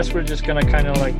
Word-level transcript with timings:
guess 0.00 0.14
we're 0.14 0.22
just 0.22 0.44
gonna 0.44 0.64
kind 0.64 0.86
of 0.88 0.96
like 0.96 1.14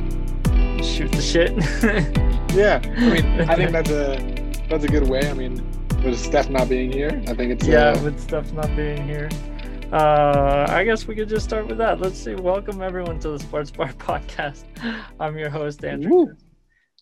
shoot 0.83 1.11
the 1.11 1.21
shit. 1.21 1.51
yeah, 2.55 2.81
I 2.83 3.09
mean, 3.11 3.41
I 3.47 3.55
think 3.55 3.71
that's 3.77 3.91
a 3.91 4.65
that's 4.69 4.83
a 4.83 4.87
good 4.87 5.07
way. 5.07 5.29
I 5.29 5.33
mean, 5.33 5.63
with 6.03 6.17
Steph 6.17 6.49
not 6.49 6.67
being 6.67 6.91
here, 6.91 7.21
I 7.27 7.35
think 7.35 7.51
it's 7.51 7.67
yeah, 7.67 7.89
uh, 7.89 8.03
with 8.03 8.19
Steph 8.19 8.51
not 8.53 8.75
being 8.75 9.07
here. 9.07 9.29
Uh, 9.91 10.65
I 10.67 10.83
guess 10.83 11.05
we 11.05 11.13
could 11.13 11.29
just 11.29 11.45
start 11.45 11.67
with 11.67 11.77
that. 11.77 12.01
Let's 12.01 12.17
see. 12.17 12.33
Welcome 12.33 12.81
everyone 12.81 13.19
to 13.19 13.29
the 13.29 13.37
Sports 13.37 13.69
Bar 13.69 13.93
Podcast. 13.99 14.63
I'm 15.19 15.37
your 15.37 15.51
host 15.51 15.85
Andrew, 15.85 16.11
woo. 16.11 16.35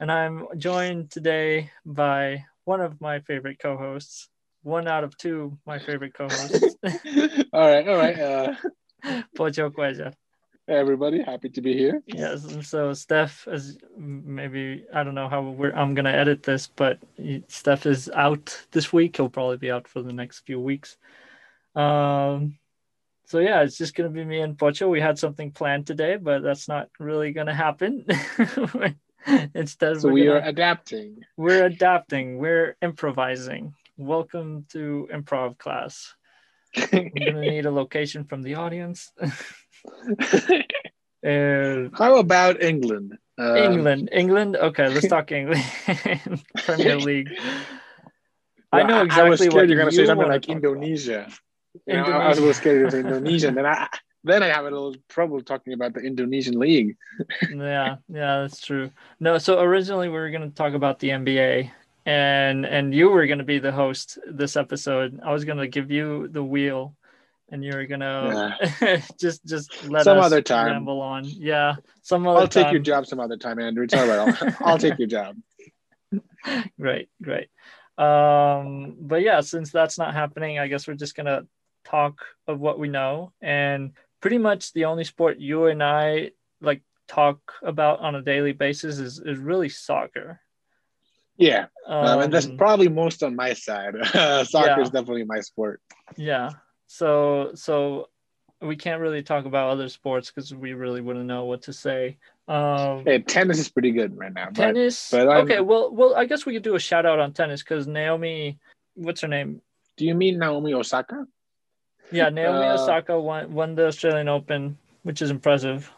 and 0.02 0.12
I'm 0.12 0.48
joined 0.58 1.12
today 1.12 1.72
by 1.86 2.44
one 2.66 2.82
of 2.82 3.00
my 3.00 3.22
favorite 3.22 3.58
co-hosts, 3.58 4.28
one 4.64 4.90
out 4.90 5.06
of 5.06 5.18
two 5.18 5.58
my 5.66 5.80
favorite 5.80 6.14
co-hosts, 6.14 6.76
all 7.54 7.70
right, 7.72 7.88
all 7.88 7.96
right. 7.96 8.20
Uh, 8.20 8.56
Pocho 9.34 9.70
Cuellar. 9.70 10.14
Everybody, 10.78 11.22
happy 11.22 11.50
to 11.50 11.62
be 11.62 11.74
here. 11.74 12.02
Yes, 12.08 12.46
and 12.46 12.66
so 12.66 12.94
Steph 12.94 13.48
is 13.48 13.78
maybe 13.98 14.86
I 14.94 15.04
don't 15.04 15.16
know 15.16 15.28
how 15.30 15.42
we're, 15.42 15.72
I'm 15.74 15.94
gonna 15.96 16.12
edit 16.12 16.44
this, 16.44 16.68
but 16.68 17.00
Steph 17.48 17.86
is 17.86 18.10
out 18.14 18.66
this 18.72 18.92
week. 18.94 19.18
He'll 19.18 19.30
probably 19.30 19.58
be 19.58 19.72
out 19.72 19.88
for 19.88 20.02
the 20.02 20.14
next 20.14 20.40
few 20.46 20.60
weeks. 20.60 20.98
Um, 21.76 22.58
so 23.26 23.40
yeah, 23.40 23.62
it's 23.62 23.78
just 23.78 23.96
gonna 23.96 24.10
be 24.10 24.24
me 24.26 24.40
and 24.42 24.58
Pocho. 24.58 24.90
We 24.90 25.02
had 25.02 25.20
something 25.20 25.52
planned 25.52 25.88
today, 25.88 26.18
but 26.18 26.42
that's 26.44 26.68
not 26.68 26.90
really 27.00 27.32
gonna 27.32 27.54
happen. 27.56 28.06
Instead, 29.54 30.00
So 30.02 30.08
we're 30.08 30.14
we 30.14 30.26
gonna- 30.26 30.40
are 30.40 30.48
adapting. 30.48 31.20
we're 31.38 31.66
adapting. 31.66 32.38
We're 32.38 32.76
improvising. 32.82 33.74
Welcome 33.98 34.66
to 34.70 35.10
improv 35.14 35.58
class. 35.58 36.16
We're 36.94 37.10
gonna 37.10 37.42
need 37.42 37.66
a 37.66 37.72
location 37.72 38.24
from 38.24 38.44
the 38.44 38.56
audience. 38.56 39.12
Uh, 41.26 41.90
How 41.94 42.18
about 42.18 42.64
England? 42.64 43.18
Um, 43.38 43.56
England, 43.58 44.10
England. 44.12 44.56
Okay, 44.56 44.88
let's 44.90 45.08
talk 45.10 45.32
England. 45.32 45.64
Premier 46.58 46.98
League. 46.98 47.30
I 48.72 48.78
well, 48.78 48.88
know 48.88 48.96
I 48.96 49.04
was 49.04 49.08
exactly 49.08 49.38
scared 49.38 49.54
what 49.54 49.70
you're 49.70 49.78
gonna 49.78 49.92
say 49.92 50.06
something 50.06 50.28
like. 50.28 50.48
Indonesia. 50.48 51.28
You 51.86 51.96
know, 51.96 52.04
I 52.04 52.28
was 52.28 52.38
a 52.38 52.42
little 52.42 52.54
scared 52.54 52.86
to 52.86 52.92
say 52.92 53.00
Indonesian. 53.00 53.56
Then 53.56 53.66
I 53.66 53.88
then 54.24 54.44
I 54.44 54.48
have 54.48 54.66
a 54.66 54.70
little 54.70 54.96
trouble 55.08 55.42
talking 55.42 55.74
about 55.74 55.94
the 55.94 56.02
Indonesian 56.02 56.60
league. 56.60 56.96
Yeah, 57.50 57.98
yeah, 58.08 58.42
that's 58.42 58.62
true. 58.62 58.92
No, 59.20 59.38
so 59.38 59.60
originally 59.60 60.08
we 60.08 60.16
were 60.16 60.30
going 60.30 60.50
to 60.50 60.56
talk 60.56 60.74
about 60.74 61.00
the 61.00 61.10
NBA, 61.10 61.72
and 62.06 62.66
and 62.66 62.94
you 62.94 63.10
were 63.10 63.26
going 63.28 63.40
to 63.40 63.46
be 63.46 63.60
the 63.60 63.72
host 63.72 64.20
this 64.30 64.56
episode. 64.56 65.20
I 65.24 65.34
was 65.34 65.46
going 65.46 65.60
to 65.60 65.68
give 65.68 65.92
you 65.92 66.28
the 66.28 66.44
wheel, 66.44 66.96
and 67.52 67.64
you 67.64 67.74
were 67.74 67.86
going 67.86 68.00
to 68.02 69.04
just 69.20 69.46
just 69.46 69.90
let 69.90 70.04
Some 70.04 70.18
us 70.20 70.26
other 70.26 70.42
time. 70.42 70.68
ramble 70.68 71.02
on. 71.02 71.24
Yeah, 71.26 71.76
some 72.04 72.28
other 72.28 72.40
I'll 72.42 72.48
take 72.48 72.72
your 72.72 72.82
job 72.82 73.06
some 73.08 73.20
other 73.20 73.38
time, 73.38 73.60
Andrew. 73.60 73.84
It's 73.84 73.94
all 73.94 74.08
right. 74.08 74.20
I'll, 74.20 74.56
I'll 74.72 74.78
take 74.78 74.98
your 75.00 75.08
job. 75.08 75.36
great 76.80 77.10
great 77.22 77.50
um 77.98 78.96
but 79.02 79.22
yeah 79.22 79.42
since 79.42 79.72
that's 79.72 79.98
not 80.00 80.14
happening 80.14 80.58
i 80.58 80.68
guess 80.68 80.88
we're 80.88 80.94
just 80.96 81.16
gonna 81.16 81.42
talk 81.86 82.22
of 82.48 82.60
what 82.60 82.80
we 82.80 82.88
know 82.88 83.34
and 83.42 83.92
pretty 84.22 84.38
much 84.38 84.72
the 84.74 84.86
only 84.86 85.04
sport 85.04 85.38
you 85.38 85.66
and 85.66 85.84
i 85.84 86.32
like 86.62 86.82
talk 87.10 87.40
about 87.62 88.00
on 88.00 88.16
a 88.16 88.22
daily 88.22 88.54
basis 88.54 89.00
is, 89.00 89.20
is 89.20 89.38
really 89.38 89.68
soccer 89.70 90.40
Yeah, 91.38 91.66
um, 91.88 92.22
and 92.22 92.34
that's 92.34 92.48
Um, 92.48 92.58
probably 92.58 92.90
most 92.90 93.22
on 93.24 93.36
my 93.36 93.54
side. 93.54 93.96
Soccer 94.48 94.76
yeah. 94.76 94.82
is 94.82 94.90
definitely 94.90 95.24
my 95.26 95.40
sport. 95.42 95.82
yeah 96.18 96.50
so 97.00 97.52
so 97.54 98.10
we 98.62 98.76
can't 98.76 99.00
really 99.00 99.22
talk 99.22 99.46
about 99.46 99.70
other 99.70 99.88
sports 99.88 100.32
because 100.32 100.54
we 100.54 100.74
really 100.74 101.02
wouldn't 101.02 101.28
know 101.28 101.46
what 101.46 101.62
to 101.62 101.72
say 101.72 102.18
um 102.48 103.04
Hey, 103.06 103.20
tennis 103.20 103.60
is 103.60 103.70
pretty 103.70 103.92
good 103.92 104.18
right 104.18 104.34
now. 104.34 104.48
Tennis 104.50 105.12
but 105.12 105.30
I'm- 105.30 105.44
okay 105.46 105.60
well 105.62 105.94
well 105.94 106.16
i 106.16 106.26
guess 106.26 106.48
we 106.48 106.54
could 106.54 106.64
do 106.64 106.74
a 106.76 106.80
shout 106.80 107.06
out 107.06 107.20
on 107.20 107.32
tennis 107.32 107.62
because 107.62 107.86
naomi 107.88 108.58
what's 108.96 109.22
her 109.22 109.28
name 109.28 109.62
do 109.98 110.06
you 110.06 110.16
mean 110.16 110.40
Naomi 110.40 110.74
Osaka? 110.74 111.28
Yeah, 112.10 112.30
Naomi 112.30 112.66
Uh, 112.66 112.76
Osaka 112.76 113.20
won 113.20 113.52
won 113.54 113.76
the 113.76 113.88
Australian 113.88 114.30
Open, 114.30 114.78
which 115.04 115.22
is 115.22 115.30
impressive. 115.30 115.92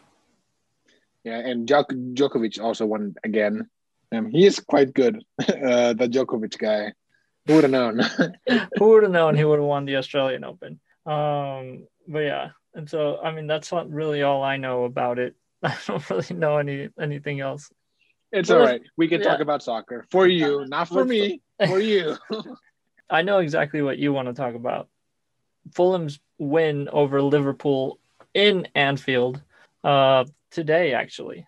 Yeah, 1.23 1.37
and 1.37 1.69
Djok- 1.69 2.15
Djokovic 2.15 2.59
also 2.59 2.87
won 2.87 3.13
again. 3.23 3.69
Um, 4.11 4.31
he 4.31 4.47
is 4.47 4.59
quite 4.59 4.91
good. 4.95 5.23
Uh, 5.47 5.93
the 5.93 6.09
Djokovic 6.09 6.57
guy. 6.57 6.93
Who 7.51 7.55
would 7.55 7.63
have 7.65 7.71
known? 7.71 7.99
Who 8.77 8.89
would 8.91 9.03
have 9.03 9.11
known 9.11 9.35
he 9.35 9.43
would 9.43 9.59
have 9.59 9.67
won 9.67 9.83
the 9.83 9.97
Australian 9.97 10.45
Open? 10.45 10.79
Um, 11.05 11.85
but 12.07 12.19
yeah, 12.19 12.49
and 12.73 12.89
so 12.89 13.19
I 13.21 13.31
mean 13.31 13.45
that's 13.45 13.73
not 13.73 13.89
really 13.91 14.21
all 14.21 14.41
I 14.41 14.55
know 14.55 14.85
about 14.85 15.19
it. 15.19 15.35
I 15.63 15.75
don't 15.85 16.09
really 16.09 16.33
know 16.33 16.59
any 16.59 16.87
anything 16.99 17.41
else. 17.41 17.69
it's 18.31 18.49
Well, 18.49 18.65
all. 18.65 18.79
We 18.95 19.09
can 19.09 19.21
talk 19.21 19.41
about 19.41 19.63
soccer 19.63 20.05
for 20.09 20.27
you, 20.27 20.65
not 20.65 20.87
for 20.87 21.03
me. 21.03 21.41
For 21.67 21.79
you. 21.79 22.17
I 23.07 23.21
know 23.21 23.37
exactly 23.37 23.83
what 23.83 23.99
you 23.99 24.13
want 24.13 24.29
to 24.29 24.33
talk 24.33 24.55
about. 24.55 24.87
Fulham's 25.75 26.19
win 26.39 26.89
over 26.89 27.21
Liverpool 27.21 27.99
in 28.33 28.67
Anfield 28.73 29.43
uh, 29.83 30.23
today, 30.49 30.93
actually. 30.93 31.45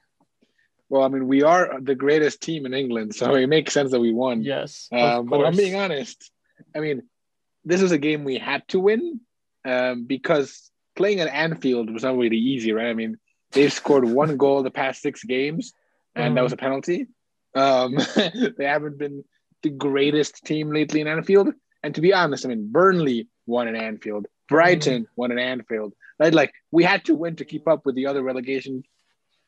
Well, 0.90 1.04
I 1.04 1.08
mean, 1.08 1.28
we 1.28 1.44
are 1.44 1.80
the 1.82 1.96
greatest 1.96 2.42
team 2.42 2.66
in 2.66 2.74
England, 2.74 3.16
so 3.16 3.34
it 3.36 3.48
makes 3.48 3.74
sense 3.74 3.92
that 3.92 4.00
we 4.00 4.12
won. 4.14 4.42
Yes, 4.44 4.88
Um, 4.92 5.26
but 5.28 5.46
I'm 5.46 5.56
being 5.56 5.76
honest, 5.76 6.32
I 6.76 6.80
mean, 6.80 7.04
this 7.66 7.82
was 7.82 7.92
a 7.92 7.98
game 7.98 8.24
we 8.24 8.38
had 8.38 8.68
to 8.70 8.80
win 8.80 9.22
um, 9.66 10.06
because 10.06 10.70
playing 10.96 11.20
at 11.22 11.28
Anfield 11.30 11.92
was 11.92 12.04
not 12.04 12.18
really 12.18 12.38
easy, 12.38 12.72
right? 12.74 12.88
I 12.90 12.94
mean, 12.94 13.18
they've 13.52 13.72
scored 13.74 14.06
one 14.06 14.38
goal 14.44 14.62
the 14.64 14.72
past 14.72 15.02
six 15.02 15.24
games, 15.24 15.74
and 16.16 16.36
that 16.38 16.42
Mhm. 16.42 16.44
was 16.44 16.54
a 16.54 16.58
penalty. 16.58 17.08
Um, 17.56 17.96
they 18.58 18.66
haven't 18.66 18.98
been 18.98 19.24
the 19.62 19.70
greatest 19.70 20.44
team 20.46 20.72
lately 20.72 21.02
in 21.02 21.08
Anfield. 21.08 21.54
And 21.82 21.96
to 21.96 22.02
be 22.02 22.14
honest, 22.14 22.46
I 22.46 22.50
mean, 22.50 22.72
Burnley 22.72 23.28
won 23.46 23.68
in 23.68 23.76
Anfield, 23.76 24.28
Brighton 24.50 25.08
won 25.16 25.32
in 25.32 25.40
Anfield. 25.40 25.94
Right? 26.20 26.34
Like, 26.34 26.54
we 26.72 26.84
had 26.84 27.06
to 27.06 27.16
win 27.16 27.36
to 27.38 27.46
keep 27.46 27.68
up 27.68 27.86
with 27.86 27.96
the 27.96 28.06
other 28.08 28.22
relegation 28.22 28.84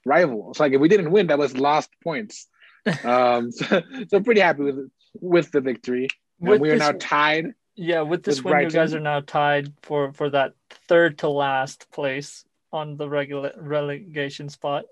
rivals. 0.06 0.60
Like, 0.60 0.74
if 0.74 0.80
we 0.80 0.88
didn't 0.88 1.12
win, 1.12 1.28
that 1.28 1.38
was 1.40 1.58
lost 1.58 1.90
points. 2.04 2.48
Um, 3.04 3.52
so, 3.52 3.82
so 4.10 4.20
pretty 4.20 4.42
happy 4.42 4.62
with 4.62 4.92
with 5.20 5.52
the 5.52 5.60
victory. 5.60 6.08
And 6.40 6.50
With 6.50 6.62
we 6.62 6.70
are 6.70 6.74
this- 6.74 6.80
now 6.82 6.92
tied. 7.00 7.56
Yeah, 7.76 8.02
with 8.02 8.22
this 8.24 8.44
with 8.44 8.54
win, 8.54 8.64
you 8.64 8.70
guys 8.70 8.94
are 8.94 9.00
now 9.00 9.22
tied 9.22 9.74
for 9.82 10.14
for 10.14 10.30
that 10.30 10.54
third 10.88 11.18
to 11.20 11.30
last 11.30 11.92
place 11.92 12.46
on 12.72 12.96
the 12.96 13.10
regular 13.10 13.54
relegation 13.58 14.50
spot. 14.50 14.86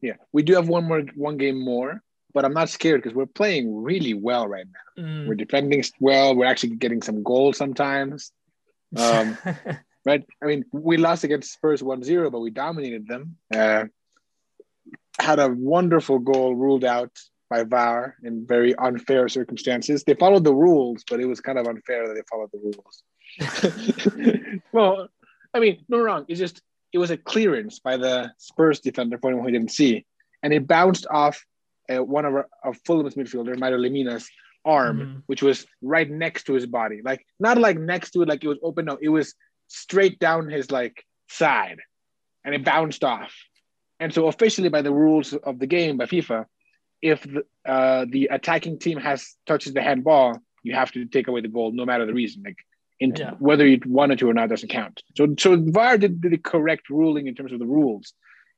Yeah, 0.00 0.14
we 0.32 0.42
do 0.42 0.54
have 0.54 0.68
one 0.68 0.84
more 0.84 1.02
one 1.14 1.36
game 1.36 1.62
more, 1.62 2.02
but 2.32 2.44
I'm 2.44 2.54
not 2.54 2.70
scared 2.70 3.02
because 3.02 3.14
we're 3.14 3.26
playing 3.26 3.82
really 3.82 4.14
well 4.14 4.48
right 4.48 4.66
now. 4.66 5.04
Mm. 5.04 5.28
We're 5.28 5.34
defending 5.34 5.84
well. 6.00 6.34
We're 6.34 6.46
actually 6.46 6.76
getting 6.76 7.02
some 7.02 7.22
goals 7.22 7.56
sometimes. 7.56 8.32
Um, 8.96 9.38
right? 10.04 10.24
I 10.42 10.46
mean, 10.46 10.64
we 10.72 10.96
lost 10.96 11.24
against 11.24 11.52
Spurs 11.52 11.82
1-0, 11.82 12.32
but 12.32 12.40
we 12.40 12.50
dominated 12.50 13.06
them. 13.06 13.36
Uh, 13.54 13.84
had 15.20 15.38
a 15.38 15.48
wonderful 15.48 16.18
goal 16.18 16.54
ruled 16.54 16.84
out 16.84 17.10
by 17.50 17.64
VAR 17.64 18.16
in 18.24 18.46
very 18.46 18.74
unfair 18.76 19.28
circumstances. 19.28 20.04
They 20.04 20.14
followed 20.14 20.44
the 20.44 20.54
rules, 20.54 21.04
but 21.08 21.20
it 21.20 21.26
was 21.26 21.40
kind 21.40 21.58
of 21.58 21.66
unfair 21.66 22.08
that 22.08 22.14
they 22.14 22.22
followed 22.30 22.50
the 22.52 22.58
rules. 22.58 23.02
well, 24.72 25.08
I 25.54 25.60
mean, 25.60 25.84
no 25.88 25.98
wrong. 26.00 26.24
It's 26.28 26.40
just 26.40 26.62
it 26.92 26.98
was 26.98 27.10
a 27.10 27.16
clearance 27.16 27.78
by 27.78 27.96
the 27.96 28.32
Spurs 28.38 28.80
defender 28.80 29.18
for 29.18 29.28
anyone 29.28 29.46
who 29.46 29.52
didn't 29.52 29.70
see, 29.72 30.04
and 30.42 30.52
it 30.52 30.66
bounced 30.66 31.06
off 31.10 31.44
uh, 31.90 32.02
one 32.02 32.24
of 32.24 32.34
our 32.34 32.48
of 32.64 32.78
Fulham's 32.86 33.14
midfielder, 33.14 33.58
Mario 33.58 33.78
Lemina's 33.78 34.28
arm, 34.64 34.98
Mhm. 34.98 35.22
which 35.26 35.42
was 35.42 35.66
right 35.82 36.08
next 36.08 36.44
to 36.44 36.52
his 36.54 36.66
body. 36.66 37.00
Like 37.02 37.26
not 37.40 37.58
like 37.58 37.78
next 37.78 38.12
to 38.12 38.22
it, 38.22 38.28
like 38.28 38.44
it 38.44 38.48
was 38.48 38.58
open. 38.62 38.86
No, 38.86 38.98
it 39.00 39.08
was 39.08 39.34
straight 39.68 40.18
down 40.18 40.48
his 40.48 40.70
like 40.70 41.04
side, 41.28 41.78
and 42.44 42.54
it 42.54 42.64
bounced 42.64 43.04
off. 43.04 43.34
And 44.02 44.12
so 44.12 44.26
officially, 44.26 44.68
by 44.76 44.82
the 44.82 44.92
rules 45.04 45.32
of 45.50 45.54
the 45.62 45.68
game 45.76 45.96
by 46.00 46.06
FIFA, 46.06 46.40
if 47.12 47.18
the, 47.34 47.42
uh, 47.74 48.04
the 48.14 48.22
attacking 48.36 48.76
team 48.84 48.98
has 49.08 49.20
touches 49.50 49.72
the 49.74 49.82
handball, 49.88 50.28
you 50.66 50.74
have 50.80 50.90
to 50.96 51.00
take 51.14 51.28
away 51.28 51.40
the 51.46 51.52
goal, 51.56 51.68
no 51.80 51.84
matter 51.90 52.04
the 52.10 52.12
reason. 52.22 52.42
Like 52.48 52.58
in, 52.98 53.14
Yeah. 53.14 53.34
whether 53.48 53.66
you 53.72 53.78
wanted 54.00 54.18
to 54.20 54.28
or 54.30 54.34
not 54.34 54.48
doesn't 54.48 54.68
count. 54.80 54.96
So 55.16 55.22
so 55.44 55.48
VAR 55.76 55.94
did, 55.98 56.20
did 56.22 56.32
the 56.32 56.42
correct 56.52 56.84
ruling 57.00 57.24
in 57.28 57.34
terms 57.36 57.52
of 57.52 57.60
the 57.64 57.70
rules. 57.78 58.04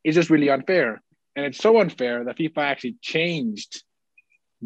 It's 0.05 0.17
just 0.21 0.31
really 0.35 0.51
unfair, 0.57 0.89
and 1.37 1.43
it's 1.49 1.59
so 1.67 1.73
unfair 1.85 2.25
that 2.25 2.37
FIFA 2.39 2.59
actually 2.73 2.97
changed 3.15 3.73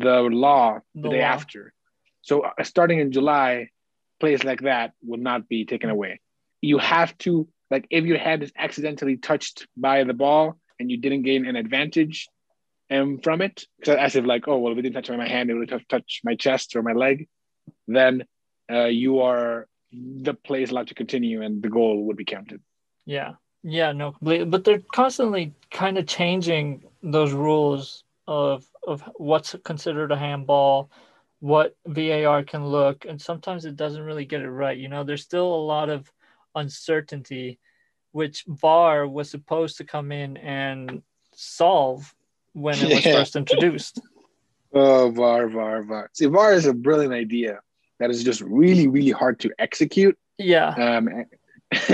the 0.05 0.17
law 0.47 0.79
the, 0.95 1.03
The 1.03 1.09
day 1.17 1.23
law. 1.23 1.35
after. 1.37 1.63
So 2.29 2.35
uh, 2.43 2.63
starting 2.73 2.99
in 3.05 3.09
July, 3.19 3.51
plays 4.21 4.43
like 4.51 4.61
that 4.71 4.89
will 5.09 5.23
not 5.31 5.41
be 5.49 5.61
taken 5.73 5.91
away. 5.91 6.13
You 6.71 6.79
have 6.79 7.11
to 7.25 7.49
like 7.73 7.85
if 7.91 8.05
your 8.11 8.19
hand 8.29 8.41
is 8.47 8.53
accidentally 8.67 9.17
touched 9.31 9.67
by 9.77 10.05
the 10.05 10.15
ball 10.25 10.45
and 10.79 10.91
you 10.91 10.97
didn't 10.97 11.23
gain 11.23 11.47
an 11.47 11.57
advantage 11.57 12.29
um, 12.91 13.19
from 13.19 13.43
it, 13.43 13.65
as 13.87 14.17
if 14.17 14.25
like, 14.25 14.49
oh 14.49 14.59
well, 14.59 14.73
if 14.73 14.79
it 14.79 14.83
didn't 14.83 14.95
touch 14.95 15.17
my 15.17 15.29
hand, 15.29 15.51
it 15.51 15.55
would 15.55 15.71
have 15.71 15.87
touched 15.89 16.25
my 16.25 16.35
chest 16.35 16.77
or 16.77 16.83
my 16.83 16.93
leg, 16.93 17.29
then 17.87 18.25
uh, 18.71 18.85
you 18.85 19.21
are 19.21 19.67
the 19.93 20.35
play 20.35 20.63
is 20.63 20.71
allowed 20.71 20.89
to 20.89 20.95
continue 20.95 21.43
and 21.43 21.63
the 21.63 21.69
goal 21.69 22.05
would 22.05 22.17
be 22.17 22.25
counted. 22.25 22.61
Yeah. 23.07 23.35
Yeah, 23.63 23.93
no, 23.93 24.13
completely. 24.13 24.47
But 24.47 24.65
they're 24.65 24.83
constantly 24.95 25.53
kind 25.71 25.99
of 25.99 26.07
changing 26.07 26.85
those 27.03 27.33
rules 27.33 28.05
of 28.27 28.65
of 28.87 29.03
what's 29.17 29.57
considered 29.65 30.13
a 30.13 30.17
handball, 30.17 30.91
what 31.41 31.77
VAR 31.87 32.45
can 32.45 32.67
look, 32.67 33.05
and 33.05 33.21
sometimes 33.21 33.65
it 33.65 33.77
doesn't 33.77 34.03
really 34.03 34.25
get 34.25 34.43
it 34.43 34.51
right. 34.51 34.79
You 34.79 34.89
know, 34.89 35.03
there's 35.03 35.23
still 35.23 35.53
a 35.53 35.67
lot 35.67 35.91
of 35.91 36.11
uncertainty, 36.55 37.59
which 38.13 38.45
VAR 38.47 39.07
was 39.07 39.31
supposed 39.31 39.79
to 39.79 39.85
come 39.85 40.13
in 40.13 40.37
and 40.39 41.03
solve 41.35 42.15
when 42.53 42.79
it 42.81 42.89
was 42.95 43.05
Yeah. 43.07 43.13
first 43.21 43.37
introduced. 43.37 44.01
Oh, 44.75 45.11
VAR, 45.11 45.49
VAR, 45.49 45.83
VAR. 45.83 46.11
See, 46.13 46.27
VAR 46.27 46.53
is 46.53 46.67
a 46.67 46.75
brilliant 46.75 47.15
idea 47.15 47.61
that 48.01 48.11
is 48.11 48.23
just 48.23 48.43
really, 48.43 48.87
really 48.87 49.13
hard 49.13 49.41
to 49.41 49.51
execute. 49.59 50.15
Yeah, 50.37 50.69
Um, 50.69 51.09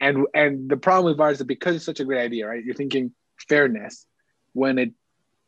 and 0.00 0.26
and 0.32 0.70
the 0.70 0.78
problem 0.78 1.10
with 1.10 1.18
VAR 1.18 1.30
is 1.32 1.38
that 1.38 1.44
because 1.44 1.76
it's 1.76 1.84
such 1.84 2.00
a 2.00 2.06
great 2.06 2.22
idea, 2.22 2.46
right? 2.48 2.64
You're 2.64 2.74
thinking 2.74 3.12
fairness. 3.50 4.06
When 4.54 4.78
it 4.78 4.92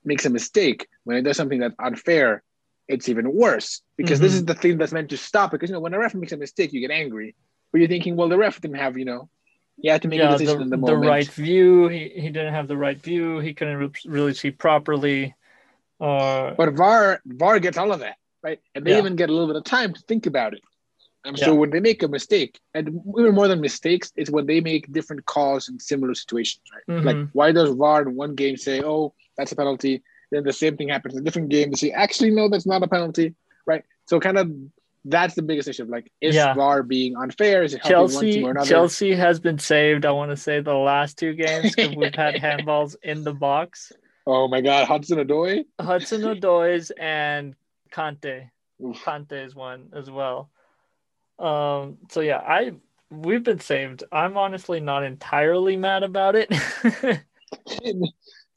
makes 0.05 0.27
a 0.27 0.31
mistake, 0.31 0.87
when 1.05 1.17
it 1.17 1.23
does 1.23 1.39
something 1.39 1.59
that's 1.59 1.75
unfair, 1.79 2.43
it's 2.87 3.09
even 3.09 3.33
worse 3.33 3.81
because 3.97 4.21
this 4.21 4.33
Mhm. 4.33 4.37
is 4.37 4.45
the 4.45 4.55
thing 4.55 4.77
that's 4.77 4.93
meant 4.93 5.09
to 5.09 5.17
stop. 5.17 5.51
Because 5.53 5.71
you 5.71 5.75
know, 5.75 5.81
when 5.81 5.95
a 5.95 5.99
ref 5.99 6.15
makes 6.15 6.33
a 6.33 6.37
mistake, 6.37 6.75
you 6.75 6.81
get 6.81 6.91
angry, 6.91 7.35
but 7.73 7.79
you're 7.81 7.89
thinking, 7.89 8.15
well, 8.15 8.29
the 8.29 8.37
ref 8.37 8.61
didn't 8.61 8.77
have, 8.77 8.99
you 8.99 9.07
know, 9.07 9.31
you 9.81 9.91
have 9.93 10.01
to 10.03 10.09
make 10.09 10.19
yeah, 10.19 10.35
a 10.35 10.39
decision 10.39 10.71
the, 10.71 10.77
in 10.77 10.81
the 10.81 10.87
the 10.87 10.97
right 10.97 11.29
view. 11.29 11.89
He 11.89 12.09
he 12.09 12.29
didn't 12.31 12.55
have 12.55 12.69
the 12.69 12.77
right 12.77 13.01
view. 13.01 13.39
He 13.39 13.55
couldn't 13.55 13.77
re- 13.77 13.91
really 14.07 14.35
see 14.35 14.51
properly. 14.51 15.35
Or 16.01 16.55
But 16.57 16.75
VAR 16.75 17.21
VAR 17.27 17.59
gets 17.61 17.79
all 17.79 17.93
of 17.93 18.01
that, 18.01 18.17
right? 18.43 18.61
And 18.75 18.85
they 18.85 18.93
Yeah. 18.93 18.99
even 18.99 19.17
get 19.17 19.31
a 19.31 19.33
little 19.33 19.47
bit 19.49 19.57
of 19.57 19.65
time 19.65 19.93
to 19.95 20.01
think 20.03 20.27
about 20.27 20.55
it. 20.55 20.63
And 21.25 21.39
so 21.39 21.53
Yeah. 21.53 21.59
when 21.61 21.71
they 21.71 21.81
make 21.81 22.03
a 22.03 22.09
mistake, 22.09 22.61
and 22.75 22.89
even 23.19 23.35
more 23.35 23.49
than 23.49 23.61
mistakes, 23.61 24.13
it's 24.17 24.31
when 24.31 24.47
they 24.47 24.61
make 24.61 24.93
different 24.93 25.27
calls 25.27 25.69
in 25.69 25.79
similar 25.81 26.15
situations, 26.15 26.63
right? 26.73 27.05
Like 27.05 27.17
Mhm. 27.17 27.29
why 27.33 27.53
does 27.53 27.71
VAR 27.71 28.03
in 28.03 28.15
one 28.15 28.35
game 28.35 28.57
say, 28.57 28.83
"Oh, 28.83 29.15
that's 29.37 29.53
a 29.53 29.57
penalty," 29.57 30.03
then 30.31 30.45
the 30.45 30.53
same 30.53 30.77
thing 30.77 30.89
happens 30.89 31.15
in 31.15 31.21
a 31.21 31.25
different 31.25 31.49
game. 31.51 31.71
They 31.71 31.77
say, 31.77 31.91
"Actually, 31.91 32.31
no, 32.31 32.49
that's 32.49 32.67
not 32.67 32.83
a 32.83 32.89
penalty," 32.89 33.35
right? 33.67 33.85
So 34.07 34.21
kind 34.21 34.39
of 34.39 34.51
that's 35.09 35.35
the 35.35 35.43
biggest 35.43 35.69
issue. 35.69 35.85
Like, 35.85 36.11
is 36.21 36.35
Yeah. 36.35 36.55
VAR 36.55 36.83
being 36.83 37.17
unfair? 37.17 37.63
Is 37.63 37.75
it 37.75 37.83
Chelsea 37.83 38.33
team 38.35 38.47
or 38.47 38.51
another? 38.53 38.69
Chelsea 38.69 39.15
has 39.15 39.41
been 39.41 39.59
saved. 39.59 40.05
I 40.07 40.11
want 40.13 40.31
to 40.31 40.37
say 40.37 40.61
the 40.61 40.75
last 40.75 41.19
two 41.19 41.33
games 41.35 41.75
'cause 41.75 41.95
we've 41.97 42.15
had 42.15 42.35
handballs 42.43 42.97
in 43.03 43.25
the 43.25 43.33
box. 43.35 43.93
Oh 44.27 44.47
my 44.49 44.61
God, 44.61 44.87
Hudson 44.87 45.19
Odoi. 45.19 45.65
Hudson 45.81 46.21
Odoi's 46.23 46.91
and 46.99 47.55
Kanté. 47.91 48.51
Oof. 48.85 48.97
Kanté 48.99 49.45
is 49.47 49.55
one 49.55 49.89
as 49.95 50.11
well. 50.11 50.51
Um. 51.39 51.99
So 52.11 52.21
yeah, 52.21 52.39
I 52.39 52.73
we've 53.11 53.43
been 53.43 53.61
saved. 53.61 54.05
I'm 54.13 54.37
honestly 54.37 54.81
not 54.81 55.03
entirely 55.05 55.77
mad 55.77 56.03
about 56.03 56.35
it. 56.37 56.53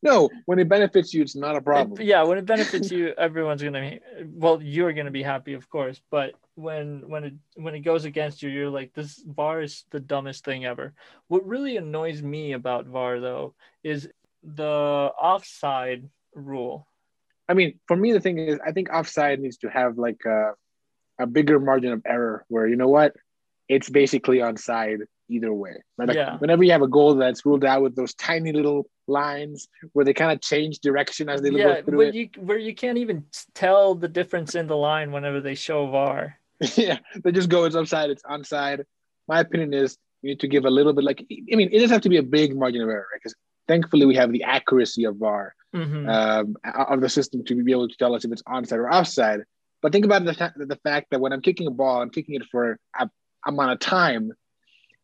no, 0.03 0.29
when 0.45 0.59
it 0.59 0.67
benefits 0.67 1.13
you, 1.13 1.21
it's 1.21 1.35
not 1.35 1.55
a 1.55 1.61
problem. 1.61 2.01
yeah, 2.01 2.23
when 2.23 2.37
it 2.37 2.45
benefits 2.55 2.91
you, 2.91 3.13
everyone's 3.17 3.61
gonna. 3.61 3.81
Be, 3.81 3.99
well, 4.33 4.61
you're 4.61 4.93
gonna 4.93 5.11
be 5.11 5.23
happy, 5.23 5.53
of 5.53 5.69
course. 5.69 6.01
But 6.09 6.33
when 6.55 7.07
when 7.07 7.23
it 7.23 7.33
when 7.55 7.75
it 7.75 7.81
goes 7.81 8.05
against 8.05 8.41
you, 8.41 8.49
you're 8.49 8.69
like, 8.69 8.93
this 8.93 9.23
VAR 9.25 9.61
is 9.61 9.83
the 9.91 9.99
dumbest 9.99 10.43
thing 10.43 10.65
ever. 10.65 10.93
What 11.27 11.45
really 11.45 11.77
annoys 11.77 12.21
me 12.21 12.53
about 12.53 12.87
VAR 12.87 13.19
though 13.19 13.53
is 13.83 14.09
the 14.43 14.63
offside 14.65 16.09
rule. 16.33 16.87
I 17.47 17.53
mean, 17.53 17.79
for 17.87 17.95
me, 17.95 18.13
the 18.13 18.19
thing 18.19 18.39
is, 18.39 18.59
I 18.65 18.71
think 18.71 18.89
offside 18.91 19.39
needs 19.39 19.57
to 19.57 19.69
have 19.69 19.97
like 19.97 20.21
a, 20.25 20.53
a 21.19 21.27
bigger 21.27 21.59
margin 21.59 21.91
of 21.91 22.01
error 22.05 22.45
where, 22.47 22.67
you 22.67 22.77
know 22.77 22.87
what, 22.87 23.13
it's 23.67 23.89
basically 23.89 24.37
onside 24.37 24.99
either 25.31 25.53
way. 25.53 25.75
Right? 25.97 26.09
Like, 26.09 26.17
Yeah. 26.17 26.37
Whenever 26.37 26.63
you 26.63 26.71
have 26.71 26.81
a 26.81 26.87
goal 26.87 27.15
that's 27.15 27.45
ruled 27.45 27.65
out 27.65 27.81
with 27.81 27.95
those 27.95 28.13
tiny 28.13 28.51
little 28.51 28.87
lines 29.07 29.67
where 29.93 30.05
they 30.05 30.13
kind 30.13 30.31
of 30.31 30.41
change 30.41 30.79
direction 30.79 31.29
as 31.29 31.41
they 31.41 31.49
yeah, 31.49 31.63
go 31.63 31.81
through 31.83 31.97
where 31.97 32.07
it. 32.07 32.15
you 32.15 32.29
where 32.39 32.57
you 32.57 32.73
can't 32.73 32.97
even 32.97 33.25
tell 33.53 33.95
the 33.95 34.07
difference 34.07 34.55
in 34.55 34.67
the 34.67 34.77
line 34.77 35.11
whenever 35.11 35.41
they 35.41 35.55
show 35.55 35.87
VAR. 35.87 36.37
yeah, 36.75 36.99
they 37.23 37.31
just 37.31 37.49
go, 37.49 37.63
it's 37.63 37.75
upside, 37.75 38.09
it's 38.09 38.23
onside. 38.23 38.83
My 39.27 39.39
opinion 39.39 39.73
is 39.73 39.97
you 40.21 40.29
need 40.31 40.39
to 40.41 40.47
give 40.47 40.65
a 40.65 40.69
little 40.69 40.93
bit, 40.93 41.03
like, 41.03 41.25
I 41.31 41.55
mean, 41.55 41.69
it 41.71 41.79
doesn't 41.79 41.89
have 41.89 42.01
to 42.01 42.09
be 42.09 42.17
a 42.17 42.23
big 42.23 42.55
margin 42.55 42.81
of 42.81 42.89
error, 42.89 43.07
right? 43.11 43.19
Because 43.21 43.35
thankfully 43.67 44.05
we 44.05 44.15
have 44.15 44.31
the 44.31 44.43
accuracy 44.43 45.05
of 45.05 45.17
VAR. 45.17 45.55
Mhm. 45.73 46.09
um, 46.09 46.57
of 46.65 46.99
the 46.99 47.07
system 47.07 47.45
to 47.45 47.63
be 47.63 47.71
able 47.71 47.87
to 47.87 47.95
tell 47.95 48.13
us 48.13 48.25
if 48.25 48.31
it's 48.33 48.43
onside 48.43 48.73
or 48.77 48.91
offside. 48.91 49.39
But 49.81 49.93
think 49.93 50.03
about 50.03 50.25
the, 50.25 50.33
the 50.57 50.75
fact 50.83 51.07
that 51.11 51.21
when 51.21 51.31
I'm 51.31 51.41
kicking 51.41 51.65
a 51.65 51.71
ball, 51.71 52.01
I'm 52.01 52.09
kicking 52.09 52.35
it 52.35 52.43
for 52.51 52.77
a 52.99 53.09
amount 53.47 53.71
of 53.71 53.79
time. 53.79 54.31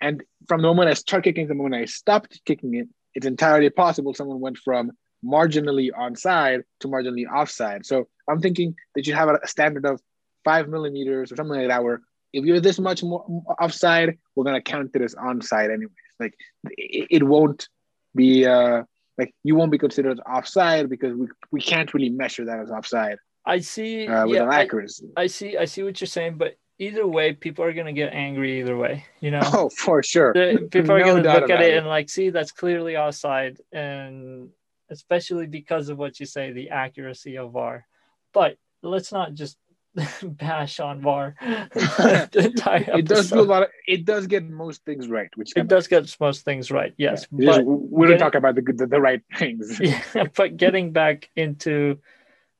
And 0.01 0.23
from 0.47 0.61
the 0.61 0.67
moment 0.67 0.89
I 0.89 0.93
start 0.93 1.23
kicking 1.23 1.45
to 1.45 1.49
the 1.49 1.55
moment 1.55 1.75
I 1.75 1.85
stopped 1.85 2.41
kicking 2.45 2.75
it, 2.75 2.87
it's 3.13 3.25
entirely 3.25 3.69
possible 3.69 4.13
someone 4.13 4.39
went 4.39 4.57
from 4.57 4.91
marginally 5.25 5.89
onside 5.91 6.61
to 6.81 6.87
marginally 6.87 7.25
offside. 7.25 7.85
So 7.85 8.07
I'm 8.29 8.39
thinking 8.39 8.75
that 8.95 9.07
you 9.07 9.13
have 9.13 9.29
a 9.29 9.47
standard 9.47 9.85
of 9.85 9.99
five 10.43 10.69
millimeters 10.69 11.31
or 11.31 11.35
something 11.35 11.59
like 11.59 11.69
that, 11.69 11.83
where 11.83 12.01
if 12.33 12.45
you're 12.45 12.59
this 12.59 12.79
much 12.79 13.03
more 13.03 13.25
offside, 13.59 14.17
we're 14.35 14.43
going 14.43 14.55
to 14.55 14.61
count 14.61 14.91
it 14.93 15.01
as 15.01 15.15
onside 15.15 15.73
anyways. 15.73 15.95
Like 16.19 16.35
it, 16.63 17.07
it 17.09 17.23
won't 17.23 17.67
be, 18.15 18.45
uh, 18.45 18.83
like 19.17 19.33
you 19.43 19.55
won't 19.55 19.71
be 19.71 19.79
considered 19.79 20.19
offside 20.19 20.89
because 20.89 21.15
we, 21.15 21.27
we 21.51 21.61
can't 21.61 21.91
really 21.93 22.09
measure 22.09 22.45
that 22.45 22.59
as 22.59 22.69
offside 22.69 23.17
I 23.47 23.59
see. 23.59 24.07
uh, 24.07 24.27
with 24.27 24.35
yeah, 24.35 24.43
an 24.43 24.49
I. 24.51 24.67
I 25.15 25.27
see. 25.27 25.57
I 25.57 25.65
see 25.65 25.81
what 25.81 25.99
you're 26.01 26.07
saying, 26.07 26.37
but 26.37 26.55
either 26.79 27.05
way, 27.07 27.33
people 27.33 27.63
are 27.65 27.73
gonna 27.73 27.93
get 27.93 28.13
angry 28.13 28.59
either 28.59 28.77
way. 28.77 29.05
You 29.19 29.31
know. 29.31 29.41
Oh, 29.43 29.69
for 29.69 30.03
sure. 30.03 30.33
The- 30.33 30.67
people 30.71 30.91
are 30.93 30.99
No 30.99 31.05
going 31.05 31.23
to 31.23 31.33
look 31.33 31.49
at 31.49 31.61
it, 31.61 31.73
it. 31.73 31.77
and 31.77 31.87
like 31.87 32.09
see 32.09 32.29
that's 32.29 32.51
clearly 32.51 32.97
offside 32.97 33.57
and 33.71 34.49
especially 34.89 35.47
because 35.47 35.89
of 35.89 35.97
what 35.97 36.19
you 36.19 36.25
say 36.25 36.51
the 36.53 36.69
accuracy 36.69 37.37
of 37.37 37.51
var 37.51 37.85
but 38.33 38.57
let's 38.81 39.11
not 39.11 39.33
just 39.33 39.57
bash 40.23 40.79
on 40.79 41.01
var 41.01 41.35
It 41.41 43.05
does 43.05 43.29
do 43.31 43.39
a 43.39 43.41
lot. 43.41 43.63
Of, 43.63 43.69
it 43.87 44.05
does 44.05 44.27
get 44.27 44.47
most 44.47 44.85
things 44.85 45.07
right, 45.09 45.29
which 45.35 45.51
it 45.55 45.67
does 45.67 45.87
get 45.87 46.15
most 46.19 46.45
things 46.45 46.71
right 46.71 46.93
yes 46.97 47.21
just, 47.21 47.31
but 47.31 47.65
we 47.65 48.07
don't 48.07 48.19
talk 48.19 48.35
about 48.35 48.55
the, 48.55 48.61
good- 48.61 48.77
the 48.77 48.87
the 48.87 49.01
right 49.01 49.21
things. 49.37 49.79
yeah, 49.79 50.01
but 50.35 50.55
getting 50.57 50.91
back 50.91 51.29
into 51.35 51.99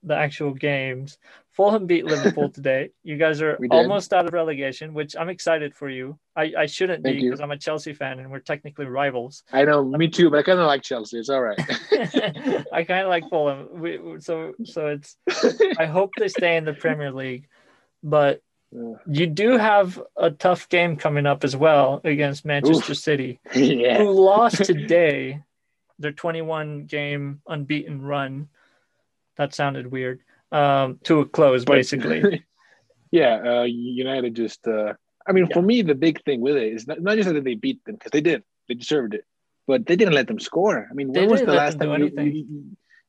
the 0.04 0.16
actual 0.16 0.54
games, 0.54 1.18
Fulham 1.58 1.88
beat 1.88 2.06
Liverpool 2.06 2.50
today. 2.54 2.92
You 3.04 3.18
guys 3.18 3.42
are 3.42 3.58
almost 3.72 4.14
out 4.14 4.28
of 4.28 4.34
relegation, 4.34 4.94
which 4.94 5.16
I'm 5.20 5.28
excited 5.28 5.74
for 5.74 5.90
you. 5.90 6.20
I, 6.36 6.54
I 6.56 6.66
shouldn't 6.68 7.04
Thank 7.04 7.18
be 7.18 7.24
because 7.24 7.42
I'm 7.42 7.50
a 7.50 7.58
Chelsea 7.58 7.94
fan 7.94 8.20
and 8.20 8.30
we're 8.30 8.40
technically 8.40 8.86
rivals. 8.86 9.44
I 9.52 9.66
know, 9.66 9.84
me 9.84 10.08
too, 10.08 10.30
but 10.30 10.38
I 10.38 10.44
kind 10.44 10.60
of 10.60 10.68
like 10.68 10.84
Chelsea. 10.84 11.18
It's 11.18 11.30
all 11.30 11.42
right. 11.42 11.60
I 12.72 12.84
kind 12.84 13.02
of 13.02 13.10
like 13.10 13.28
Fulham. 13.28 13.68
We, 13.74 14.00
so 14.20 14.54
so 14.64 14.88
it's. 14.88 15.18
I 15.80 15.86
hope 15.86 16.12
they 16.20 16.28
stay 16.28 16.58
in 16.58 16.64
the 16.64 16.74
Premier 16.74 17.12
League, 17.12 17.48
but 18.04 18.44
you 19.10 19.26
do 19.26 19.58
have 19.58 20.00
a 20.16 20.30
tough 20.30 20.70
game 20.70 20.96
coming 20.96 21.26
up 21.26 21.44
as 21.44 21.56
well 21.56 22.02
against 22.04 22.46
Manchester 22.46 22.92
Oof. 22.92 22.98
City 22.98 23.40
yeah. 23.56 23.98
who 23.98 24.12
lost 24.12 24.64
today 24.64 25.42
their 25.98 26.12
21 26.12 26.86
game 26.86 27.42
unbeaten 27.48 28.04
run. 28.04 28.50
That 29.38 29.56
sounded 29.56 29.92
weird. 29.92 30.22
Um, 30.52 31.00
to 31.04 31.20
a 31.20 31.26
close, 31.26 31.66
But- 31.66 31.74
basically. 31.74 32.44
yeah, 33.12 33.60
uh, 33.60 33.64
United 33.64 34.36
just. 34.36 34.68
Uh, 34.68 34.94
I 35.28 35.34
mean, 35.34 35.48
for 35.52 35.62
me, 35.62 35.82
the 35.82 35.96
big 35.96 36.24
thing 36.24 36.40
with 36.40 36.56
it 36.56 36.72
is 36.74 36.88
not, 36.88 37.02
not 37.02 37.18
just 37.18 37.28
that 37.34 37.44
they 37.44 37.56
beat 37.56 37.84
them 37.84 37.96
because 37.96 38.12
they 38.12 38.22
did, 38.22 38.44
they 38.70 38.76
deserved 38.76 39.14
it, 39.14 39.26
but 39.68 39.86
they 39.86 39.98
didn't 39.98 40.14
let 40.14 40.28
them 40.28 40.40
score. 40.40 40.88
I 40.90 40.94
mean, 40.94 41.12
when 41.12 41.30
was 41.30 41.42
the 41.42 41.52
last 41.54 41.80
time 41.80 42.02
you, 42.02 42.12
you, 42.16 42.46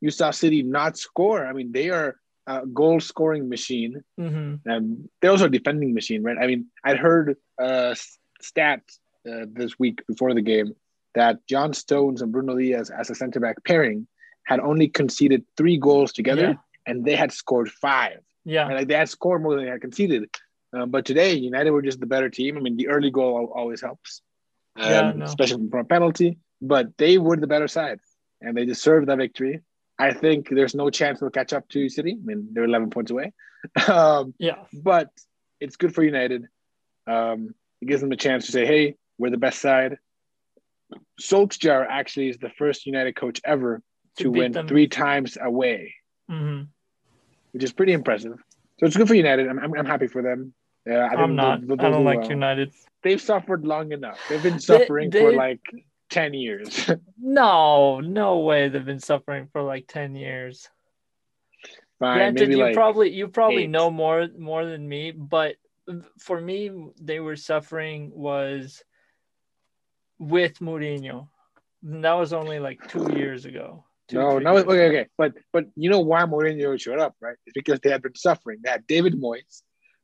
you 0.00 0.10
saw 0.10 0.32
City 0.32 0.64
not 0.64 0.98
score? 0.98 1.46
I 1.46 1.52
mean, 1.52 1.70
they 1.70 1.90
are 1.90 2.16
a 2.48 2.66
goal 2.66 2.98
scoring 2.98 3.48
machine. 3.48 4.02
hmm 4.16 4.54
Um, 4.68 5.08
they're 5.20 5.30
also 5.30 5.44
a 5.46 5.50
defending 5.50 5.94
machine, 5.94 6.24
right? 6.24 6.38
I 6.40 6.48
mean, 6.48 6.66
I'd 6.82 6.98
heard 6.98 7.36
uh, 7.60 7.94
stats 8.42 8.98
uh, 9.30 9.46
this 9.52 9.78
week 9.78 10.02
before 10.08 10.34
the 10.34 10.42
game 10.42 10.74
that 11.14 11.46
John 11.46 11.72
Stones 11.72 12.20
and 12.22 12.32
Bruno 12.32 12.56
Diaz 12.56 12.90
as 12.90 13.10
a 13.10 13.14
center 13.14 13.38
back 13.38 13.62
pairing 13.64 14.08
had 14.44 14.60
only 14.60 14.88
conceded 14.88 15.44
three 15.56 15.76
goals 15.76 16.12
together, 16.12 16.42
Yeah. 16.42 16.54
And 16.88 17.04
they 17.04 17.14
had 17.16 17.30
scored 17.32 17.70
five. 17.70 18.18
Yeah. 18.44 18.66
And, 18.66 18.74
like 18.74 18.88
they 18.88 18.94
had 18.94 19.08
scored 19.08 19.42
more 19.42 19.54
than 19.54 19.64
they 19.66 19.70
had 19.70 19.80
conceded. 19.80 20.28
Um, 20.72 20.90
but 20.90 21.04
today, 21.04 21.34
United 21.34 21.70
were 21.70 21.82
just 21.82 22.00
the 22.00 22.06
better 22.14 22.28
team. 22.30 22.56
I 22.56 22.60
mean, 22.60 22.76
the 22.76 22.88
early 22.88 23.10
goal 23.10 23.52
always 23.54 23.80
helps, 23.80 24.22
um, 24.76 24.90
Yeah, 24.90 25.12
no. 25.16 25.24
especially 25.24 25.68
from 25.68 25.80
a 25.80 25.84
penalty. 25.84 26.38
But 26.60 26.96
they 26.98 27.18
were 27.18 27.36
the 27.36 27.46
better 27.46 27.68
side, 27.68 28.00
and 28.42 28.56
they 28.56 28.64
deserved 28.66 29.06
that 29.08 29.18
victory. 29.18 29.60
I 29.98 30.12
think 30.12 30.48
there's 30.50 30.74
no 30.74 30.90
chance 30.90 31.20
they'll 31.20 31.30
catch 31.30 31.52
up 31.52 31.68
to 31.70 31.88
City. 31.88 32.12
I 32.20 32.24
mean, 32.24 32.48
they're 32.52 32.64
11 32.64 32.90
points 32.90 33.10
away. 33.10 33.32
um, 33.88 34.34
Yeah. 34.38 34.64
but 34.72 35.10
it's 35.60 35.76
good 35.76 35.94
for 35.94 36.02
United. 36.04 36.46
Um, 37.06 37.54
it 37.80 37.86
gives 37.88 38.00
them 38.00 38.12
a 38.12 38.16
chance 38.16 38.46
to 38.46 38.52
say, 38.52 38.64
"Hey, 38.66 38.96
we're 39.18 39.30
the 39.30 39.36
best 39.46 39.60
side." 39.60 39.98
Solskjaer 41.20 41.86
actually 41.88 42.28
is 42.28 42.38
the 42.38 42.50
first 42.50 42.86
United 42.86 43.14
coach 43.16 43.40
ever 43.44 43.82
To 44.18 44.24
to, 44.24 44.30
win 44.30 44.52
them. 44.52 44.68
three 44.68 44.88
times 44.88 45.36
away, 45.40 45.94
hmm 46.28 46.62
which 47.52 47.64
is 47.64 47.72
pretty 47.72 47.92
impressive. 47.92 48.38
So 48.78 48.86
it's 48.86 48.96
good 48.96 49.08
for 49.08 49.14
United. 49.14 49.48
I'm, 49.48 49.58
I'm, 49.58 49.74
I'm 49.78 49.86
happy 49.86 50.06
for 50.06 50.22
them. 50.22 50.52
Uh, 50.88 50.94
I 50.94 51.14
I'm 51.14 51.34
not. 51.36 51.60
they'll- 51.66 51.76
they'll 51.76 51.86
I 51.86 51.90
don't 51.90 52.00
do 52.02 52.04
like 52.08 52.20
well. 52.20 52.30
United. 52.30 52.72
They've 53.02 53.20
suffered 53.20 53.64
long 53.66 53.92
enough. 53.92 54.18
They've 54.28 54.42
been 54.42 54.60
suffering 54.60 55.10
for 55.10 55.18
they- 55.30 55.36
like 55.36 55.60
10 56.10 56.34
years. 56.34 56.90
no, 57.20 58.00
no 58.00 58.38
way 58.38 58.68
they've 58.68 58.84
been 58.84 59.00
suffering 59.00 59.48
for 59.52 59.62
like 59.62 59.86
10 59.88 60.14
years. 60.16 60.68
Fine, 61.98 62.16
Granted, 62.18 62.40
maybe 62.48 62.58
you 62.58 62.64
like 62.64 62.74
probably 62.74 63.10
you 63.10 63.26
probably 63.28 63.64
eight. 63.64 63.70
know 63.70 63.90
more 63.90 64.28
more 64.38 64.64
than 64.64 64.88
me, 64.88 65.10
but 65.10 65.56
for 66.18 66.40
me, 66.40 66.70
they 67.00 67.18
were 67.18 67.34
suffering 67.34 68.12
was 68.14 68.84
with 70.18 70.60
Mourinho. 70.60 71.28
And 71.84 72.04
That 72.04 72.12
was 72.12 72.32
only 72.32 72.60
like 72.60 72.86
two 72.88 73.12
years 73.16 73.44
ago. 73.46 73.84
No, 74.12 74.38
no, 74.38 74.56
okay, 74.56 74.88
okay. 74.88 75.06
But 75.16 75.34
but 75.52 75.66
you 75.76 75.90
know 75.90 76.00
why 76.00 76.22
Mourinho 76.22 76.80
showed 76.80 76.98
up, 76.98 77.14
right? 77.20 77.36
It's 77.46 77.54
because 77.54 77.80
they 77.80 77.90
had 77.90 78.02
been 78.02 78.14
suffering. 78.14 78.58
They 78.62 78.70
had 78.70 78.86
David 78.86 79.20
Moyes, 79.20 79.62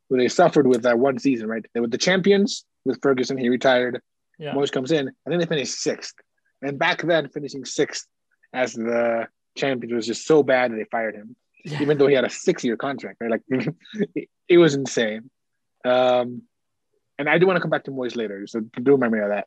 who 0.08 0.16
they 0.16 0.28
suffered 0.28 0.66
with 0.66 0.82
that 0.82 0.98
one 0.98 1.18
season, 1.18 1.48
right? 1.48 1.64
They 1.72 1.80
were 1.80 1.86
the 1.88 1.98
champions 1.98 2.64
with 2.84 3.00
Ferguson. 3.02 3.38
He 3.38 3.48
retired. 3.48 4.00
Yeah. 4.38 4.52
Moyes 4.52 4.70
comes 4.72 4.92
in, 4.92 5.08
and 5.08 5.32
then 5.32 5.38
they 5.38 5.46
finished 5.46 5.74
sixth. 5.74 6.14
And 6.60 6.78
back 6.78 7.02
then, 7.02 7.28
finishing 7.28 7.64
sixth 7.64 8.06
as 8.52 8.74
the 8.74 9.26
champions 9.56 9.94
was 9.94 10.06
just 10.06 10.26
so 10.26 10.42
bad 10.42 10.72
that 10.72 10.76
they 10.76 10.84
fired 10.84 11.14
him, 11.14 11.36
Yeah. 11.64 11.80
even 11.80 11.98
though 11.98 12.06
he 12.06 12.14
had 12.14 12.24
a 12.24 12.30
six-year 12.30 12.76
contract. 12.76 13.18
Right? 13.20 13.30
Like 13.30 13.42
it, 13.48 14.28
it 14.48 14.58
was 14.58 14.74
insane. 14.74 15.30
Um, 15.84 16.42
and 17.18 17.28
I 17.28 17.38
do 17.38 17.46
want 17.46 17.56
to 17.56 17.60
come 17.60 17.70
back 17.70 17.84
to 17.84 17.90
Moyes 17.92 18.16
later, 18.16 18.46
so 18.46 18.60
do 18.60 18.92
remember 18.92 19.28
that. 19.28 19.46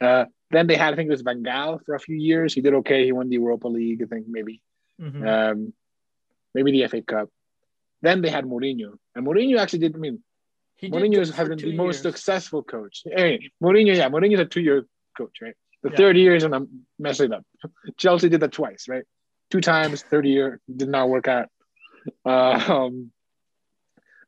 Uh, 0.00 0.24
then 0.50 0.66
they 0.66 0.76
had, 0.76 0.92
I 0.92 0.96
think 0.96 1.08
it 1.08 1.10
was 1.10 1.22
Van 1.22 1.42
Gaal 1.42 1.84
for 1.84 1.94
a 1.94 2.00
few 2.00 2.16
years. 2.16 2.54
He 2.54 2.60
did 2.60 2.74
okay. 2.74 3.04
He 3.04 3.12
won 3.12 3.28
the 3.28 3.34
Europa 3.36 3.68
League, 3.68 4.02
I 4.02 4.06
think 4.06 4.26
maybe, 4.28 4.62
Mhm. 5.00 5.26
um, 5.26 5.72
maybe 6.54 6.72
the 6.72 6.84
FA 6.88 7.02
Cup. 7.02 7.28
Then 8.00 8.22
they 8.22 8.30
had 8.30 8.44
Mourinho, 8.44 8.96
and 9.14 9.26
Mourinho 9.26 9.58
actually 9.58 9.80
did. 9.80 9.94
I 9.96 9.98
mean, 9.98 10.22
He 10.76 10.88
Mourinho 10.88 11.14
good 11.14 11.26
has 11.26 11.30
for 11.36 11.48
been 11.48 11.58
two 11.58 11.70
the 11.72 11.76
most 11.76 12.02
successful 12.02 12.62
coach. 12.62 13.02
Hey, 13.04 13.50
Mourinho, 13.60 13.96
yeah, 13.96 14.08
Mourinho's 14.08 14.38
a 14.40 14.44
two-year 14.46 14.86
coach, 15.16 15.38
right? 15.42 15.56
The 15.82 15.90
Yeah. 15.90 15.96
third 15.96 16.16
year 16.16 16.34
is 16.36 16.44
when 16.44 16.54
I'm 16.54 16.86
messing 17.00 17.32
up. 17.32 17.44
Chelsea 17.96 18.28
did 18.28 18.40
that 18.40 18.52
twice, 18.52 18.86
right? 18.88 19.04
Two 19.50 19.60
times, 19.60 20.02
third 20.02 20.26
year 20.26 20.60
did 20.74 20.88
not 20.88 21.08
work 21.08 21.26
out. 21.26 21.48
Uh, 22.24 22.54
um, 22.68 23.10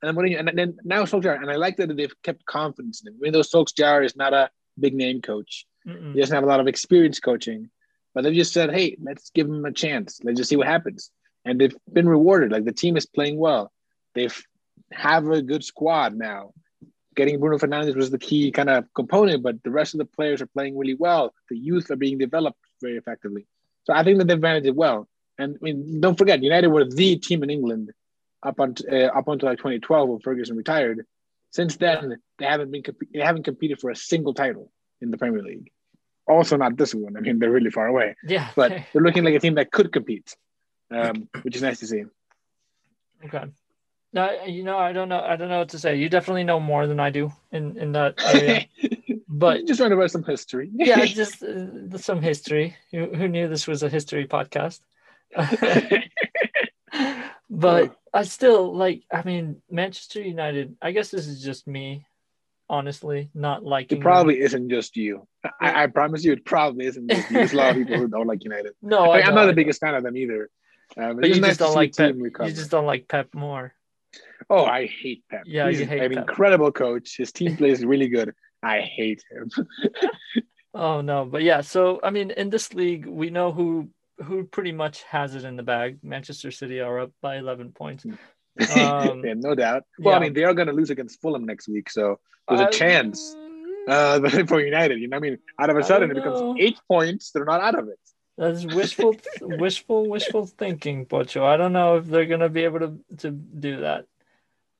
and 0.02 0.08
then 0.08 0.14
Mourinho, 0.16 0.38
and 0.40 0.58
then 0.58 0.78
now 0.82 1.04
Solskjaer, 1.04 1.36
and 1.40 1.48
I 1.50 1.56
like 1.56 1.76
that 1.76 1.94
they've 1.96 2.22
kept 2.22 2.44
confidence 2.46 3.00
in 3.02 3.12
him. 3.12 3.18
Even 3.20 3.32
though 3.34 3.40
Solskjaer 3.40 4.04
is 4.04 4.16
not 4.16 4.32
a 4.34 4.50
big 4.80 4.94
name 4.94 5.20
coach, 5.20 5.66
Mm-mm. 5.86 6.14
he 6.14 6.20
doesn't 6.20 6.34
have 6.34 6.44
a 6.44 6.48
lot 6.48 6.60
of 6.60 6.68
experience 6.68 7.20
coaching, 7.20 7.70
but 8.14 8.24
they've 8.24 8.34
just 8.34 8.52
said, 8.52 8.72
hey, 8.72 8.96
let's 9.02 9.30
give 9.30 9.46
him 9.46 9.64
a 9.64 9.72
chance. 9.72 10.20
Let's 10.22 10.38
just 10.38 10.50
see 10.50 10.56
what 10.56 10.66
happens. 10.66 11.10
And 11.44 11.60
they've 11.60 11.76
been 11.90 12.08
rewarded. 12.08 12.52
Like 12.52 12.64
the 12.64 12.72
team 12.72 12.96
is 12.96 13.06
playing 13.06 13.38
well. 13.38 13.72
They've 14.14 14.36
have 14.92 15.28
a 15.28 15.42
good 15.42 15.64
squad 15.64 16.14
now. 16.14 16.52
Getting 17.14 17.38
Bruno 17.40 17.58
Fernandes 17.58 17.96
was 17.96 18.10
the 18.10 18.18
key 18.18 18.50
kind 18.50 18.70
of 18.70 18.84
component, 18.94 19.42
but 19.42 19.62
the 19.62 19.70
rest 19.70 19.94
of 19.94 19.98
the 19.98 20.04
players 20.04 20.40
are 20.40 20.46
playing 20.46 20.76
really 20.76 20.94
well. 20.94 21.32
The 21.48 21.56
youth 21.56 21.90
are 21.90 21.96
being 21.96 22.18
developed 22.18 22.58
very 22.80 22.96
effectively. 22.96 23.46
So 23.84 23.92
I 23.92 24.04
think 24.04 24.18
that 24.18 24.28
they've 24.28 24.40
managed 24.40 24.66
it 24.66 24.76
well. 24.76 25.08
And 25.38 25.56
I 25.56 25.58
mean, 25.62 26.00
don't 26.00 26.18
forget, 26.18 26.42
United 26.42 26.68
were 26.68 26.84
the 26.84 27.16
team 27.16 27.42
in 27.42 27.50
England 27.50 27.90
up 28.42 28.58
until 28.58 28.86
uh, 28.92 29.08
up 29.08 29.28
until 29.28 29.48
like 29.48 29.58
2012 29.58 30.08
when 30.08 30.20
Ferguson 30.20 30.56
retired. 30.56 31.06
Since 31.50 31.76
then, 31.76 32.16
they 32.38 32.46
haven't 32.46 32.70
been 32.70 32.82
comp- 32.82 33.10
they 33.12 33.20
haven't 33.20 33.44
competed 33.44 33.80
for 33.80 33.90
a 33.90 33.96
single 33.96 34.34
title 34.34 34.70
in 35.00 35.10
the 35.10 35.18
Premier 35.18 35.42
League. 35.42 35.70
Also, 36.28 36.56
not 36.56 36.76
this 36.76 36.94
one. 36.94 37.16
I 37.16 37.20
mean, 37.20 37.38
they're 37.40 37.50
really 37.50 37.70
far 37.70 37.86
away, 37.88 38.14
Yeah. 38.24 38.48
but 38.54 38.70
they're 38.92 39.02
looking 39.02 39.24
like 39.24 39.34
a 39.34 39.40
team 39.40 39.56
that 39.56 39.72
could 39.72 39.92
compete, 39.92 40.36
um, 40.90 41.28
which 41.42 41.56
is 41.56 41.62
nice 41.62 41.80
to 41.80 41.86
see. 41.86 42.04
Okay. 43.24 43.44
No, 44.12 44.44
you 44.44 44.62
know, 44.64 44.76
I 44.78 44.92
don't 44.92 45.08
know. 45.08 45.20
I 45.20 45.36
don't 45.36 45.48
know 45.48 45.58
what 45.58 45.68
to 45.70 45.78
say. 45.78 45.96
You 45.96 46.08
definitely 46.08 46.44
know 46.44 46.58
more 46.60 46.86
than 46.86 47.00
I 47.00 47.10
do 47.10 47.32
in 47.52 47.76
in 47.76 47.92
that 47.92 48.14
area. 48.34 48.66
but 49.28 49.66
just 49.66 49.78
trying 49.78 49.90
to 49.90 49.96
write 49.96 50.10
some 50.10 50.24
history. 50.24 50.70
yeah, 50.74 51.04
just 51.04 51.42
uh, 51.42 51.96
some 51.98 52.20
history. 52.22 52.76
Who, 52.92 53.06
who 53.14 53.28
knew 53.28 53.48
this 53.48 53.66
was 53.66 53.82
a 53.82 53.88
history 53.88 54.26
podcast? 54.26 54.80
but 57.50 57.96
I 58.12 58.22
still 58.24 58.74
like. 58.76 59.02
I 59.12 59.22
mean, 59.22 59.62
Manchester 59.70 60.20
United. 60.22 60.76
I 60.82 60.92
guess 60.92 61.10
this 61.10 61.26
is 61.26 61.42
just 61.42 61.66
me, 61.66 62.06
honestly, 62.68 63.30
not 63.34 63.64
liking. 63.64 63.96
It 63.98 64.00
them. 64.00 64.02
probably 64.04 64.40
isn't 64.40 64.68
just 64.70 64.96
you. 64.96 65.26
I, 65.60 65.84
I 65.84 65.86
promise 65.86 66.24
you, 66.24 66.32
it 66.32 66.44
probably 66.44 66.86
isn't 66.86 67.08
just 67.08 67.30
you. 67.30 67.36
There's 67.36 67.52
a 67.52 67.56
lot 67.56 67.70
of 67.70 67.76
people 67.76 67.96
who 67.98 68.08
don't 68.08 68.26
like 68.26 68.42
United. 68.44 68.72
No, 68.82 69.10
I 69.10 69.22
I'm 69.22 69.34
not 69.34 69.46
the 69.46 69.52
biggest 69.52 69.80
fan 69.80 69.94
of 69.94 70.02
them 70.02 70.16
either. 70.16 70.50
Um, 70.96 71.16
But 71.20 71.28
you 71.28 71.36
just 71.40 71.58
to 71.58 71.64
don't 71.64 71.74
like 71.74 71.94
Pep. 71.96 72.16
You 72.16 72.52
just 72.52 72.70
don't 72.70 72.86
like 72.86 73.06
Pep 73.06 73.28
more. 73.32 73.72
Oh, 74.48 74.64
I 74.64 74.86
hate 74.86 75.22
Pep. 75.30 75.42
Yeah, 75.46 75.68
He's 75.68 75.78
you 75.80 75.86
hate 75.86 76.02
an 76.02 76.12
Pep. 76.12 76.28
incredible 76.28 76.72
coach. 76.72 77.16
His 77.16 77.30
team 77.30 77.56
plays 77.56 77.84
really 77.92 78.08
good. 78.08 78.34
I 78.62 78.80
hate 78.80 79.22
him. 79.30 79.50
Oh 80.72 81.00
no, 81.00 81.24
but 81.24 81.42
yeah. 81.42 81.62
So 81.62 81.98
I 82.02 82.10
mean, 82.10 82.30
in 82.30 82.48
this 82.50 82.72
league, 82.74 83.04
we 83.06 83.30
know 83.30 83.50
who 83.50 83.88
who 84.24 84.44
pretty 84.44 84.72
much 84.72 85.02
has 85.04 85.34
it 85.34 85.44
in 85.44 85.56
the 85.56 85.62
bag. 85.62 85.98
Manchester 86.02 86.50
City 86.50 86.80
are 86.80 87.00
up 87.00 87.12
by 87.20 87.36
11 87.36 87.72
points. 87.72 88.04
Um, 88.04 88.16
yeah, 88.76 89.34
no 89.36 89.54
doubt. 89.54 89.84
Well, 89.98 90.14
I 90.14 90.18
mean, 90.18 90.32
they 90.34 90.44
are 90.44 90.54
going 90.54 90.68
to 90.68 90.74
lose 90.74 90.90
against 90.90 91.20
Fulham 91.20 91.44
next 91.44 91.68
week, 91.68 91.90
so 91.90 92.18
there's 92.48 92.60
a 92.60 92.66
I- 92.66 92.70
chance 92.70 93.36
uh, 93.88 94.20
for 94.46 94.60
United. 94.60 95.00
You 95.00 95.08
know, 95.08 95.16
I 95.16 95.20
mean, 95.20 95.38
out 95.58 95.70
of 95.70 95.76
a 95.76 95.82
sudden, 95.82 96.10
it 96.10 96.14
becomes 96.14 96.58
eight 96.60 96.78
points. 96.88 97.30
They're 97.30 97.44
not 97.44 97.60
out 97.60 97.78
of 97.78 97.88
it. 97.88 97.98
That's 98.36 98.64
wishful, 98.64 99.16
wishful, 99.42 100.08
wishful 100.08 100.46
thinking, 100.46 101.04
Pocho. 101.04 101.44
I 101.44 101.58
don't 101.58 101.74
know 101.74 101.96
if 101.96 102.06
they're 102.06 102.24
gonna 102.24 102.48
be 102.48 102.64
able 102.64 102.78
to 102.78 102.98
to 103.18 103.30
do 103.30 103.80
that. 103.80 104.06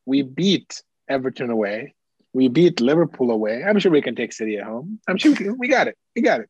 We 0.07 0.23
beat 0.23 0.83
Everton 1.09 1.51
away. 1.51 1.95
We 2.33 2.49
beat 2.49 2.81
Liverpool 2.81 3.31
away. 3.31 3.63
I'm 3.63 3.79
sure 3.79 3.93
we 3.93 4.01
can 4.01 4.15
take 4.15 4.33
City 4.33 4.57
at 4.57 4.65
home. 4.65 5.01
I'm 5.07 5.19
sure 5.19 5.33
we, 5.33 5.37
can, 5.37 5.59
we 5.59 5.69
got 5.69 5.89
it. 5.89 5.99
We 6.17 6.23
got 6.23 6.41
it. 6.41 6.49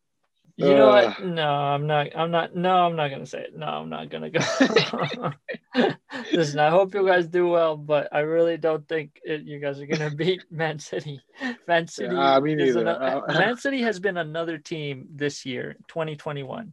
You 0.61 0.75
know 0.75 0.91
Uh. 0.91 1.15
what? 1.19 1.25
No, 1.25 1.49
I'm 1.49 1.87
not. 1.87 2.09
I'm 2.15 2.31
not. 2.31 2.55
No, 2.55 2.71
I'm 2.87 2.97
not 2.97 3.11
gonna 3.11 3.27
say 3.27 3.41
it. 3.43 3.57
No, 3.57 3.67
I'm 3.67 3.89
not 3.89 4.11
gonna 4.11 4.31
go. 4.31 4.41
Listen, 6.33 6.59
I 6.59 6.71
hope 6.71 6.95
you 6.95 7.07
guys 7.07 7.27
do 7.29 7.49
well, 7.49 7.77
but 7.77 8.09
I 8.13 8.21
really 8.21 8.57
don't 8.57 8.87
think 8.87 9.21
it, 9.25 9.43
you 9.43 9.59
guys 9.59 9.81
are 9.81 9.87
gonna 9.87 10.11
beat 10.15 10.43
Man 10.51 10.79
City. 10.79 11.21
Man 11.67 11.87
City. 11.87 12.15
Uh, 12.15 12.41
me 12.41 12.53
is 12.55 12.77
neither. 12.77 12.91
Uh, 12.91 13.33
Man 13.39 13.57
City 13.57 13.83
has 13.83 14.01
been 14.01 14.17
another 14.17 14.59
team 14.59 15.07
this 15.15 15.47
year, 15.47 15.77
2021. 15.89 16.73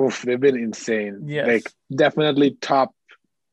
Oof, 0.00 0.22
they've 0.22 0.40
been 0.40 0.56
insane. 0.56 1.24
Yes. 1.26 1.46
Like 1.46 1.72
definitely 1.94 2.52
top 2.60 2.94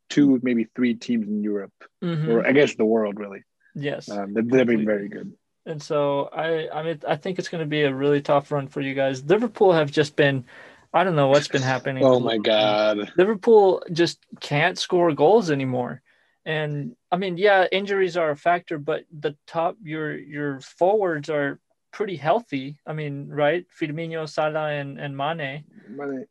two, 0.09 0.39
maybe 0.43 0.67
three 0.75 0.93
teams 0.93 1.27
in 1.27 1.41
Europe, 1.43 1.73
Mhm. 2.03 2.27
or 2.29 2.47
I 2.47 2.51
guess 2.51 2.75
the 2.75 2.85
world 2.85 3.19
really. 3.19 3.43
Yes. 3.73 4.07
Um, 4.09 4.33
they've, 4.33 4.47
they've 4.47 4.67
been 4.67 4.85
very 4.85 5.09
good. 5.09 5.33
And 5.65 5.81
so 5.81 6.29
I, 6.31 6.69
I 6.69 6.83
mean, 6.83 7.01
I 7.07 7.15
think 7.15 7.39
it's 7.39 7.49
going 7.49 7.63
to 7.63 7.69
be 7.69 7.81
a 7.81 7.93
really 7.93 8.21
tough 8.21 8.51
run 8.51 8.67
for 8.67 8.81
you 8.81 8.93
guys. 8.93 9.23
Liverpool 9.23 9.73
have 9.73 9.91
just 9.91 10.15
been, 10.15 10.45
I 10.93 11.03
don't 11.03 11.15
know 11.15 11.27
what's 11.27 11.47
been 11.47 11.61
happening. 11.61 12.03
Oh 12.03 12.19
my 12.19 12.37
god. 12.37 13.11
Liverpool 13.17 13.83
just 13.91 14.19
can't 14.39 14.77
score 14.77 15.11
goals 15.13 15.49
anymore. 15.49 16.01
And 16.45 16.95
I 17.11 17.17
mean, 17.17 17.37
yeah, 17.37 17.65
injuries 17.71 18.17
are 18.17 18.29
a 18.29 18.37
factor, 18.37 18.77
but 18.77 19.05
the 19.11 19.35
top, 19.47 19.77
your 19.81 20.15
your 20.15 20.59
forwards 20.61 21.29
are 21.29 21.59
pretty 21.91 22.15
healthy. 22.17 22.77
I 22.85 22.93
mean, 22.93 23.29
right? 23.29 23.65
Firmino, 23.81 24.29
Salah, 24.29 24.69
and 24.69 24.99
and 24.99 25.17
Mane. 25.17 25.63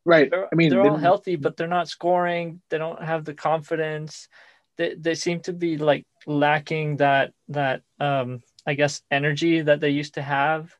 Right. 0.04 0.30
They're, 0.30 0.48
I 0.52 0.54
mean, 0.54 0.70
they're 0.70 0.88
all 0.88 0.96
healthy, 0.96 1.34
but 1.34 1.56
they're 1.56 1.66
not 1.66 1.88
scoring. 1.88 2.60
They 2.70 2.78
don't 2.78 3.02
have 3.02 3.24
the 3.24 3.34
confidence. 3.34 4.28
They 4.76 4.94
they 4.94 5.16
seem 5.16 5.40
to 5.40 5.52
be 5.52 5.78
like 5.78 6.06
lacking 6.26 6.98
that 6.98 7.32
that 7.48 7.82
um 7.98 8.40
I 8.66 8.74
guess 8.74 9.02
energy 9.10 9.60
that 9.62 9.80
they 9.80 9.90
used 9.90 10.14
to 10.14 10.22
have. 10.22 10.74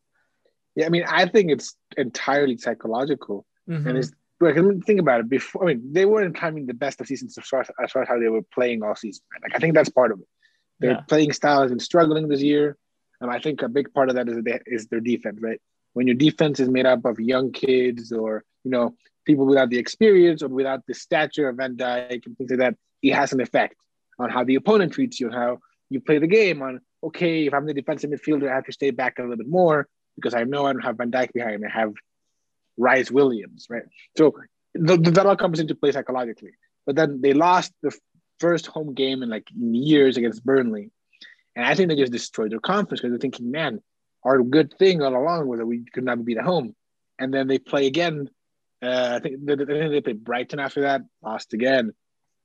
Yeah, 0.75 0.87
I 0.87 0.89
mean, 0.89 1.05
I 1.09 1.27
think 1.27 1.51
it's 1.51 1.77
entirely 1.97 2.57
psychological. 2.57 3.47
Mhm. 3.69 3.87
And 3.87 3.99
it's 3.99 4.13
like 4.41 4.57
think 4.85 5.01
about 5.01 5.21
it. 5.21 5.29
Before, 5.29 5.63
I 5.65 5.67
mean, 5.75 5.93
they 5.93 6.05
weren't 6.05 6.39
having 6.39 6.67
the 6.67 6.75
best 6.75 7.01
of 7.01 7.07
seasons 7.07 7.39
as 7.39 7.47
far 7.47 7.61
as, 7.61 7.71
as 7.83 7.93
far 7.93 8.03
as 8.03 8.09
how 8.09 8.19
they 8.19 8.29
were 8.29 8.43
playing 8.53 8.83
all 8.83 8.95
season. 8.97 9.23
Like 9.43 9.55
I 9.55 9.59
think 9.59 9.75
that's 9.75 9.89
part 9.89 10.13
of 10.13 10.21
it. 10.21 10.27
Their 10.81 10.93
Yeah. 10.93 11.01
playing 11.09 11.33
style 11.33 11.63
has 11.63 11.71
been 11.71 11.79
struggling 11.79 12.29
this 12.29 12.43
year, 12.43 12.77
and 13.21 13.31
I 13.31 13.39
think 13.39 13.63
a 13.63 13.69
big 13.69 13.95
part 13.95 14.09
of 14.09 14.17
that 14.17 14.29
is 14.29 14.43
they, 14.43 14.61
is 14.67 14.87
their 14.89 15.01
defense. 15.01 15.39
Right, 15.41 15.61
when 15.93 16.07
your 16.07 16.17
defense 16.17 16.59
is 16.61 16.69
made 16.69 16.87
up 16.87 17.05
of 17.05 17.21
young 17.21 17.53
kids 17.53 18.13
or 18.13 18.45
you 18.65 18.71
know 18.71 18.97
people 19.25 19.47
without 19.47 19.71
the 19.71 19.79
experience 19.79 20.43
or 20.43 20.49
without 20.49 20.85
the 20.87 20.95
stature 20.95 21.49
of 21.49 21.57
Van 21.57 21.77
Dijk 21.77 22.27
and 22.27 22.37
things 22.37 22.51
like 22.51 22.59
that, 22.59 22.77
it 23.03 23.15
has 23.15 23.33
an 23.33 23.41
effect 23.41 23.77
on 24.19 24.31
how 24.31 24.45
the 24.45 24.57
opponent 24.57 24.93
treats 24.93 25.21
you 25.21 25.29
and 25.29 25.35
how 25.37 25.59
you 25.91 26.01
play 26.01 26.19
the 26.19 26.27
game. 26.27 26.63
On 26.63 26.81
okay, 27.03 27.47
if 27.47 27.55
I'm 27.55 27.67
the 27.67 27.75
defensive 27.75 28.11
midfielder, 28.11 28.51
I 28.51 28.55
have 28.55 28.67
to 28.67 28.73
stay 28.73 28.91
back 28.91 29.19
a 29.19 29.23
little 29.23 29.37
bit 29.37 29.49
more 29.49 29.89
because 30.17 30.35
I 30.35 30.45
know 30.45 30.67
I 30.67 30.73
don't 30.73 30.83
have 30.83 30.97
Van 30.97 31.11
Dijk 31.11 31.33
behind 31.33 31.61
me. 31.61 31.69
I 31.69 31.79
have 31.79 31.93
Rhys 32.77 33.11
Williams, 33.11 33.67
right? 33.69 33.85
So 34.17 34.35
th- 34.77 35.03
th- 35.03 35.15
that 35.15 35.27
all 35.27 35.37
comes 35.37 35.61
into 35.61 35.75
play 35.75 35.93
psychologically. 35.93 36.53
But 36.87 36.97
then 36.97 37.21
they 37.21 37.33
lost 37.33 37.73
the 37.83 37.97
first 38.41 38.67
home 38.67 38.95
game 38.95 39.23
in 39.23 39.29
like 39.29 39.49
years 39.55 40.17
against 40.17 40.45
Burnley, 40.45 40.91
and 41.57 41.65
I 41.65 41.75
think 41.75 41.89
they 41.89 41.97
just 41.97 42.13
destroyed 42.13 42.53
their 42.53 42.61
confidence 42.61 43.01
because 43.01 43.13
they're 43.13 43.19
thinking, 43.19 43.51
man, 43.51 43.81
our 44.25 44.43
good 44.43 44.75
thing 44.79 45.03
all 45.03 45.17
along 45.17 45.47
was 45.47 45.59
that 45.59 45.67
we 45.67 45.85
could 45.93 46.05
not 46.05 46.25
beat 46.25 46.39
at 46.39 46.45
home, 46.45 46.75
and 47.19 47.33
then 47.33 47.47
they 47.47 47.59
play 47.59 47.87
again. 47.87 48.29
Uh, 48.83 49.15
I 49.17 49.19
think 49.21 49.39
I 49.49 49.57
think 49.57 49.69
they 49.69 50.01
played 50.01 50.25
Brighton 50.25 50.59
after 50.59 50.83
that, 50.83 51.03
lost 51.23 51.55
again. 51.55 51.93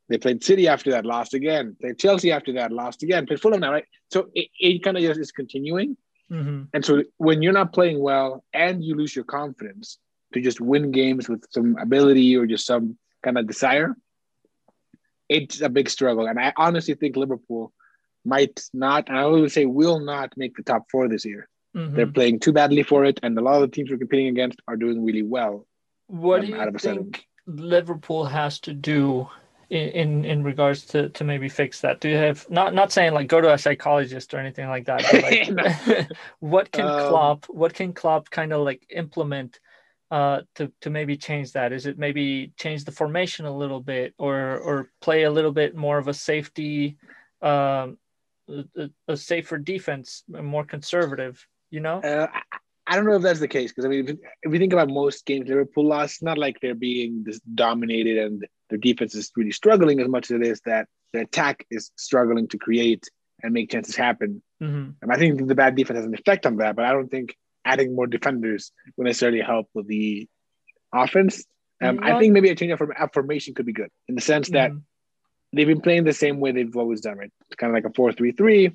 They 0.10 0.18
played 0.18 0.44
City 0.44 0.68
after 0.68 0.92
that, 0.92 1.06
lost 1.06 1.34
again. 1.34 1.78
They 1.80 1.90
played 1.90 2.00
Chelsea 2.00 2.32
after 2.32 2.54
that, 2.54 2.72
lost 2.72 3.04
again. 3.04 3.28
Played 3.28 3.42
Fulham 3.42 3.62
now, 3.62 3.72
right? 3.72 3.86
So 4.12 4.30
it, 4.34 4.50
it 4.60 4.84
kind 4.84 4.98
of 4.98 5.04
just 5.04 5.20
is 5.20 5.32
continuing. 5.32 5.96
Mm-hmm. 6.32 6.64
And 6.74 6.86
so 6.86 7.04
when 7.18 7.42
you're 7.42 7.54
not 7.54 7.74
playing 7.74 8.00
well 8.02 8.44
and 8.54 8.84
you 8.84 8.96
lose 8.96 9.16
your 9.16 9.26
confidence 9.26 10.00
to 10.34 10.42
just 10.42 10.60
win 10.60 10.92
games 10.92 11.30
with 11.30 11.46
some 11.52 11.78
ability 11.78 12.36
or 12.36 12.46
just 12.46 12.66
some 12.66 12.98
kind 13.24 13.38
of 13.38 13.48
desire, 13.48 13.96
it's 15.28 15.62
a 15.62 15.70
big 15.70 15.90
struggle. 15.90 16.28
And 16.28 16.40
I 16.40 16.54
honestly 16.58 16.96
think 16.96 17.16
Liverpool 17.16 17.72
might 18.26 18.60
not, 18.74 19.10
and 19.10 19.18
I 19.18 19.26
would 19.26 19.52
say 19.52 19.66
will 19.66 20.00
not 20.00 20.34
make 20.36 20.56
the 20.56 20.64
top 20.64 20.86
four 20.92 21.08
this 21.08 21.26
year. 21.26 21.48
Mhm. 21.76 21.96
They're 21.96 22.08
playing 22.08 22.40
too 22.40 22.52
badly 22.52 22.82
for 22.82 23.06
it, 23.06 23.20
and 23.22 23.38
a 23.38 23.42
lot 23.42 23.62
of 23.62 23.70
the 23.70 23.76
teams 23.76 23.92
we're 23.92 23.98
competing 23.98 24.28
against 24.28 24.60
are 24.68 24.76
doing 24.76 25.06
really 25.06 25.22
well. 25.22 25.68
What 26.08 26.40
um, 26.40 26.46
do 26.48 26.52
you 26.52 26.72
think 26.80 27.28
Liverpool 27.46 28.26
has 28.26 28.60
to 28.62 28.74
do 28.74 29.30
in, 29.70 30.26
in 30.26 30.44
regards 30.44 30.86
to 30.88 31.10
to 31.10 31.24
maybe 31.24 31.50
fix 31.50 31.82
that? 31.82 32.00
Do 32.00 32.10
you 32.10 32.18
have 32.18 32.50
not 32.50 32.74
not 32.74 32.92
saying 32.92 33.14
like 33.14 33.28
go 33.28 33.42
to 33.42 33.54
a 33.54 33.58
psychologist 33.58 34.34
or 34.34 34.40
anything 34.40 34.68
like 34.68 34.86
that? 34.86 35.08
But 35.08 35.22
like, 35.22 35.44
what 36.40 36.72
can 36.72 36.86
Um, 36.86 36.96
Klopp 36.96 37.46
what 37.46 37.74
can 37.74 37.94
Klopp 37.94 38.30
kind 38.30 38.54
of 38.54 38.62
like 38.62 38.86
implement 38.90 39.60
uh 40.12 40.42
to 40.56 40.72
to 40.82 40.90
maybe 40.90 41.18
change 41.18 41.54
that? 41.54 41.72
Is 41.74 41.86
it 41.86 42.00
maybe 42.00 42.52
change 42.58 42.86
the 42.86 42.92
formation 42.92 43.46
a 43.46 43.56
little 43.56 43.82
bit 43.82 44.14
or 44.18 44.58
or 44.58 44.92
play 45.02 45.24
a 45.24 45.32
little 45.32 45.52
bit 45.52 45.76
more 45.76 45.98
of 45.98 46.08
a 46.08 46.14
safety 46.14 46.98
um 47.42 47.98
a, 48.76 48.90
a 49.08 49.18
safer 49.18 49.58
defense, 49.58 50.24
more 50.28 50.66
conservative, 50.66 51.46
you 51.70 51.80
know? 51.80 52.00
Uh, 52.00 52.28
I, 52.90 52.96
don't 52.96 53.06
know 53.06 53.16
if 53.16 53.22
that's 53.22 53.40
the 53.40 53.48
case 53.48 53.72
because 53.72 53.86
I 53.86 53.90
mean, 53.90 54.08
if, 54.08 54.18
if 54.44 54.54
you 54.54 54.60
think 54.60 54.74
about 54.74 54.90
most 54.90 55.26
games 55.26 55.48
Liverpool 55.48 55.88
lost, 55.88 56.16
it's 56.16 56.24
not 56.24 56.38
like 56.38 56.60
they're 56.62 56.76
being 56.76 57.24
this 57.24 57.40
dominated 57.40 58.18
and 58.18 58.48
their 58.70 58.80
defense 58.80 59.16
is 59.16 59.32
really 59.36 59.52
struggling 59.52 60.00
as 60.00 60.08
much 60.08 60.26
as 60.26 60.32
it 60.32 60.44
is 60.46 60.62
that 60.66 60.88
the 61.14 61.22
attack 61.22 61.66
is 61.70 61.92
struggling 61.96 62.48
to 62.50 62.58
create 62.58 63.10
and 63.42 63.54
make 63.54 63.72
chances 63.72 63.96
happen. 63.96 64.42
hmm 64.60 64.90
And 65.02 65.12
I 65.12 65.18
think 65.18 65.48
the 65.48 65.56
bad 65.56 65.76
defense 65.76 65.98
has 65.98 66.06
an 66.06 66.14
effect 66.14 66.46
on 66.46 66.58
that, 66.58 66.76
but 66.76 66.86
I 66.86 66.92
don't 66.92 67.10
think 67.10 67.36
adding 67.66 67.96
more 67.96 68.08
defenders 68.08 68.72
will 68.98 69.06
necessarily 69.06 69.42
help 69.42 69.68
with 69.74 69.88
the 69.88 70.28
offense. 70.94 71.46
Um, 71.82 72.00
I 72.02 72.20
think 72.20 72.34
maybe 72.34 72.50
a 72.50 72.56
change 72.56 72.72
of 72.74 72.80
form- 72.80 72.94
formation 73.14 73.54
could 73.54 73.66
be 73.66 73.74
good 73.74 73.90
in 74.08 74.16
the 74.16 74.22
sense 74.22 74.50
that 74.50 74.72
Mhm. 74.72 74.82
they've 75.54 75.68
been 75.68 75.82
playing 75.82 76.04
the 76.04 76.14
same 76.14 76.40
way 76.40 76.52
they've 76.52 76.76
always 76.76 77.02
done, 77.02 77.18
right? 77.18 77.32
It's 77.48 77.56
kind 77.56 77.72
of 77.72 77.76
like 77.76 77.86
a 77.86 77.94
4 77.94 78.12
3 78.12 78.32
3, 78.34 78.72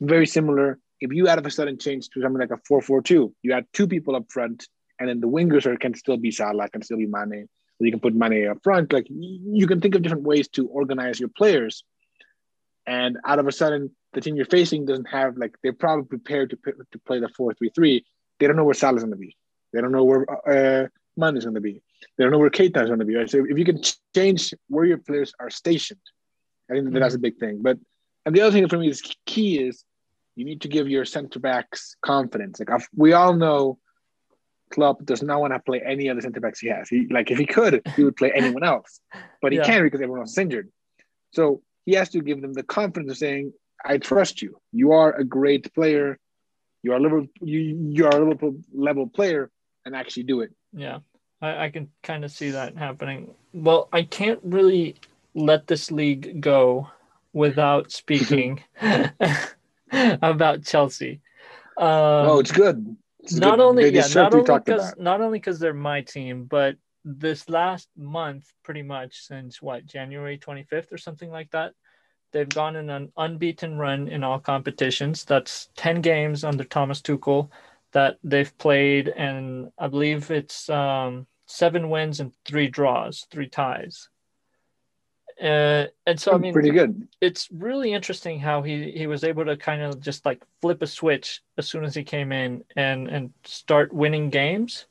very 0.00 0.26
similar. 0.26 0.78
If 1.00 1.12
you 1.12 1.28
out 1.28 1.38
of 1.38 1.46
a 1.46 1.50
sudden 1.50 1.78
change 1.78 2.08
to 2.10 2.22
something 2.22 2.40
like 2.40 2.50
a 2.50 2.60
4 2.66 2.82
4 2.82 3.02
2, 3.02 3.34
you 3.42 3.52
add 3.52 3.66
two 3.72 3.86
people 3.86 4.16
up 4.16 4.30
front, 4.30 4.66
and 4.98 5.08
then 5.08 5.20
the 5.20 5.28
wingers 5.28 5.66
are, 5.66 5.76
can 5.76 5.94
still 5.94 6.16
be 6.16 6.30
Salah, 6.30 6.68
can 6.68 6.82
still 6.82 6.98
be 6.98 7.06
Mane. 7.06 7.48
Or 7.80 7.86
you 7.86 7.92
can 7.92 8.00
put 8.00 8.14
Mane 8.14 8.48
up 8.48 8.58
front. 8.62 8.92
Like 8.92 9.06
you 9.08 9.66
can 9.66 9.80
think 9.80 9.94
of 9.94 10.02
different 10.02 10.24
ways 10.24 10.48
to 10.48 10.66
organize 10.66 11.20
your 11.20 11.28
players. 11.28 11.84
And 12.86 13.18
out 13.24 13.38
of 13.38 13.46
a 13.46 13.52
sudden, 13.52 13.90
the 14.14 14.20
team 14.20 14.34
you're 14.34 14.46
facing 14.46 14.86
doesn't 14.86 15.08
have, 15.08 15.36
like, 15.36 15.54
they're 15.62 15.74
probably 15.74 16.06
prepared 16.06 16.50
to, 16.50 16.56
to 16.90 16.98
play 17.06 17.20
the 17.20 17.28
4 17.28 17.54
3 17.54 17.70
3. 17.74 18.04
They 18.38 18.46
don't 18.46 18.56
know 18.56 18.64
where 18.64 18.74
Salah's 18.74 19.02
going 19.02 19.12
to 19.12 19.18
be. 19.18 19.36
They 19.72 19.80
don't 19.80 19.92
know 19.92 20.04
where 20.04 20.24
uh, 20.48 20.88
Mane 21.16 21.36
is 21.36 21.44
going 21.44 21.54
to 21.54 21.60
be. 21.60 21.82
They 22.16 22.24
don't 22.24 22.30
know 22.30 22.38
where 22.38 22.50
Keita 22.50 22.82
is 22.82 22.88
going 22.88 23.00
to 23.00 23.04
be. 23.04 23.16
Right? 23.16 23.28
So 23.28 23.44
if 23.48 23.58
you 23.58 23.64
can 23.64 23.82
change 24.14 24.54
where 24.68 24.84
your 24.84 24.98
players 24.98 25.32
are 25.38 25.50
stationed, 25.50 26.00
I 26.70 26.74
think 26.74 26.92
that 26.92 27.00
that's 27.00 27.14
a 27.14 27.18
big 27.18 27.38
thing. 27.38 27.60
But 27.62 27.78
and 28.24 28.34
the 28.34 28.40
other 28.42 28.52
thing 28.52 28.68
for 28.68 28.78
me 28.78 28.88
is 28.88 29.02
key 29.26 29.58
is 29.58 29.84
you 30.38 30.44
need 30.44 30.60
to 30.60 30.68
give 30.68 30.88
your 30.88 31.04
center 31.04 31.40
backs 31.40 31.96
confidence. 32.00 32.60
Like 32.60 32.70
I've- 32.70 32.86
we 32.96 33.12
all 33.12 33.34
know, 33.34 33.78
Klopp 34.70 35.04
does 35.04 35.22
not 35.22 35.40
want 35.40 35.52
to 35.52 35.58
play 35.58 35.80
any 35.84 36.08
other 36.08 36.20
center 36.20 36.40
backs 36.40 36.60
he 36.60 36.68
has. 36.68 36.88
He 36.88 37.06
like 37.10 37.30
if 37.30 37.38
he 37.38 37.46
could, 37.46 37.82
he 37.96 38.04
would 38.04 38.16
play 38.16 38.30
anyone 38.34 38.62
else, 38.72 39.00
but 39.42 39.50
he 39.52 39.58
Yeah. 39.58 39.64
can't 39.64 39.82
because 39.82 40.00
everyone 40.00 40.20
else 40.20 40.32
is 40.32 40.38
injured. 40.38 40.68
So 41.32 41.62
he 41.86 41.92
has 41.94 42.10
to 42.10 42.20
give 42.20 42.40
them 42.40 42.52
the 42.52 42.62
confidence 42.62 43.10
of 43.12 43.18
saying, 43.18 43.52
"I 43.84 43.98
trust 43.98 44.40
you. 44.42 44.60
You 44.72 44.92
are 44.92 45.12
a 45.12 45.24
great 45.24 45.72
player. 45.74 46.18
You 46.84 46.92
are 46.92 46.96
a 46.96 47.00
Liverpool. 47.00 47.28
You 47.40 47.60
you 47.96 48.06
are 48.06 48.14
a 48.16 48.22
Liverpool 48.24 48.60
level 48.72 49.08
player, 49.08 49.50
and 49.84 49.96
actually 49.96 50.24
do 50.24 50.42
it." 50.42 50.50
Yeah, 50.72 50.98
I, 51.40 51.64
I 51.64 51.70
can 51.70 51.90
kind 52.02 52.24
of 52.24 52.30
see 52.30 52.50
that 52.50 52.76
happening. 52.76 53.34
Well, 53.54 53.88
I 53.92 54.02
can't 54.02 54.40
really 54.44 54.96
let 55.34 55.66
this 55.66 55.90
league 55.90 56.40
go 56.42 56.88
without 57.32 57.90
speaking 58.02 58.62
about 60.22 60.64
Chelsea. 60.64 61.20
Um, 61.76 61.86
oh, 61.86 62.38
it's 62.40 62.52
good. 62.52 62.96
It's 63.20 63.34
not 63.34 63.58
good. 63.58 63.64
only 63.64 63.94
yeah, 63.94 64.06
not 64.14 64.32
to 64.32 64.42
be 64.42 64.50
only 64.50 64.62
because 64.64 64.94
not 64.98 65.20
only 65.20 65.38
because 65.38 65.58
they're 65.58 65.74
my 65.74 66.00
team, 66.00 66.44
but 66.44 66.76
this 67.04 67.48
last 67.48 67.88
month, 67.96 68.52
pretty 68.64 68.82
much 68.82 69.26
since 69.26 69.62
what 69.62 69.86
January 69.86 70.38
25th 70.38 70.92
or 70.92 70.98
something 70.98 71.30
like 71.30 71.50
that, 71.52 71.72
they've 72.32 72.48
gone 72.48 72.76
in 72.76 72.90
an 72.90 73.12
unbeaten 73.16 73.78
run 73.78 74.08
in 74.08 74.24
all 74.24 74.38
competitions. 74.38 75.24
That's 75.24 75.68
10 75.76 76.00
games 76.00 76.44
under 76.44 76.64
Thomas 76.64 77.00
Tuchel 77.00 77.50
that 77.92 78.16
they've 78.22 78.56
played, 78.58 79.08
and 79.08 79.70
I 79.78 79.88
believe 79.88 80.30
it's 80.30 80.68
um, 80.68 81.26
seven 81.46 81.88
wins 81.88 82.20
and 82.20 82.32
three 82.44 82.68
draws, 82.68 83.26
three 83.30 83.48
ties. 83.48 84.08
Uh, 85.42 85.86
and 86.06 86.20
so 86.20 86.34
I 86.34 86.38
mean, 86.38 86.52
pretty 86.52 86.70
good. 86.70 87.06
it's 87.20 87.48
really 87.52 87.92
interesting 87.92 88.40
how 88.40 88.60
he 88.62 88.90
he 88.90 89.06
was 89.06 89.22
able 89.22 89.44
to 89.44 89.56
kind 89.56 89.82
of 89.82 90.00
just 90.00 90.26
like 90.26 90.42
flip 90.60 90.82
a 90.82 90.86
switch 90.86 91.42
as 91.56 91.68
soon 91.68 91.84
as 91.84 91.94
he 91.94 92.02
came 92.02 92.32
in 92.32 92.64
and 92.74 93.08
and 93.08 93.32
start 93.44 93.92
winning 93.92 94.30
games 94.30 94.86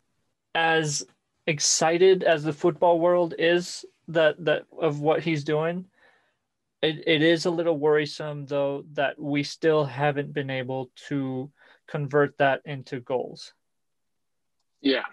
as 0.56 1.06
excited 1.48 2.24
as 2.24 2.44
the 2.44 2.54
football 2.54 3.00
world 3.00 3.34
is 3.38 3.84
that 4.08 4.44
that 4.44 4.64
of 4.80 5.02
what 5.02 5.22
he's 5.22 5.44
doing 5.44 5.86
it, 6.82 7.04
it 7.06 7.22
is 7.22 7.46
a 7.46 7.52
little 7.52 7.78
worrisome 7.78 8.46
though 8.46 8.86
that 8.94 9.20
we 9.20 9.44
still 9.44 9.84
haven't 9.84 10.32
been 10.34 10.50
able 10.50 10.90
to 10.96 11.52
convert 11.88 12.38
that 12.38 12.62
into 12.64 13.02
goals 13.02 13.54
Yeah. 14.82 15.04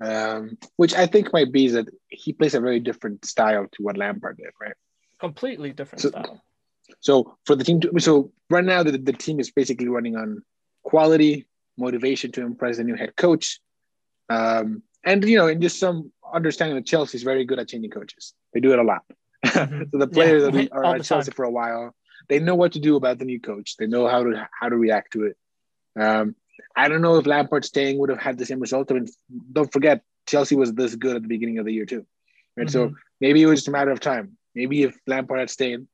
Um, 0.00 0.56
which 0.76 0.94
I 0.94 1.06
think 1.06 1.32
might 1.32 1.50
be 1.52 1.68
that 1.70 1.88
he 2.08 2.32
plays 2.32 2.54
a 2.54 2.60
very 2.60 2.78
different 2.78 3.24
style 3.24 3.66
to 3.72 3.82
what 3.82 3.96
Lampard 3.96 4.36
did, 4.36 4.52
right? 4.60 4.74
completely 5.20 5.72
different 5.72 6.00
So- 6.02 6.10
style 6.10 6.40
So 7.00 7.36
for 7.44 7.56
the 7.56 7.64
team 7.64 7.80
to 7.80 7.90
so 7.98 8.30
right 8.50 8.64
now 8.64 8.82
the, 8.84 8.92
the 8.96 9.12
team 9.12 9.40
is 9.40 9.50
basically 9.50 9.88
running 9.88 10.14
on 10.16 10.42
quality, 10.84 11.46
motivation 11.76 12.30
to 12.32 12.42
impress 12.42 12.76
the 12.76 12.84
new 12.84 12.94
head 12.94 13.16
coach. 13.16 13.58
Um, 14.28 14.82
and 15.04 15.24
you 15.24 15.36
know, 15.38 15.48
and 15.48 15.60
just 15.60 15.80
some 15.80 16.12
understanding 16.32 16.76
that 16.76 16.86
Chelsea 16.86 17.16
is 17.16 17.24
very 17.24 17.44
good 17.44 17.58
at 17.58 17.68
changing 17.68 17.90
coaches. 17.90 18.34
They 18.54 18.60
do 18.60 18.72
it 18.72 18.78
a 18.78 18.82
lot. 18.84 19.02
Mhm. 19.44 19.88
so 19.90 19.98
the 19.98 20.06
players 20.06 20.42
Yeah, 20.44 20.50
that 20.50 20.72
are 20.72 20.84
at 20.96 21.04
Chelsea 21.04 21.30
time. 21.30 21.36
for 21.36 21.44
a 21.44 21.50
while, 21.50 21.94
they 22.28 22.38
know 22.38 22.54
what 22.54 22.72
to 22.72 22.80
do 22.80 22.94
about 22.96 23.18
the 23.18 23.24
new 23.24 23.40
coach. 23.40 23.76
They 23.76 23.86
know 23.88 24.06
how 24.06 24.22
to 24.24 24.48
how 24.60 24.68
to 24.68 24.76
react 24.76 25.12
to 25.14 25.24
it. 25.26 25.36
Um, 26.00 26.36
I 26.76 26.88
don't 26.88 27.02
know 27.02 27.16
if 27.16 27.26
Lampard 27.26 27.64
staying 27.64 27.98
would 27.98 28.10
have 28.10 28.18
had 28.20 28.38
the 28.38 28.46
same 28.46 28.60
result. 28.60 28.90
I 28.90 28.94
mean, 28.94 29.06
don't 29.52 29.72
forget 29.72 30.02
Chelsea 30.26 30.56
was 30.56 30.72
this 30.72 30.94
good 30.94 31.16
at 31.16 31.22
the 31.22 31.28
beginning 31.28 31.58
of 31.58 31.64
the 31.66 31.72
year 31.72 31.86
too, 31.86 32.06
right? 32.56 32.70
So 32.70 32.88
Mhm. 32.88 32.94
maybe 33.20 33.42
it 33.42 33.46
was 33.46 33.60
just 33.60 33.68
a 33.68 33.72
matter 33.72 33.90
of 33.90 34.00
time. 34.00 34.36
Maybe 34.54 34.82
if 34.82 34.98
Lampard 35.06 35.40
had 35.40 35.50
stayed, 35.50 35.86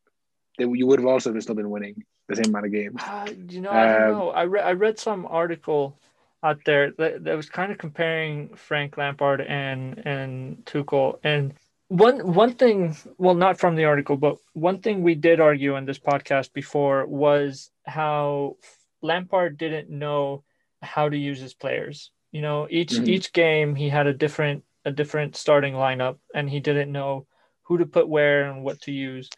then 0.58 0.74
you 0.74 0.86
would 0.86 0.98
have 1.00 1.06
also 1.06 1.38
still 1.40 1.54
been 1.54 1.70
winning 1.70 2.04
the 2.28 2.36
same 2.36 2.46
amount 2.46 2.66
of 2.66 2.72
games. 2.72 3.00
Uh, 3.06 3.26
you 3.48 3.60
know, 3.60 3.70
I 3.70 3.86
don't 3.86 4.02
Um, 4.10 4.18
know. 4.18 4.30
I 4.30 4.44
read 4.44 4.64
I 4.64 4.72
read 4.72 4.98
some 4.98 5.26
article 5.26 5.98
out 6.42 6.60
there 6.64 6.90
that, 6.92 7.24
that 7.24 7.36
was 7.36 7.48
kind 7.48 7.72
of 7.72 7.78
comparing 7.78 8.54
Frank 8.56 8.96
Lampard 8.96 9.40
and 9.40 10.02
and 10.06 10.64
Tuchel. 10.66 11.18
And 11.24 11.54
one 11.88 12.34
one 12.34 12.54
thing, 12.54 12.96
well, 13.18 13.34
not 13.34 13.58
from 13.58 13.76
the 13.76 13.84
article, 13.84 14.16
but 14.16 14.38
one 14.52 14.80
thing 14.80 15.02
we 15.02 15.14
did 15.14 15.40
argue 15.40 15.76
in 15.76 15.84
this 15.84 15.98
podcast 15.98 16.52
before 16.52 17.06
was 17.06 17.70
how 17.86 18.56
Lampard 19.02 19.58
didn't 19.58 19.90
know 19.90 20.44
how 20.84 21.08
to 21.08 21.16
use 21.16 21.40
his 21.40 21.54
players. 21.54 22.10
You 22.32 22.42
know, 22.42 22.66
each 22.70 22.92
Mhm. 22.92 23.08
each 23.08 23.32
game 23.32 23.74
he 23.74 23.88
had 23.88 24.06
a 24.06 24.14
different 24.14 24.64
a 24.84 24.92
different 24.92 25.36
starting 25.36 25.74
lineup, 25.74 26.18
and 26.34 26.48
he 26.50 26.60
didn't 26.60 26.92
know 26.92 27.26
who 27.62 27.78
to 27.78 27.86
put 27.86 28.08
where 28.08 28.50
and 28.50 28.64
what 28.64 28.80
to 28.82 28.92
use. 28.92 29.28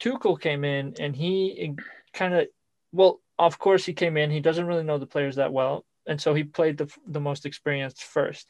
Tuchel 0.00 0.40
came 0.40 0.64
in 0.64 0.94
and 0.98 1.14
he 1.16 1.74
kind 2.12 2.34
of, 2.34 2.48
well, 2.92 3.20
of 3.38 3.58
course 3.58 3.84
he 3.84 3.92
came 3.92 4.16
in. 4.16 4.30
He 4.30 4.40
doesn't 4.40 4.66
really 4.66 4.84
know 4.84 4.98
the 4.98 5.06
players 5.06 5.36
that 5.36 5.52
well, 5.52 5.84
and 6.06 6.20
so 6.20 6.34
he 6.34 6.44
played 6.44 6.78
the 6.78 6.90
the 7.06 7.20
most 7.20 7.46
experienced 7.46 8.04
first. 8.04 8.48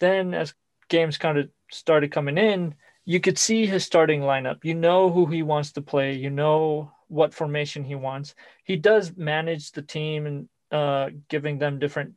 Then 0.00 0.34
as 0.34 0.54
games 0.88 1.18
kind 1.18 1.38
of 1.38 1.50
started 1.70 2.12
coming 2.12 2.38
in, 2.38 2.74
you 3.04 3.20
could 3.20 3.38
see 3.38 3.66
his 3.66 3.84
starting 3.84 4.20
lineup. 4.22 4.64
You 4.64 4.74
know 4.74 5.10
who 5.10 5.26
he 5.26 5.42
wants 5.42 5.72
to 5.72 5.82
play. 5.82 6.14
You 6.14 6.30
know 6.30 6.92
what 7.08 7.34
formation 7.34 7.84
he 7.84 7.94
wants. 7.94 8.34
He 8.64 8.76
does 8.76 9.16
manage 9.16 9.72
the 9.72 9.82
team 9.82 10.26
and 10.26 10.48
uh, 10.70 11.10
giving 11.28 11.58
them 11.58 11.78
different 11.78 12.14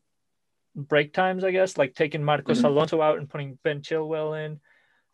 break 0.75 1.13
times, 1.13 1.43
I 1.43 1.51
guess, 1.51 1.77
like 1.77 1.95
taking 1.95 2.23
Marcos 2.23 2.61
Mhm. 2.61 2.65
Alonso 2.65 3.01
out 3.01 3.17
and 3.17 3.29
putting 3.29 3.57
Ben 3.63 3.81
Chilwell 3.81 4.33
in. 4.45 4.59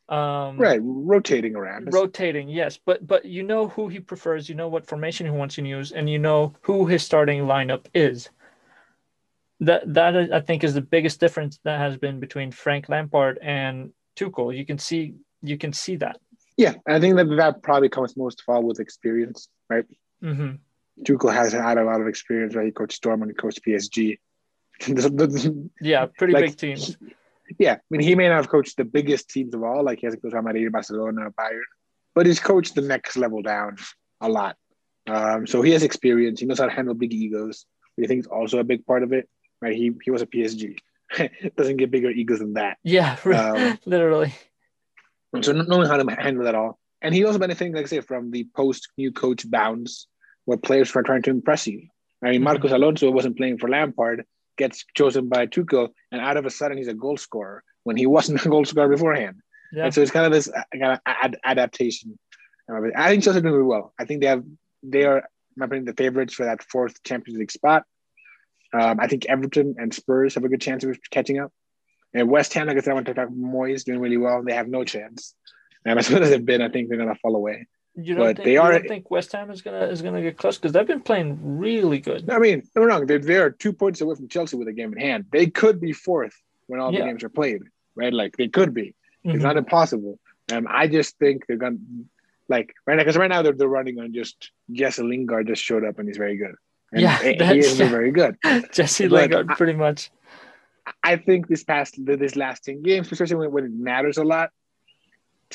Um, 0.08 0.60
Right, 0.60 0.80
rotating 0.84 1.56
around. 1.56 1.92
rotating 1.92 2.48
yes 2.48 2.78
but 2.86 3.06
but 3.08 3.26
you 3.26 3.42
know 3.42 3.68
who 3.70 3.88
he 3.88 4.00
prefers 4.00 4.48
you 4.48 4.54
know 4.54 4.68
what 4.68 4.86
formation 4.86 5.26
he 5.26 5.32
wants 5.32 5.56
to 5.56 5.64
use 5.66 5.92
and 5.92 6.08
you 6.08 6.20
know 6.20 6.54
who 6.62 6.86
his 6.86 7.02
starting 7.04 7.42
lineup 7.42 7.88
is 7.96 8.30
that 9.62 9.82
that 9.92 10.16
i 10.32 10.40
think 10.40 10.64
is 10.64 10.76
the 10.76 10.82
biggest 10.82 11.20
difference 11.20 11.60
that 11.64 11.80
has 11.80 11.98
been 11.98 12.20
between 12.20 12.52
frank 12.52 12.88
lampard 12.88 13.40
and 13.42 13.92
tuchel 14.16 14.56
you 14.56 14.64
can 14.66 14.78
see 14.78 15.16
you 15.42 15.58
can 15.58 15.74
see 15.74 15.96
that 15.96 16.18
yeah, 16.58 16.76
I 16.88 17.00
think 17.02 17.18
that 17.18 17.28
that 17.36 17.64
probably 17.64 17.90
comes 17.90 18.16
most 18.16 18.42
of 18.42 18.54
all 18.54 18.64
with 18.64 18.80
experience, 18.80 19.50
right? 19.70 19.86
hmm 20.22 20.52
Tuchel 21.04 21.34
has 21.34 21.54
had 21.54 21.78
a 21.78 21.84
lot 21.84 22.02
of 22.02 22.08
experience, 22.08 22.56
right? 22.56 22.66
He 22.66 22.72
coached 22.72 23.04
Dortmund, 23.04 23.28
he 23.28 23.34
coached 23.34 23.62
PSG. 23.66 24.18
yeah, 25.82 26.06
pretty 26.18 26.34
like, 26.34 26.46
big 26.46 26.58
teams. 26.58 26.98
Yeah, 27.60 27.74
I 27.74 27.80
mean, 27.90 28.02
he 28.02 28.16
may 28.16 28.28
not 28.28 28.36
have 28.36 28.50
coached 28.50 28.78
the 28.78 28.86
biggest 28.86 29.30
teams 29.30 29.54
of 29.54 29.64
all, 29.64 29.84
like 29.84 30.00
he 30.00 30.08
hasn't 30.08 30.22
coached 30.22 30.36
Madrid, 30.36 30.72
Barcelona, 30.72 31.30
Bayern, 31.32 31.62
but 32.14 32.26
he's 32.26 32.40
coached 32.40 32.76
the 32.76 32.82
next 32.82 33.18
level 33.18 33.42
down 33.42 33.78
a 34.22 34.30
lot. 34.30 34.58
Um, 35.08 35.46
so 35.46 35.62
he 35.62 35.72
has 35.72 35.84
experience. 35.84 36.40
He 36.40 36.46
knows 36.46 36.60
how 36.60 36.66
to 36.66 36.72
handle 36.72 36.94
big 36.94 37.14
egos. 37.14 37.66
I 38.02 38.08
think 38.08 38.20
it's 38.20 38.28
also 38.28 38.60
a 38.60 38.64
big 38.64 38.86
part 38.86 39.04
of 39.04 39.14
it, 39.14 39.30
right? 39.62 39.76
He 39.76 39.92
he 40.04 40.12
was 40.12 40.22
a 40.22 40.26
PSG. 40.26 40.78
Doesn't 41.56 41.78
get 41.78 41.92
bigger 41.92 42.10
egos 42.10 42.40
than 42.40 42.54
that. 42.54 42.78
Yeah, 42.84 43.16
um, 43.26 43.80
literally. 43.86 44.34
So 45.42 45.52
knowing 45.52 45.88
how 45.88 45.98
to 45.98 46.16
handle 46.16 46.46
that 46.46 46.56
all, 46.56 46.80
and 47.02 47.14
he 47.14 47.24
also 47.26 47.38
benefiting, 47.38 47.74
like 47.74 47.86
I 47.86 47.88
say, 47.88 48.00
from 48.02 48.32
the 48.32 48.48
post 48.56 48.90
new 48.98 49.12
coach 49.12 49.50
bounds, 49.50 50.08
where 50.46 50.58
players 50.58 50.94
were 50.94 51.04
trying 51.04 51.24
to 51.24 51.30
impress 51.30 51.68
you. 51.68 51.88
I 52.24 52.32
mean, 52.32 52.44
Marcos 52.44 52.72
mm-hmm. 52.72 52.82
Alonso 52.82 53.12
wasn't 53.12 53.38
playing 53.38 53.58
for 53.58 53.70
Lampard, 53.70 54.26
gets 54.58 54.86
chosen 54.96 55.28
by 55.28 55.48
Tuchel, 55.48 55.90
and 56.12 56.22
out 56.22 56.38
of 56.38 56.46
a 56.46 56.50
sudden 56.50 56.78
he's 56.78 56.88
a 56.88 56.94
goal 56.94 57.18
scorer 57.18 57.64
when 57.84 57.98
he 57.98 58.06
wasn't 58.16 58.46
a 58.46 58.50
goal 58.50 58.66
scorer 58.66 58.90
beforehand. 58.90 59.42
Yeah. 59.72 59.86
And 59.86 59.94
so 59.94 60.02
it's 60.02 60.12
kind 60.12 60.26
of 60.26 60.32
this 60.32 60.48
uh, 60.48 60.62
kind 60.72 60.94
of 60.94 61.00
ad- 61.06 61.40
adaptation. 61.44 62.18
I 62.70 63.10
think 63.10 63.24
Chelsea 63.24 63.40
are 63.40 63.42
doing 63.42 63.54
really 63.54 63.68
well. 63.68 63.94
I 64.00 64.06
think 64.06 64.22
they 64.22 64.28
have 64.28 64.44
they 64.82 65.04
are 65.04 65.24
remembering 65.56 65.86
the 65.86 65.94
favorites 65.94 66.34
for 66.34 66.46
that 66.46 66.64
fourth 66.64 67.04
Champions 67.04 67.40
League 67.40 67.52
spot. 67.52 67.84
Um, 68.74 69.00
I 69.00 69.08
think 69.08 69.26
Everton 69.26 69.76
and 69.78 69.94
Spurs 69.94 70.36
have 70.36 70.44
a 70.44 70.50
good 70.50 70.62
chance 70.62 70.84
of 70.84 70.98
catching 71.12 71.40
up. 71.40 71.52
And 72.14 72.30
West 72.30 72.54
Ham, 72.54 72.68
like 72.68 72.78
I 72.78 72.80
said, 72.80 72.92
I 72.92 72.94
want 72.94 73.06
to 73.06 73.14
talk 73.14 73.28
about 73.28 73.38
Moyes 73.38 73.84
doing 73.84 74.00
really 74.00 74.18
well. 74.18 74.44
They 74.44 74.54
have 74.54 74.68
no 74.68 74.84
chance. 74.84 75.36
And 75.86 76.00
as 76.00 76.08
good 76.10 76.24
as 76.24 76.30
they've 76.30 76.44
been, 76.44 76.62
I 76.62 76.70
think 76.70 76.90
they're 76.90 76.98
gonna 76.98 77.16
fall 77.16 77.36
away. 77.36 77.68
You 77.98 78.16
don't, 78.16 78.26
but 78.26 78.36
think, 78.38 78.46
they 78.46 78.58
are, 78.58 78.74
don't 78.74 78.88
think 78.88 79.10
West 79.10 79.32
Ham 79.32 79.50
is 79.50 79.62
gonna 79.62 79.86
is 79.86 80.02
gonna 80.02 80.22
get 80.22 80.38
close 80.38 80.58
because 80.58 80.74
they've 80.74 80.86
been 80.86 81.02
playing 81.02 81.40
really 81.42 82.00
good. 82.00 82.30
I 82.30 82.40
mean, 82.40 82.64
no 82.76 82.84
wrong. 82.84 83.06
They're, 83.06 83.20
they 83.20 83.38
are 83.38 83.50
two 83.50 83.72
points 83.72 84.02
away 84.02 84.16
from 84.16 84.28
Chelsea 84.28 84.58
with 84.58 84.68
a 84.68 84.74
game 84.74 84.92
in 84.92 85.00
hand. 85.00 85.26
They 85.32 85.48
could 85.48 85.80
be 85.80 85.94
fourth 85.94 86.36
when 86.68 86.82
all 86.82 86.92
yeah. 86.92 87.00
the 87.00 87.06
games 87.06 87.24
are 87.24 87.30
played, 87.30 87.62
right? 87.96 88.12
Like 88.12 88.36
they 88.36 88.50
could 88.50 88.74
be. 88.74 88.96
Mm-hmm. 89.26 89.32
It's 89.32 89.44
not 89.44 89.56
impossible. 89.56 90.20
Um, 90.52 90.68
I 90.70 90.88
just 90.88 91.18
think 91.20 91.48
they're 91.48 91.58
gonna 91.58 91.78
like 92.50 92.74
right 92.86 92.96
now 92.96 93.02
because 93.02 93.18
right 93.18 93.30
now 93.30 93.42
they're, 93.42 93.54
they're 93.54 93.68
running 93.68 94.00
on 94.00 94.14
just 94.14 94.52
Jesse 94.72 95.02
Lingard 95.02 95.48
just 95.48 95.64
showed 95.64 95.86
up 95.86 95.98
and 95.98 96.08
he's 96.08 96.18
very 96.18 96.38
good. 96.38 96.56
And 96.92 97.02
yeah, 97.02 97.18
he 97.18 97.60
is 97.60 97.78
very 97.78 98.12
good. 98.12 98.38
Jesse 98.74 99.08
Lingard, 99.08 99.48
pretty 99.50 99.74
much. 99.74 100.12
I 101.04 101.16
think 101.16 101.48
this 101.48 101.64
past 101.64 101.96
this 101.98 102.36
last 102.36 102.66
ten 102.66 102.84
games, 102.84 103.12
especially 103.12 103.38
when, 103.38 103.52
when 103.52 103.66
it 103.66 103.74
matters 103.74 104.18
a 104.18 104.24
lot, 104.24 104.52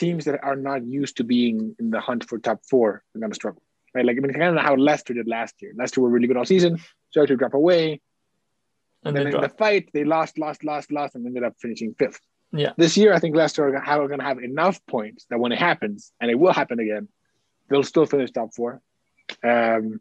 teams 0.00 0.24
that 0.24 0.42
are 0.42 0.56
not 0.56 0.84
used 0.84 1.18
to 1.18 1.24
being 1.24 1.76
in 1.78 1.90
the 1.90 2.00
hunt 2.00 2.28
for 2.28 2.38
top 2.38 2.60
four 2.68 3.02
are 3.14 3.20
going 3.20 3.30
to 3.30 3.34
struggle. 3.34 3.62
Right? 3.94 4.04
Like 4.04 4.16
I 4.16 4.20
mean, 4.20 4.32
kind 4.32 4.58
of 4.58 4.64
how 4.64 4.74
Leicester 4.74 5.14
did 5.14 5.28
last 5.28 5.54
year. 5.60 5.72
Leicester 5.76 6.00
were 6.00 6.08
really 6.08 6.26
good 6.26 6.36
all 6.36 6.44
season, 6.44 6.80
started 7.10 7.34
to 7.34 7.36
drop 7.36 7.54
away. 7.54 8.00
And 9.04 9.16
then 9.16 9.26
in 9.28 9.40
the 9.40 9.48
fight, 9.48 9.90
they 9.94 10.04
lost, 10.04 10.38
lost, 10.38 10.62
lost, 10.64 10.92
lost, 10.92 11.14
and 11.14 11.26
ended 11.26 11.44
up 11.44 11.54
finishing 11.58 11.94
fifth. 11.98 12.20
Yeah. 12.52 12.72
This 12.76 12.96
year, 12.96 13.14
I 13.14 13.18
think 13.18 13.34
Leicester 13.34 13.64
are 13.64 14.08
going 14.08 14.18
to 14.18 14.24
have 14.24 14.38
enough 14.38 14.84
points 14.86 15.24
that 15.30 15.38
when 15.38 15.52
it 15.52 15.58
happens, 15.58 16.12
and 16.20 16.30
it 16.30 16.38
will 16.38 16.52
happen 16.52 16.80
again, 16.80 17.08
they'll 17.68 17.82
still 17.82 18.06
finish 18.06 18.30
top 18.30 18.54
four. 18.54 18.82
Um, 19.42 20.00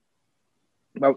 but 0.95 1.15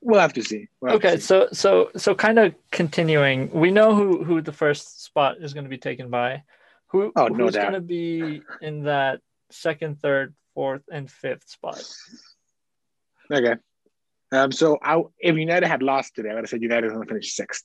we'll 0.00 0.20
have 0.20 0.34
to 0.34 0.42
see. 0.42 0.68
We'll 0.80 0.94
okay, 0.94 1.12
to 1.12 1.20
see. 1.20 1.26
so 1.26 1.48
so 1.52 1.90
so 1.96 2.14
kind 2.14 2.38
of 2.38 2.54
continuing, 2.70 3.50
we 3.50 3.70
know 3.70 3.94
who 3.94 4.22
who 4.22 4.40
the 4.40 4.52
first 4.52 5.04
spot 5.04 5.38
is 5.40 5.54
going 5.54 5.64
to 5.64 5.70
be 5.70 5.78
taken 5.78 6.10
by. 6.10 6.44
Who 6.96 7.12
oh, 7.14 7.28
no 7.28 7.44
who's 7.44 7.56
going 7.56 7.72
to 7.72 7.80
be 7.80 8.42
in 8.62 8.84
that 8.84 9.20
second, 9.50 10.00
third, 10.00 10.34
fourth, 10.54 10.82
and 10.90 11.10
fifth 11.10 11.48
spot? 11.48 11.82
Okay. 13.30 13.56
Um, 14.32 14.50
so 14.50 14.78
I, 14.82 15.02
if 15.18 15.36
United 15.36 15.66
had 15.66 15.82
lost 15.82 16.14
today, 16.14 16.30
I 16.30 16.34
would 16.34 16.44
have 16.44 16.50
said 16.50 16.62
United 16.62 16.88
going 16.90 17.02
to 17.02 17.08
finish 17.08 17.34
sixth. 17.34 17.64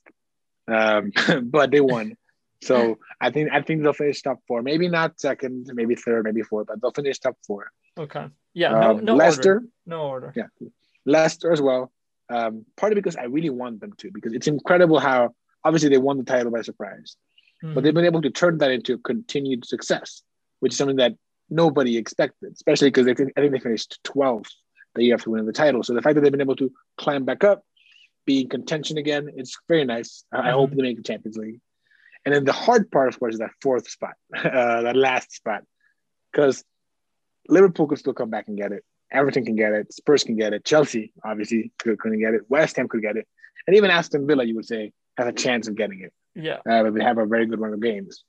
Um, 0.68 1.12
but 1.44 1.72
they 1.72 1.82
won. 1.82 2.18
So 2.64 3.00
I 3.20 3.32
think 3.32 3.52
I 3.52 3.62
think 3.62 3.82
they'll 3.82 3.94
finish 3.94 4.22
top 4.22 4.40
four. 4.48 4.62
Maybe 4.62 4.88
not 4.88 5.20
second, 5.20 5.72
maybe 5.74 5.96
third, 5.96 6.26
maybe 6.26 6.44
fourth, 6.44 6.68
but 6.68 6.82
they'll 6.82 6.92
finish 6.92 7.18
top 7.20 7.38
four. 7.48 7.72
Okay. 7.98 8.28
Yeah. 8.54 8.72
No, 8.72 8.92
um, 8.92 9.06
no 9.06 9.16
Leicester. 9.16 9.54
Order. 9.54 9.66
No 9.88 10.02
order. 10.04 10.34
Yeah. 10.36 10.68
Leicester 11.06 11.52
as 11.52 11.62
well. 11.62 11.92
Um, 12.30 12.66
partly 12.78 12.96
because 12.96 13.16
I 13.16 13.24
really 13.24 13.50
want 13.50 13.80
them 13.80 13.94
to, 13.98 14.12
because 14.12 14.34
it's 14.34 14.48
incredible 14.48 15.00
how 15.00 15.34
obviously 15.64 15.90
they 15.90 15.98
won 15.98 16.18
the 16.18 16.24
title 16.24 16.52
by 16.52 16.62
surprise, 16.62 17.16
mm-hmm. 17.64 17.74
but 17.74 17.84
they've 17.84 17.94
been 17.94 18.06
able 18.06 18.22
to 18.22 18.30
turn 18.30 18.58
that 18.60 18.72
into 18.72 18.98
continued 19.00 19.66
success, 19.66 20.22
which 20.60 20.74
is 20.74 20.78
something 20.78 20.98
that 20.98 21.14
nobody 21.50 21.98
expected, 21.98 22.54
especially 22.54 22.90
because 22.90 23.08
I 23.08 23.14
think 23.14 23.34
they 23.36 23.60
finished 23.60 24.00
12th 24.06 24.50
the 24.96 25.04
year 25.04 25.16
after 25.16 25.30
winning 25.30 25.46
the 25.46 25.54
title. 25.54 25.84
So 25.84 25.94
the 25.94 26.02
fact 26.02 26.16
that 26.16 26.22
they've 26.22 26.32
been 26.32 26.42
able 26.42 26.56
to 26.58 26.72
climb 26.98 27.26
back 27.26 27.44
up, 27.44 27.64
be 28.26 28.42
in 28.42 28.50
contention 28.50 28.98
again, 28.98 29.30
it's 29.36 29.58
very 29.68 29.86
nice. 29.86 30.24
Mm-hmm. 30.34 30.48
I 30.48 30.52
hope 30.52 30.72
they 30.72 30.82
make 30.82 30.98
the 30.98 31.04
Champions 31.04 31.38
League. 31.38 31.60
And 32.26 32.36
then 32.36 32.46
the 32.46 32.54
hard 32.54 32.92
part, 32.92 33.08
of 33.08 33.20
course, 33.20 33.36
is 33.36 33.40
that 33.40 33.52
fourth 33.62 33.90
spot, 33.90 34.14
uh, 34.36 34.82
that 34.84 34.96
last 34.96 35.32
spot, 35.32 35.64
because 36.32 36.64
Liverpool 37.48 37.88
could 37.88 37.98
still 37.98 38.14
come 38.14 38.30
back 38.30 38.48
and 38.48 38.58
get 38.58 38.72
it. 38.72 38.84
Everton 39.12 39.46
can 39.46 39.56
get 39.56 39.74
it. 39.74 39.92
Spurs 39.92 40.24
can 40.24 40.38
get 40.38 40.54
it. 40.54 40.64
Chelsea 40.64 41.12
obviously 41.24 41.72
couldn't 41.80 42.20
get 42.20 42.34
it. 42.34 42.44
West 42.48 42.78
Ham 42.78 42.88
could 42.88 43.02
get 43.02 43.18
it, 43.18 43.28
and 43.68 43.76
even 43.76 43.92
Aston 43.92 44.28
Villa, 44.28 44.44
you 44.44 44.56
would 44.56 44.66
say, 44.66 44.94
has 45.18 45.28
a 45.28 45.34
chance 45.34 45.68
of 45.68 45.76
getting 45.76 46.02
it. 46.02 46.14
Yeah, 46.36 46.58
uh, 46.70 46.90
they 46.90 47.04
have 47.04 47.18
a 47.18 47.26
very 47.26 47.46
good 47.46 47.60
run 47.60 47.74
of 47.74 47.82
games. 47.82 48.24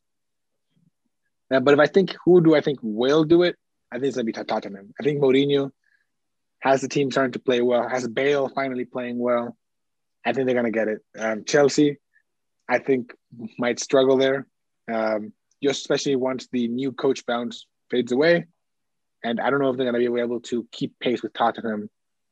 Uh, 1.52 1.60
but 1.60 1.74
if 1.74 1.80
I 1.80 1.86
think 1.86 2.16
who 2.24 2.42
do 2.42 2.54
I 2.54 2.60
think 2.60 2.78
will 2.82 3.24
do 3.24 3.42
it, 3.42 3.56
I 3.90 3.96
think 3.96 4.06
it's 4.06 4.16
gonna 4.16 4.24
be 4.24 4.32
Tottenham. 4.32 4.92
I 4.98 5.04
think 5.04 5.20
Mourinho 5.20 5.70
has 6.60 6.80
the 6.80 6.88
team 6.88 7.10
starting 7.10 7.32
to 7.32 7.38
play 7.38 7.60
well. 7.60 7.88
Has 7.88 8.06
Bale 8.08 8.48
finally 8.48 8.84
playing 8.84 9.18
well. 9.18 9.56
I 10.24 10.32
think 10.32 10.46
they're 10.46 10.54
gonna 10.54 10.70
get 10.70 10.88
it. 10.88 11.00
Um, 11.18 11.44
Chelsea, 11.44 11.98
I 12.68 12.78
think 12.78 13.12
might 13.58 13.80
struggle 13.80 14.16
there, 14.16 14.46
um, 14.90 15.32
just 15.62 15.80
especially 15.80 16.16
once 16.16 16.48
the 16.52 16.68
new 16.68 16.92
coach 16.92 17.26
bounce 17.26 17.66
fades 17.90 18.12
away. 18.12 18.46
And 19.24 19.40
I 19.40 19.50
don't 19.50 19.60
know 19.60 19.70
if 19.70 19.76
they're 19.76 19.90
going 19.90 20.02
to 20.02 20.12
be 20.12 20.20
able 20.20 20.40
to 20.40 20.66
keep 20.72 20.98
pace 20.98 21.22
with 21.22 21.32
Tottenham 21.32 21.88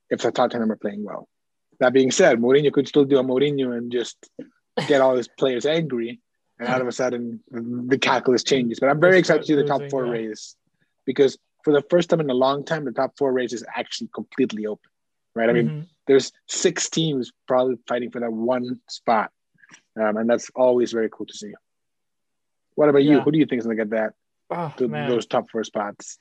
if 0.08 0.22
the 0.22 0.32
Tottenham 0.32 0.72
are 0.72 0.76
playing 0.76 1.04
well. 1.04 1.28
That 1.78 1.92
being 1.92 2.10
said, 2.10 2.40
Mourinho 2.40 2.72
could 2.72 2.88
still 2.88 3.04
do 3.04 3.18
a 3.18 3.24
Mourinho 3.24 3.76
and 3.76 3.92
just 3.92 4.16
get 4.86 5.00
all 5.00 5.16
his 5.16 5.28
players 5.28 5.66
angry, 5.66 6.20
and 6.58 6.68
out 6.68 6.80
of 6.80 6.88
a 6.88 6.92
sudden 6.92 7.40
the 7.50 7.98
calculus 7.98 8.42
changes. 8.42 8.80
But 8.80 8.90
I'm 8.90 9.00
very 9.00 9.18
excited 9.18 9.42
to 9.42 9.46
see 9.46 9.54
the 9.54 9.64
top 9.64 9.82
four 9.90 10.04
race 10.04 10.56
because 11.06 11.38
for 11.64 11.72
the 11.72 11.82
first 11.90 12.10
time 12.10 12.20
in 12.20 12.30
a 12.30 12.34
long 12.34 12.64
time, 12.64 12.84
the 12.84 12.92
top 12.92 13.16
four 13.18 13.32
race 13.32 13.52
is 13.52 13.64
actually 13.74 14.08
completely 14.14 14.66
open. 14.66 14.90
Right? 15.34 15.48
I 15.48 15.52
mean, 15.52 15.68
mm-hmm. 15.68 15.80
there's 16.06 16.32
six 16.48 16.90
teams 16.90 17.32
probably 17.46 17.76
fighting 17.86 18.10
for 18.10 18.20
that 18.20 18.32
one 18.32 18.80
spot 18.88 19.30
um, 19.98 20.16
and 20.16 20.28
that's 20.28 20.50
always 20.54 20.92
very 20.92 21.08
cool 21.10 21.26
to 21.26 21.34
see. 21.34 21.52
What 22.74 22.88
about 22.88 23.04
yeah. 23.04 23.12
you? 23.12 23.20
Who 23.20 23.32
do 23.32 23.38
you 23.38 23.46
think 23.46 23.60
is 23.60 23.66
going 23.66 23.76
to 23.76 23.84
get 23.84 23.90
that? 23.90 24.14
Oh, 24.50 24.72
those 24.78 25.26
top 25.26 25.50
four 25.50 25.64
spots. 25.64 26.18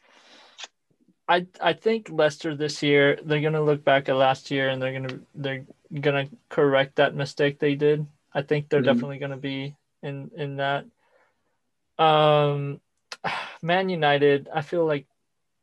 I 1.28 1.48
I 1.62 1.74
think 1.74 2.10
Leicester 2.12 2.56
this 2.56 2.84
year 2.84 3.20
they're 3.24 3.42
gonna 3.42 3.62
look 3.62 3.84
back 3.84 4.08
at 4.08 4.16
last 4.16 4.52
year 4.52 4.70
and 4.70 4.82
they're 4.82 4.94
gonna 4.94 5.20
they're 5.34 5.66
gonna 6.00 6.28
correct 6.48 6.98
that 6.98 7.16
mistake 7.16 7.60
they 7.60 7.74
did. 7.74 8.06
I 8.34 8.42
think 8.42 8.70
they're 8.70 8.82
mm-hmm. 8.82 8.94
definitely 8.94 9.20
gonna 9.20 9.38
be 9.38 9.76
in 10.02 10.32
in 10.36 10.58
that. 10.58 10.86
Um, 11.98 12.80
Man 13.62 13.90
United, 13.90 14.50
I 14.54 14.62
feel 14.62 14.86
like 14.86 15.06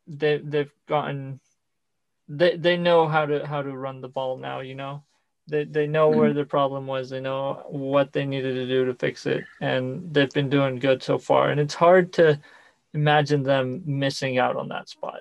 they 0.06 0.38
they've 0.38 0.72
gotten 0.88 1.40
they 2.28 2.56
they 2.56 2.76
know 2.76 3.08
how 3.08 3.26
to 3.26 3.46
how 3.46 3.62
to 3.62 3.76
run 3.76 4.00
the 4.00 4.08
ball 4.08 4.36
now. 4.36 4.60
You 4.60 4.74
know, 4.74 5.02
they, 5.48 5.64
they 5.64 5.86
know 5.86 6.08
where 6.08 6.30
mm-hmm. 6.30 6.38
the 6.38 6.44
problem 6.44 6.86
was. 6.86 7.10
They 7.10 7.20
know 7.20 7.64
what 7.68 8.12
they 8.12 8.24
needed 8.24 8.54
to 8.54 8.66
do 8.66 8.84
to 8.86 8.94
fix 8.94 9.26
it. 9.26 9.44
And 9.60 10.12
they've 10.12 10.30
been 10.30 10.50
doing 10.50 10.78
good 10.78 11.02
so 11.02 11.18
far. 11.18 11.50
And 11.50 11.60
it's 11.60 11.74
hard 11.74 12.12
to 12.14 12.40
imagine 12.94 13.42
them 13.42 13.82
missing 13.86 14.38
out 14.38 14.56
on 14.56 14.68
that 14.68 14.88
spot. 14.88 15.20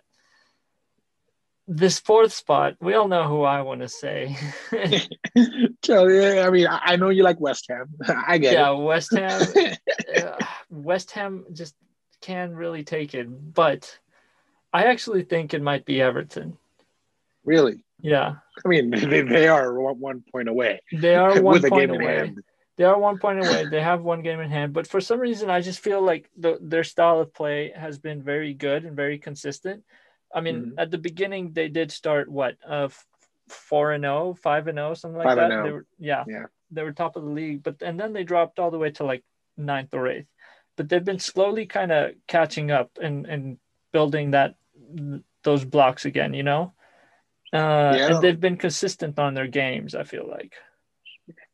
This 1.67 1.99
fourth 1.99 2.31
spot, 2.31 2.75
we 2.79 2.93
all 2.93 3.07
know 3.07 3.27
who 3.27 3.41
I 3.41 3.61
want 3.61 3.81
to 3.81 3.89
say. 3.89 4.37
Charlie, 5.83 6.39
I 6.39 6.49
mean, 6.51 6.67
I 6.69 6.95
know 6.95 7.09
you 7.09 7.23
like 7.23 7.39
West 7.39 7.65
Ham. 7.69 7.87
I 8.27 8.37
get 8.37 8.53
yeah, 8.53 8.71
it. 8.71 8.77
Yeah, 8.77 8.83
West 8.83 9.15
Ham. 9.15 9.41
uh, 10.17 10.45
West 10.69 11.11
Ham 11.11 11.45
just 11.53 11.75
can't 12.21 12.53
really 12.53 12.83
take 12.83 13.15
it. 13.15 13.53
But 13.53 13.97
I 14.71 14.85
actually 14.85 15.23
think 15.23 15.53
it 15.53 15.61
might 15.61 15.85
be 15.85 16.01
Everton. 16.01 16.57
Really? 17.43 17.83
Yeah. 17.99 18.35
I 18.63 18.67
mean, 18.67 18.91
they, 18.91 19.21
they 19.21 19.47
are 19.47 19.73
one 19.73 20.23
point 20.31 20.49
away. 20.49 20.81
They 20.91 21.15
are 21.15 21.41
one 21.41 21.61
point 21.67 21.91
away. 21.91 22.33
They 22.77 22.83
are 22.83 22.99
one 22.99 23.17
point 23.17 23.39
away. 23.39 23.65
They 23.65 23.81
have 23.81 24.01
one 24.03 24.21
game 24.21 24.39
in 24.39 24.51
hand, 24.51 24.73
but 24.73 24.85
for 24.85 24.99
some 24.99 25.19
reason, 25.19 25.49
I 25.49 25.61
just 25.61 25.79
feel 25.79 26.01
like 26.01 26.29
the, 26.37 26.57
their 26.61 26.83
style 26.83 27.21
of 27.21 27.33
play 27.33 27.71
has 27.75 27.97
been 27.97 28.21
very 28.21 28.53
good 28.53 28.83
and 28.83 28.95
very 28.95 29.17
consistent. 29.17 29.83
I 30.35 30.41
mean, 30.41 30.55
mm-hmm. 30.57 30.79
at 30.79 30.91
the 30.91 30.97
beginning, 30.97 31.53
they 31.53 31.69
did 31.69 31.91
start 31.91 32.29
what 32.29 32.57
uh 32.67 32.89
four 33.47 33.91
and 33.91 34.03
0, 34.03 34.35
5 34.41 34.67
and 34.67 34.77
0, 34.77 34.93
something 34.95 35.17
like 35.17 35.35
that. 35.35 35.63
They 35.63 35.71
were, 35.71 35.85
yeah, 35.97 36.25
yeah, 36.27 36.45
they 36.71 36.83
were 36.83 36.91
top 36.91 37.15
of 37.15 37.23
the 37.23 37.29
league, 37.29 37.63
but 37.63 37.81
and 37.81 37.99
then 37.99 38.13
they 38.13 38.23
dropped 38.23 38.59
all 38.59 38.71
the 38.71 38.77
way 38.77 38.91
to 38.91 39.05
like 39.05 39.23
ninth 39.57 39.93
or 39.93 40.07
eighth. 40.07 40.27
But 40.75 40.89
they've 40.89 41.03
been 41.03 41.19
slowly 41.19 41.65
kind 41.65 41.91
of 41.91 42.11
catching 42.27 42.69
up 42.69 42.91
and 43.01 43.25
and 43.25 43.57
building 43.93 44.31
that 44.31 44.55
those 45.43 45.63
blocks 45.63 46.05
again. 46.05 46.33
You 46.33 46.43
know, 46.43 46.73
Uh, 47.53 47.95
yeah, 47.95 48.07
and 48.07 48.21
they've 48.21 48.39
been 48.39 48.57
consistent 48.57 49.17
on 49.17 49.33
their 49.33 49.47
games. 49.47 49.95
I 49.95 50.03
feel 50.03 50.27
like. 50.27 50.53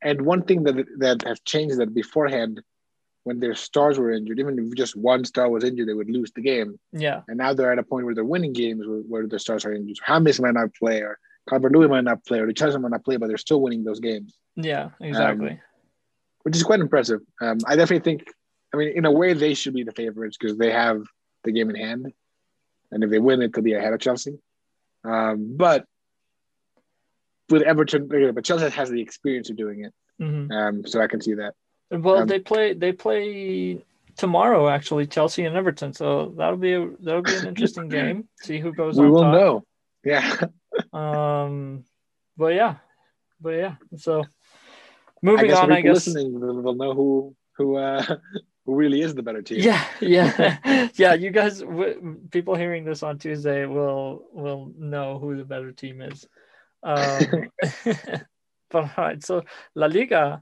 And 0.01 0.23
one 0.23 0.43
thing 0.43 0.63
that 0.63 0.75
that 0.97 1.21
has 1.23 1.39
changed 1.41 1.77
that 1.77 1.93
beforehand, 1.93 2.61
when 3.23 3.39
their 3.39 3.53
stars 3.53 3.99
were 3.99 4.11
injured, 4.11 4.39
even 4.39 4.57
if 4.57 4.75
just 4.75 4.95
one 4.95 5.23
star 5.23 5.49
was 5.49 5.63
injured, 5.63 5.87
they 5.87 5.93
would 5.93 6.09
lose 6.09 6.31
the 6.31 6.41
game. 6.41 6.79
Yeah. 6.91 7.21
And 7.27 7.37
now 7.37 7.53
they're 7.53 7.71
at 7.71 7.79
a 7.79 7.83
point 7.83 8.05
where 8.05 8.15
they're 8.15 8.25
winning 8.25 8.53
games 8.53 8.85
where, 8.87 8.99
where 8.99 9.27
their 9.27 9.39
stars 9.39 9.63
are 9.65 9.73
injured. 9.73 9.97
James 10.07 10.39
might 10.39 10.55
not 10.55 10.73
play, 10.73 11.01
or 11.01 11.19
Calvert 11.47 11.71
Lewin 11.71 11.91
might 11.91 12.03
not 12.03 12.25
play, 12.25 12.39
or 12.39 12.47
Richarlison 12.47 12.81
might 12.81 12.91
not 12.91 13.05
play, 13.05 13.17
but 13.17 13.27
they're 13.27 13.37
still 13.37 13.61
winning 13.61 13.83
those 13.83 13.99
games. 13.99 14.37
Yeah, 14.55 14.89
exactly. 14.99 15.51
Um, 15.51 15.59
which 16.43 16.55
is 16.55 16.63
quite 16.63 16.79
impressive. 16.79 17.21
Um, 17.39 17.59
I 17.67 17.75
definitely 17.75 18.03
think, 18.11 18.27
I 18.73 18.77
mean, 18.77 18.89
in 18.95 19.05
a 19.05 19.11
way, 19.11 19.33
they 19.33 19.53
should 19.53 19.75
be 19.75 19.83
the 19.83 19.91
favorites 19.91 20.37
because 20.39 20.57
they 20.57 20.71
have 20.71 21.03
the 21.43 21.51
game 21.51 21.69
in 21.69 21.75
hand, 21.75 22.13
and 22.91 23.03
if 23.03 23.09
they 23.11 23.19
win, 23.19 23.41
it 23.41 23.53
could 23.53 23.63
be 23.63 23.73
ahead 23.73 23.93
of 23.93 23.99
Chelsea. 23.99 24.39
Um, 25.03 25.55
but 25.55 25.85
with 27.49 27.61
Everton, 27.61 28.07
but 28.33 28.43
Chelsea 28.43 28.69
has 28.69 28.89
the 28.89 29.01
experience 29.01 29.49
of 29.51 29.57
doing 29.57 29.85
it, 29.85 29.93
mm-hmm. 30.19 30.51
um, 30.51 30.87
so 30.87 31.01
I 31.01 31.07
can 31.07 31.21
see 31.21 31.35
that. 31.35 31.53
Well, 31.91 32.19
um, 32.19 32.27
they 32.27 32.39
play 32.39 32.73
they 32.73 32.93
play 32.93 33.83
tomorrow 34.15 34.69
actually, 34.69 35.07
Chelsea 35.07 35.45
and 35.45 35.57
Everton, 35.57 35.93
so 35.93 36.33
that'll 36.37 36.57
be 36.57 36.73
a 36.73 36.89
that'll 37.01 37.21
be 37.21 37.35
an 37.35 37.47
interesting 37.47 37.89
game. 37.89 38.27
See 38.41 38.59
who 38.59 38.73
goes. 38.73 38.97
On. 38.97 39.05
We 39.05 39.11
will 39.11 39.23
top. 39.23 39.33
know. 39.33 39.65
Yeah. 40.03 40.45
um, 40.93 41.83
but 42.37 42.53
yeah, 42.53 42.75
but 43.41 43.51
yeah. 43.51 43.75
So 43.97 44.23
moving 45.21 45.53
I 45.53 45.61
on, 45.61 45.71
I 45.71 45.81
guess 45.81 46.07
listening, 46.07 46.39
they'll 46.39 46.75
know 46.75 46.93
who 46.93 47.35
who 47.57 47.75
uh, 47.75 48.03
who 48.65 48.75
really 48.75 49.01
is 49.01 49.13
the 49.13 49.23
better 49.23 49.41
team. 49.41 49.59
Yeah, 49.59 49.83
yeah, 49.99 50.89
yeah. 50.95 51.13
You 51.13 51.31
guys, 51.31 51.63
people 52.31 52.55
hearing 52.55 52.85
this 52.85 53.03
on 53.03 53.19
Tuesday 53.19 53.65
will 53.65 54.23
will 54.31 54.71
know 54.77 55.19
who 55.19 55.35
the 55.35 55.45
better 55.45 55.71
team 55.71 56.01
is. 56.01 56.25
Um, 56.83 57.49
but 58.69 58.83
all 58.83 58.89
right, 58.97 59.23
so 59.23 59.43
La 59.75 59.87
Liga, 59.87 60.41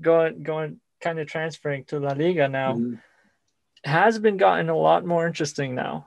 going 0.00 0.42
going 0.42 0.80
kind 1.00 1.18
of 1.18 1.26
transferring 1.26 1.84
to 1.84 1.98
La 1.98 2.12
Liga 2.12 2.48
now, 2.48 2.74
mm-hmm. 2.74 2.94
has 3.84 4.18
been 4.18 4.36
gotten 4.36 4.68
a 4.68 4.76
lot 4.76 5.04
more 5.04 5.26
interesting 5.26 5.74
now. 5.74 6.06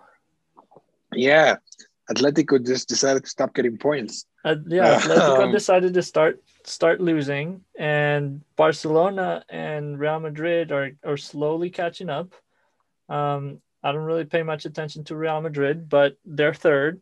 Yeah, 1.13 1.57
Atletico 2.11 2.63
just 2.63 2.89
decided 2.89 3.23
to 3.23 3.29
stop 3.29 3.53
getting 3.53 3.77
points. 3.77 4.25
Uh, 4.43 4.55
yeah, 4.67 4.99
Atletico 4.99 5.43
um, 5.43 5.51
decided 5.51 5.93
to 5.93 6.01
start 6.01 6.41
start 6.65 7.01
losing, 7.01 7.61
and 7.77 8.41
Barcelona 8.55 9.43
and 9.49 9.99
Real 9.99 10.19
Madrid 10.19 10.71
are 10.71 10.91
are 11.03 11.17
slowly 11.17 11.69
catching 11.69 12.09
up. 12.09 12.33
Um, 13.09 13.61
I 13.83 13.91
don't 13.91 14.03
really 14.03 14.25
pay 14.25 14.43
much 14.43 14.65
attention 14.65 15.03
to 15.05 15.15
Real 15.15 15.41
Madrid, 15.41 15.89
but 15.89 16.17
they're 16.25 16.53
third, 16.53 17.01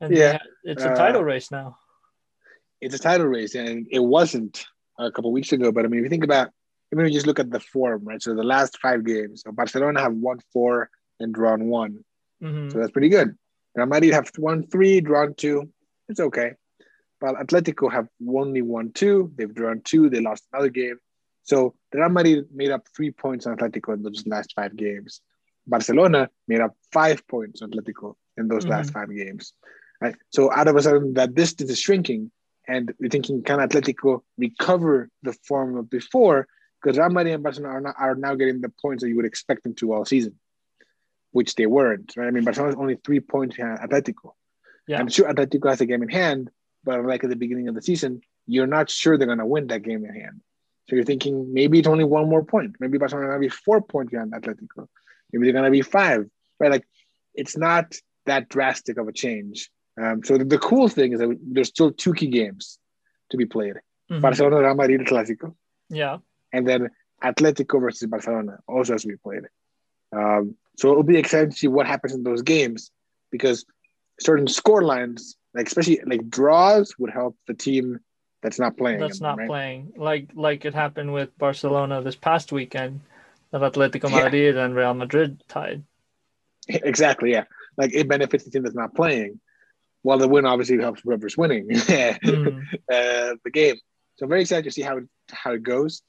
and 0.00 0.14
yeah, 0.14 0.38
it's 0.64 0.82
a 0.82 0.94
title 0.94 1.22
uh, 1.22 1.24
race 1.24 1.50
now. 1.50 1.78
It's 2.80 2.94
a 2.94 2.98
title 2.98 3.26
race, 3.26 3.54
and 3.54 3.86
it 3.90 4.00
wasn't 4.00 4.66
a 4.98 5.10
couple 5.10 5.32
weeks 5.32 5.52
ago. 5.52 5.72
But 5.72 5.84
I 5.84 5.88
mean, 5.88 6.00
if 6.00 6.04
you 6.04 6.10
think 6.10 6.24
about, 6.24 6.50
even 6.92 7.06
if 7.06 7.10
you 7.10 7.16
just 7.16 7.26
look 7.26 7.38
at 7.38 7.50
the 7.50 7.60
form, 7.60 8.04
right? 8.04 8.22
So 8.22 8.34
the 8.34 8.42
last 8.42 8.78
five 8.78 9.04
games, 9.04 9.42
so 9.42 9.52
Barcelona 9.52 10.00
have 10.00 10.14
won 10.14 10.38
four 10.52 10.90
and 11.20 11.32
drawn 11.34 11.66
one, 11.66 12.04
mm-hmm. 12.42 12.70
so 12.70 12.78
that's 12.78 12.92
pretty 12.92 13.08
good. 13.08 13.36
Real 13.74 13.86
Madrid 13.86 14.12
have 14.12 14.30
won 14.38 14.66
three, 14.66 15.00
drawn 15.00 15.34
two. 15.34 15.70
It's 16.08 16.20
okay. 16.20 16.52
But 17.20 17.36
Atletico 17.36 17.90
have 17.90 18.08
only 18.28 18.62
won 18.62 18.92
two. 18.92 19.32
They've 19.36 19.54
drawn 19.54 19.80
two. 19.82 20.10
They 20.10 20.20
lost 20.20 20.44
another 20.52 20.68
game. 20.68 20.98
So 21.44 21.74
Real 21.92 22.08
Madrid 22.08 22.46
made 22.52 22.70
up 22.70 22.86
three 22.94 23.10
points 23.10 23.46
on 23.46 23.56
Atletico 23.56 23.94
in 23.94 24.02
those 24.02 24.26
last 24.26 24.52
five 24.54 24.76
games. 24.76 25.20
Barcelona 25.66 26.28
made 26.48 26.60
up 26.60 26.76
five 26.92 27.26
points 27.28 27.62
on 27.62 27.70
Atletico 27.70 28.14
in 28.36 28.48
those 28.48 28.64
mm-hmm. 28.64 28.72
last 28.72 28.92
five 28.92 29.08
games. 29.14 29.54
Right. 30.00 30.16
So 30.30 30.52
out 30.52 30.68
of 30.68 30.76
a 30.76 30.82
sudden, 30.82 31.14
that 31.14 31.34
distance 31.34 31.70
is 31.70 31.78
shrinking, 31.78 32.32
and 32.66 32.92
you're 32.98 33.10
thinking, 33.10 33.42
can 33.42 33.58
Atletico 33.58 34.22
recover 34.38 35.08
the 35.22 35.32
form 35.32 35.76
of 35.76 35.90
before? 35.90 36.46
Because 36.82 36.98
Real 36.98 37.10
Madrid 37.10 37.34
and 37.34 37.42
Barcelona 37.42 37.74
are, 37.74 37.80
not, 37.80 37.94
are 37.98 38.14
now 38.14 38.34
getting 38.34 38.60
the 38.60 38.72
points 38.80 39.02
that 39.02 39.08
you 39.08 39.16
would 39.16 39.24
expect 39.24 39.62
them 39.62 39.74
to 39.76 39.92
all 39.92 40.04
season 40.04 40.38
which 41.32 41.54
they 41.56 41.66
weren't. 41.66 42.14
Right? 42.16 42.28
I 42.28 42.30
mean, 42.30 42.44
Barcelona's 42.44 42.76
only 42.78 42.96
three 42.96 43.20
points 43.20 43.56
behind 43.56 43.80
Atletico. 43.80 44.32
Yeah. 44.86 45.00
I'm 45.00 45.08
sure 45.08 45.32
Atletico 45.32 45.68
has 45.68 45.80
a 45.80 45.86
game 45.86 46.02
in 46.02 46.08
hand, 46.08 46.50
but 46.84 47.04
like 47.04 47.24
at 47.24 47.30
the 47.30 47.36
beginning 47.36 47.68
of 47.68 47.74
the 47.74 47.82
season, 47.82 48.20
you're 48.46 48.66
not 48.66 48.90
sure 48.90 49.18
they're 49.18 49.26
going 49.26 49.38
to 49.38 49.46
win 49.46 49.66
that 49.68 49.82
game 49.82 50.04
in 50.04 50.14
hand. 50.14 50.40
So 50.88 50.96
you're 50.96 51.04
thinking 51.04 51.52
maybe 51.52 51.78
it's 51.78 51.88
only 51.88 52.04
one 52.04 52.28
more 52.28 52.44
point. 52.44 52.76
Maybe 52.78 52.98
Barcelona 52.98 53.28
going 53.28 53.40
to 53.40 53.46
be 53.46 53.48
four 53.48 53.80
points 53.80 54.10
behind 54.10 54.32
Atletico. 54.32 54.88
Maybe 55.32 55.46
they're 55.46 55.52
going 55.52 55.64
to 55.64 55.70
be 55.70 55.82
five. 55.82 56.26
Right? 56.60 56.70
Like 56.70 56.86
it's 57.34 57.56
not 57.56 57.94
that 58.26 58.48
drastic 58.48 58.98
of 58.98 59.08
a 59.08 59.12
change. 59.12 59.70
Um, 60.00 60.24
so 60.24 60.38
the, 60.38 60.44
the, 60.44 60.58
cool 60.58 60.88
thing 60.88 61.12
is 61.12 61.20
that 61.20 61.38
there's 61.42 61.68
still 61.68 61.92
two 61.92 62.14
key 62.14 62.28
games 62.28 62.78
to 63.30 63.36
be 63.36 63.46
played: 63.46 63.74
mm-hmm. 64.10 64.20
Barcelona, 64.20 64.60
Real 64.60 64.74
Madrid, 64.74 65.02
Clásico. 65.02 65.54
Yeah. 65.90 66.18
And 66.52 66.66
then 66.66 66.90
Atletico 67.22 67.80
versus 67.80 68.08
Barcelona 68.08 68.58
also 68.66 68.94
has 68.94 69.02
to 69.02 69.08
be 69.08 69.16
played. 69.16 69.42
Um, 70.14 70.56
so 70.78 70.90
it'll 70.90 71.02
be 71.02 71.18
exciting 71.18 71.50
to 71.50 71.56
see 71.56 71.68
what 71.68 71.86
happens 71.86 72.14
in 72.14 72.22
those 72.22 72.42
games 72.42 72.90
because 73.30 73.64
certain 74.20 74.46
score 74.46 74.82
lines, 74.82 75.36
like 75.54 75.66
especially 75.66 76.00
like 76.06 76.28
draws, 76.28 76.94
would 76.98 77.10
help 77.10 77.36
the 77.46 77.54
team 77.54 78.00
that's 78.42 78.58
not 78.58 78.76
playing. 78.76 79.00
That's 79.00 79.20
not 79.20 79.38
right? 79.38 79.48
playing. 79.48 79.92
Like 79.96 80.30
like 80.34 80.64
it 80.64 80.74
happened 80.74 81.12
with 81.12 81.36
Barcelona 81.38 82.02
this 82.02 82.16
past 82.16 82.52
weekend, 82.52 83.00
that 83.50 83.60
Atletico 83.60 84.10
Madrid 84.10 84.56
yeah. 84.56 84.64
and 84.64 84.74
Real 84.74 84.94
Madrid 84.94 85.42
tied. 85.48 85.84
Exactly. 86.68 87.32
Yeah. 87.32 87.44
Like 87.76 87.92
it 87.92 88.08
benefits 88.08 88.44
the 88.44 88.50
team 88.50 88.62
that's 88.62 88.76
not 88.76 88.94
playing, 88.94 89.40
while 90.02 90.18
the 90.18 90.28
win 90.28 90.46
obviously 90.46 90.78
helps 90.78 91.00
whoever's 91.02 91.36
winning 91.36 91.68
mm. 91.70 92.62
uh, 92.92 93.34
the 93.44 93.50
game. 93.52 93.76
So 94.16 94.24
I'm 94.24 94.28
very 94.28 94.42
excited 94.42 94.64
to 94.64 94.70
see 94.70 94.82
how 94.82 94.98
it, 94.98 95.04
how 95.30 95.52
it 95.52 95.62
goes. 95.62 96.02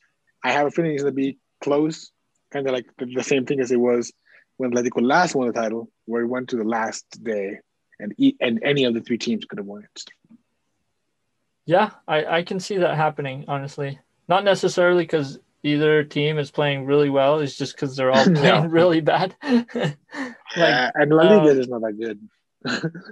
I 0.43 0.51
have 0.51 0.67
a 0.67 0.71
feeling 0.71 0.91
it's 0.91 1.03
going 1.03 1.13
to 1.13 1.15
be 1.15 1.37
close, 1.61 2.11
kind 2.51 2.67
of 2.67 2.73
like 2.73 2.85
the, 2.97 3.05
the 3.05 3.23
same 3.23 3.45
thing 3.45 3.59
as 3.59 3.71
it 3.71 3.79
was 3.79 4.11
when 4.57 4.71
Atletico 4.71 5.01
last 5.01 5.35
won 5.35 5.47
the 5.47 5.53
title, 5.53 5.89
where 6.05 6.23
it 6.23 6.27
went 6.27 6.49
to 6.49 6.57
the 6.57 6.63
last 6.63 7.05
day, 7.23 7.59
and 7.99 8.13
and 8.39 8.61
any 8.63 8.83
of 8.83 8.93
the 8.93 9.01
three 9.01 9.17
teams 9.17 9.45
could 9.45 9.59
have 9.59 9.65
won 9.65 9.83
it. 9.83 10.03
Yeah, 11.65 11.91
I, 12.07 12.25
I 12.25 12.43
can 12.43 12.59
see 12.59 12.77
that 12.77 12.95
happening. 12.95 13.45
Honestly, 13.47 13.99
not 14.27 14.43
necessarily 14.43 15.03
because 15.03 15.39
either 15.63 16.03
team 16.03 16.37
is 16.37 16.51
playing 16.51 16.85
really 16.85 17.09
well. 17.09 17.39
It's 17.39 17.57
just 17.57 17.75
because 17.75 17.95
they're 17.95 18.11
all 18.11 18.25
playing 18.35 18.69
really 18.69 19.01
bad. 19.01 19.35
like, 19.43 19.97
uh, 20.57 20.91
and 20.95 21.11
La 21.11 21.23
Liga 21.23 21.51
uh, 21.51 21.55
is 21.55 21.67
not 21.67 21.81
that 21.81 21.97
good. 21.97 22.19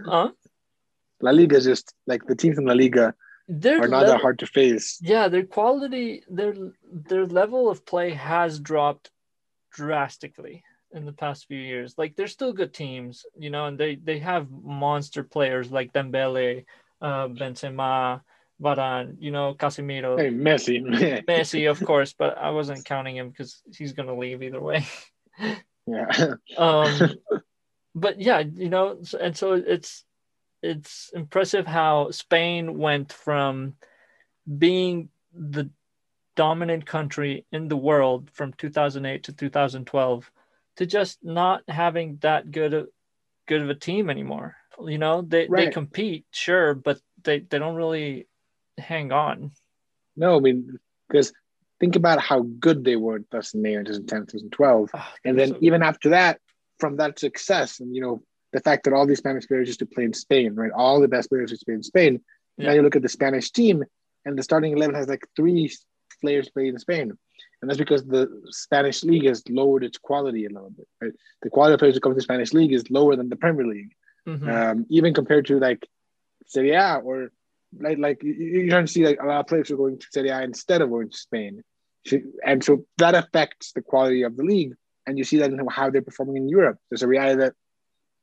huh? 0.05 0.29
La 1.21 1.31
Liga 1.31 1.57
is 1.57 1.65
just 1.65 1.93
like 2.07 2.25
the 2.25 2.35
teams 2.35 2.57
in 2.57 2.65
La 2.65 2.73
Liga 2.73 3.13
are 3.65 3.87
not 3.87 4.07
that 4.07 4.21
hard 4.21 4.39
to 4.39 4.47
face. 4.47 4.99
Yeah, 5.01 5.27
their 5.27 5.45
quality, 5.45 6.23
their 6.29 6.53
their 6.91 7.25
level 7.25 7.69
of 7.69 7.85
play 7.85 8.11
has 8.11 8.59
dropped 8.59 9.11
drastically 9.71 10.63
in 10.93 11.05
the 11.05 11.13
past 11.13 11.47
few 11.47 11.57
years. 11.57 11.95
Like 11.97 12.15
they're 12.15 12.27
still 12.27 12.53
good 12.53 12.73
teams, 12.73 13.25
you 13.37 13.49
know, 13.49 13.65
and 13.65 13.77
they 13.77 13.95
they 13.95 14.19
have 14.19 14.49
monster 14.49 15.23
players 15.23 15.71
like 15.71 15.93
Dembele, 15.93 16.65
uh, 17.01 17.27
Benzema, 17.27 18.21
Varane, 18.61 19.15
you 19.19 19.31
know, 19.31 19.53
Casemiro. 19.53 20.17
Hey, 20.17 20.29
Messi. 20.29 21.25
Messi, 21.27 21.69
of 21.69 21.83
course, 21.83 22.13
but 22.17 22.37
I 22.37 22.51
wasn't 22.51 22.85
counting 22.85 23.17
him 23.17 23.29
because 23.29 23.61
he's 23.75 23.93
gonna 23.93 24.17
leave 24.17 24.43
either 24.43 24.61
way. 24.61 24.85
yeah. 25.87 26.33
um, 26.57 27.15
but 27.95 28.19
yeah, 28.19 28.39
you 28.39 28.69
know, 28.69 29.01
and 29.19 29.35
so 29.35 29.53
it's 29.53 30.03
it's 30.61 31.11
impressive 31.13 31.65
how 31.65 32.11
Spain 32.11 32.77
went 32.77 33.11
from 33.11 33.75
being 34.57 35.09
the 35.33 35.69
dominant 36.35 36.85
country 36.85 37.45
in 37.51 37.67
the 37.67 37.77
world 37.77 38.29
from 38.33 38.53
2008 38.53 39.23
to 39.23 39.33
2012 39.33 40.31
to 40.77 40.85
just 40.85 41.19
not 41.23 41.61
having 41.67 42.17
that 42.21 42.51
good 42.51 42.73
of, 42.73 42.87
good 43.47 43.61
of 43.61 43.69
a 43.69 43.75
team 43.75 44.09
anymore. 44.09 44.55
You 44.83 44.97
know, 44.97 45.21
they, 45.21 45.47
right. 45.47 45.65
they 45.65 45.71
compete, 45.71 46.25
sure, 46.31 46.73
but 46.73 46.99
they, 47.23 47.39
they 47.39 47.59
don't 47.59 47.75
really 47.75 48.27
hang 48.77 49.11
on. 49.11 49.51
No, 50.15 50.37
I 50.37 50.39
mean, 50.39 50.79
because 51.07 51.33
think 51.79 51.95
about 51.95 52.21
how 52.21 52.41
good 52.59 52.83
they 52.83 52.95
were 52.95 53.17
in 53.17 53.25
2008, 53.31 53.85
2010, 53.87 54.19
2012. 54.21 54.89
Oh, 54.93 55.03
and 55.25 55.35
ah, 55.35 55.39
then 55.39 55.49
so 55.49 55.57
even 55.61 55.83
after 55.83 56.09
that, 56.09 56.39
from 56.79 56.97
that 56.97 57.19
success, 57.19 57.79
and 57.79 57.93
you 57.95 58.01
know, 58.01 58.23
the 58.53 58.59
fact 58.59 58.83
that 58.83 58.93
all 58.93 59.05
these 59.05 59.19
Spanish 59.19 59.47
players 59.47 59.67
used 59.67 59.79
to 59.79 59.85
play 59.85 60.03
in 60.03 60.13
Spain, 60.13 60.55
right? 60.55 60.71
All 60.71 60.99
the 60.99 61.07
best 61.07 61.29
players 61.29 61.51
used 61.51 61.61
to 61.61 61.65
play 61.65 61.75
in 61.75 61.83
Spain. 61.83 62.21
Yeah. 62.57 62.67
Now 62.67 62.73
you 62.73 62.81
look 62.81 62.95
at 62.95 63.01
the 63.01 63.09
Spanish 63.09 63.51
team, 63.51 63.83
and 64.25 64.37
the 64.37 64.43
starting 64.43 64.73
11 64.73 64.95
has 64.95 65.07
like 65.07 65.25
three 65.35 65.71
players 66.21 66.49
playing 66.49 66.69
in 66.69 66.79
Spain 66.79 67.17
and 67.61 67.69
that's 67.69 67.77
because 67.77 68.03
the 68.05 68.27
Spanish 68.49 69.03
league 69.03 69.25
has 69.25 69.43
lowered 69.49 69.83
its 69.83 69.97
quality 69.97 70.45
a 70.45 70.49
little 70.49 70.71
bit. 70.71 70.87
Right? 70.99 71.13
The 71.43 71.49
quality 71.49 71.75
of 71.75 71.79
players 71.79 71.95
who 71.95 72.01
come 72.01 72.13
to 72.13 72.15
the 72.15 72.21
Spanish 72.21 72.53
league 72.53 72.73
is 72.73 72.89
lower 72.89 73.15
than 73.15 73.29
the 73.29 73.35
Premier 73.35 73.65
League, 73.65 73.93
mm-hmm. 74.27 74.49
um, 74.49 74.85
even 74.89 75.13
compared 75.13 75.45
to 75.47 75.59
like 75.59 75.87
Serie 76.47 76.71
A 76.71 76.95
or 76.95 77.31
like 77.79 77.99
like 77.99 78.21
you're 78.23 78.67
trying 78.67 78.85
to 78.85 78.91
see 78.91 79.05
like 79.05 79.21
a 79.21 79.25
lot 79.25 79.41
of 79.41 79.47
players 79.47 79.69
are 79.71 79.77
going 79.77 79.99
to 79.99 80.07
Serie 80.11 80.29
A 80.29 80.41
instead 80.41 80.81
of 80.81 80.89
going 80.89 81.09
to 81.09 81.17
Spain, 81.17 81.63
and 82.45 82.63
so 82.63 82.85
that 82.97 83.15
affects 83.15 83.73
the 83.73 83.81
quality 83.81 84.23
of 84.23 84.35
the 84.35 84.43
league. 84.43 84.73
And 85.07 85.17
you 85.17 85.23
see 85.23 85.37
that 85.37 85.51
in 85.51 85.67
how 85.67 85.89
they're 85.89 86.03
performing 86.03 86.37
in 86.37 86.49
Europe. 86.49 86.77
There's 86.89 87.01
a 87.01 87.07
reality 87.07 87.39
that 87.39 87.53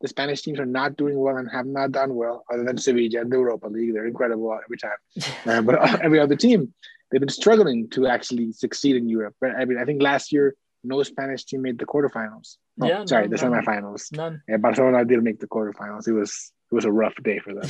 the 0.01 0.09
Spanish 0.09 0.43
teams 0.43 0.61
are 0.61 0.67
not 0.67 0.97
doing 0.97 1.19
well 1.19 1.37
and 1.37 1.51
have 1.51 1.67
not 1.67 1.93
done 1.93 2.15
well, 2.15 2.45
other 2.53 2.65
than 2.65 2.79
Sevilla 2.79 3.21
and 3.21 3.31
the 3.31 3.37
Europa 3.37 3.67
League. 3.67 3.95
They're 3.95 4.07
incredible 4.07 4.57
every 4.65 4.79
time. 4.79 4.99
uh, 5.47 5.63
but 5.63 6.01
every 6.05 6.21
other 6.21 6.37
team, 6.37 6.73
they've 7.11 7.21
been 7.21 7.29
struggling 7.29 7.89
to 7.91 8.07
actually 8.07 8.53
succeed 8.53 8.97
in 8.97 9.09
Europe. 9.09 9.35
I 9.43 9.65
mean, 9.65 9.79
I 9.79 9.85
think 9.85 10.03
last 10.03 10.33
year 10.33 10.55
no 10.85 11.03
Spanish 11.03 11.45
team 11.45 11.63
made 11.63 11.79
the 11.79 11.87
quarterfinals. 11.87 12.57
Oh, 12.81 12.87
yeah, 12.87 13.05
sorry, 13.05 13.29
no, 13.29 13.37
the 13.37 13.43
semifinals. 13.43 14.13
None. 14.13 14.43
Yeah, 14.49 14.59
Barcelona 14.59 15.05
didn't 15.05 15.25
make 15.25 15.41
the 15.41 15.49
quarterfinals. 15.49 16.07
It 16.07 16.13
was 16.13 16.53
it 16.71 16.75
was 16.75 16.85
a 16.85 16.93
rough 16.93 17.15
day 17.23 17.39
for 17.39 17.55
them. 17.55 17.69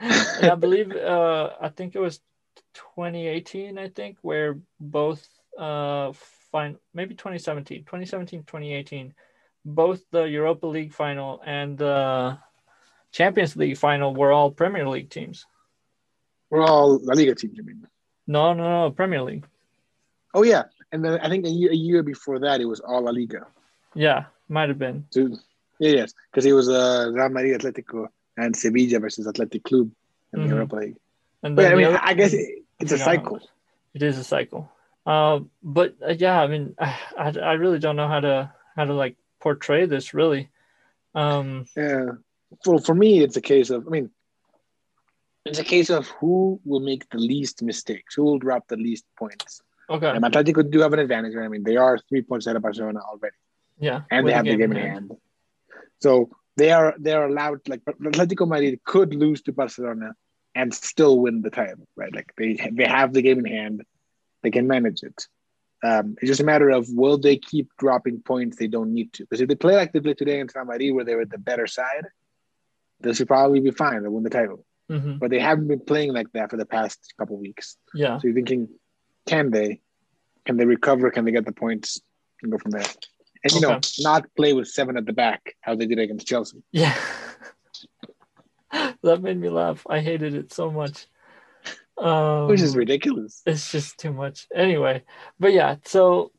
I 0.00 0.54
believe 0.54 0.92
uh, 0.92 1.50
I 1.60 1.68
think 1.68 1.94
it 1.94 2.00
was 2.00 2.20
2018. 2.96 3.78
I 3.78 3.88
think 3.88 4.18
where 4.22 4.58
both 4.80 5.26
uh 5.58 6.12
fine 6.50 6.76
maybe 6.94 7.14
2017, 7.14 7.80
2017, 7.80 8.40
2018, 8.40 9.14
both 9.64 10.02
the 10.10 10.24
Europa 10.24 10.66
League 10.66 10.92
final 10.92 11.40
and 11.44 11.78
the 11.78 12.38
Champions 13.12 13.56
League 13.56 13.78
final 13.78 14.14
were 14.14 14.32
all 14.32 14.50
Premier 14.50 14.88
League 14.88 15.10
teams. 15.10 15.46
We're 16.50 16.64
all 16.64 16.98
La 16.98 17.14
Liga 17.14 17.34
teams, 17.34 17.56
you 17.56 17.64
mean? 17.64 17.86
No, 18.26 18.52
no, 18.52 18.64
no, 18.86 18.90
Premier 18.90 19.22
League. 19.22 19.46
Oh 20.34 20.42
yeah, 20.42 20.64
and 20.92 21.04
then 21.04 21.20
I 21.20 21.28
think 21.28 21.46
a 21.46 21.50
year, 21.50 21.70
a 21.70 21.76
year 21.76 22.02
before 22.02 22.40
that 22.40 22.60
it 22.60 22.64
was 22.64 22.80
all 22.80 23.02
La 23.02 23.10
Liga. 23.10 23.46
Yeah, 23.94 24.24
might 24.48 24.68
have 24.68 24.78
been. 24.78 25.06
So, 25.10 25.28
yeah, 25.78 25.90
yes, 25.90 26.14
because 26.30 26.44
it 26.44 26.52
was 26.52 26.68
uh, 26.68 27.10
Real 27.12 27.28
Madrid 27.28 27.60
Atletico 27.60 28.08
and 28.36 28.56
Sevilla 28.56 28.98
versus 28.98 29.26
Athletic 29.26 29.64
Club 29.64 29.90
in 30.32 30.40
mm-hmm. 30.40 30.48
the 30.48 30.54
Europa 30.54 30.76
League. 30.76 30.96
And 31.42 31.56
but 31.56 31.72
I 31.72 31.74
mean, 31.74 31.86
other, 31.86 32.00
I 32.02 32.14
guess 32.14 32.32
it, 32.32 32.64
it's 32.80 32.92
a 32.92 32.98
cycle. 32.98 33.40
It 33.94 34.02
is 34.02 34.18
a 34.18 34.24
cycle. 34.24 34.70
Uh, 35.06 35.40
but 35.62 35.94
uh, 36.04 36.14
yeah, 36.18 36.40
I 36.40 36.46
mean, 36.46 36.74
I, 36.78 36.94
I 37.16 37.52
really 37.52 37.78
don't 37.78 37.96
know 37.96 38.08
how 38.08 38.20
to 38.20 38.52
how 38.74 38.84
to 38.84 38.94
like 38.94 39.16
portray 39.44 39.86
this 39.86 40.14
really. 40.14 40.48
Um, 41.14 41.66
yeah, 41.76 42.06
for 42.64 42.80
for 42.80 42.94
me, 42.94 43.10
it's 43.24 43.36
a 43.36 43.44
case 43.52 43.70
of 43.70 43.86
I 43.86 43.90
mean, 43.90 44.10
it's 45.44 45.60
a 45.60 45.70
case 45.74 45.90
of 45.90 46.08
who 46.18 46.60
will 46.64 46.84
make 46.90 47.08
the 47.10 47.22
least 47.32 47.62
mistakes, 47.62 48.14
who 48.16 48.24
will 48.24 48.40
drop 48.46 48.66
the 48.66 48.80
least 48.88 49.04
points. 49.22 49.60
Okay. 49.88 50.08
And 50.08 50.24
Atletico 50.24 50.68
do 50.68 50.80
have 50.80 50.94
an 50.94 50.98
advantage. 51.06 51.34
Right? 51.34 51.44
I 51.44 51.52
mean, 51.54 51.62
they 51.62 51.76
are 51.76 51.98
three 52.08 52.22
points 52.22 52.46
ahead 52.46 52.56
of 52.56 52.62
Barcelona 52.62 53.00
already. 53.00 53.36
Yeah. 53.78 54.00
And 54.10 54.26
they 54.26 54.32
have 54.32 54.46
the 54.46 54.56
game, 54.56 54.70
the 54.70 54.76
game 54.76 54.76
in 54.76 54.82
hand. 54.82 55.10
hand. 55.10 55.20
So 56.00 56.30
they 56.56 56.70
are 56.72 56.94
they 56.98 57.12
are 57.12 57.26
allowed 57.26 57.60
like 57.68 57.84
Atletico 57.84 58.48
Madrid 58.48 58.80
could 58.84 59.14
lose 59.14 59.42
to 59.42 59.52
Barcelona 59.52 60.14
and 60.54 60.72
still 60.72 61.18
win 61.18 61.42
the 61.42 61.50
title, 61.50 61.86
right? 61.96 62.14
Like 62.18 62.32
they 62.38 62.50
they 62.72 62.88
have 62.98 63.12
the 63.12 63.22
game 63.22 63.38
in 63.44 63.48
hand, 63.58 63.84
they 64.42 64.50
can 64.50 64.66
manage 64.66 65.02
it. 65.02 65.28
Um, 65.84 66.16
it's 66.20 66.28
just 66.28 66.40
a 66.40 66.44
matter 66.44 66.70
of 66.70 66.88
will 66.88 67.18
they 67.18 67.36
keep 67.36 67.68
dropping 67.78 68.22
points 68.22 68.56
they 68.56 68.68
don't 68.68 68.94
need 68.94 69.12
to. 69.12 69.24
Because 69.24 69.42
if 69.42 69.48
they 69.48 69.54
play 69.54 69.76
like 69.76 69.92
they 69.92 70.00
played 70.00 70.16
today 70.16 70.40
in 70.40 70.48
Real 70.54 70.64
Madrid, 70.64 70.94
where 70.94 71.04
they 71.04 71.14
were 71.14 71.26
the 71.26 71.36
better 71.36 71.66
side, 71.66 72.06
they 73.00 73.12
should 73.12 73.28
probably 73.28 73.60
be 73.60 73.70
fine. 73.70 74.02
They 74.02 74.08
win 74.08 74.24
the 74.24 74.30
title. 74.30 74.64
Mm-hmm. 74.90 75.18
But 75.18 75.30
they 75.30 75.40
haven't 75.40 75.68
been 75.68 75.80
playing 75.80 76.14
like 76.14 76.32
that 76.32 76.50
for 76.50 76.56
the 76.56 76.64
past 76.64 77.12
couple 77.18 77.36
weeks. 77.36 77.76
Yeah. 77.94 78.18
So 78.18 78.28
you're 78.28 78.34
thinking, 78.34 78.68
can 79.26 79.50
they? 79.50 79.82
Can 80.46 80.56
they 80.56 80.64
recover? 80.64 81.10
Can 81.10 81.26
they 81.26 81.32
get 81.32 81.44
the 81.44 81.52
points 81.52 82.00
and 82.42 82.50
go 82.50 82.56
from 82.56 82.70
there? 82.70 82.86
And 83.42 83.52
you 83.52 83.58
okay. 83.58 83.74
know, 83.74 83.80
not 83.98 84.24
play 84.36 84.54
with 84.54 84.68
seven 84.68 84.96
at 84.96 85.04
the 85.04 85.12
back, 85.12 85.54
how 85.60 85.74
they 85.74 85.86
did 85.86 85.98
against 85.98 86.26
Chelsea. 86.26 86.62
Yeah. 86.72 86.94
that 89.02 89.22
made 89.22 89.38
me 89.38 89.50
laugh. 89.50 89.86
I 89.88 90.00
hated 90.00 90.34
it 90.34 90.52
so 90.52 90.70
much. 90.70 91.06
Um, 91.96 92.48
Which 92.48 92.60
is 92.60 92.76
ridiculous. 92.76 93.42
It's 93.46 93.70
just 93.70 93.98
too 93.98 94.12
much. 94.12 94.46
Anyway, 94.54 95.04
but 95.38 95.52
yeah, 95.52 95.76
so 95.84 96.32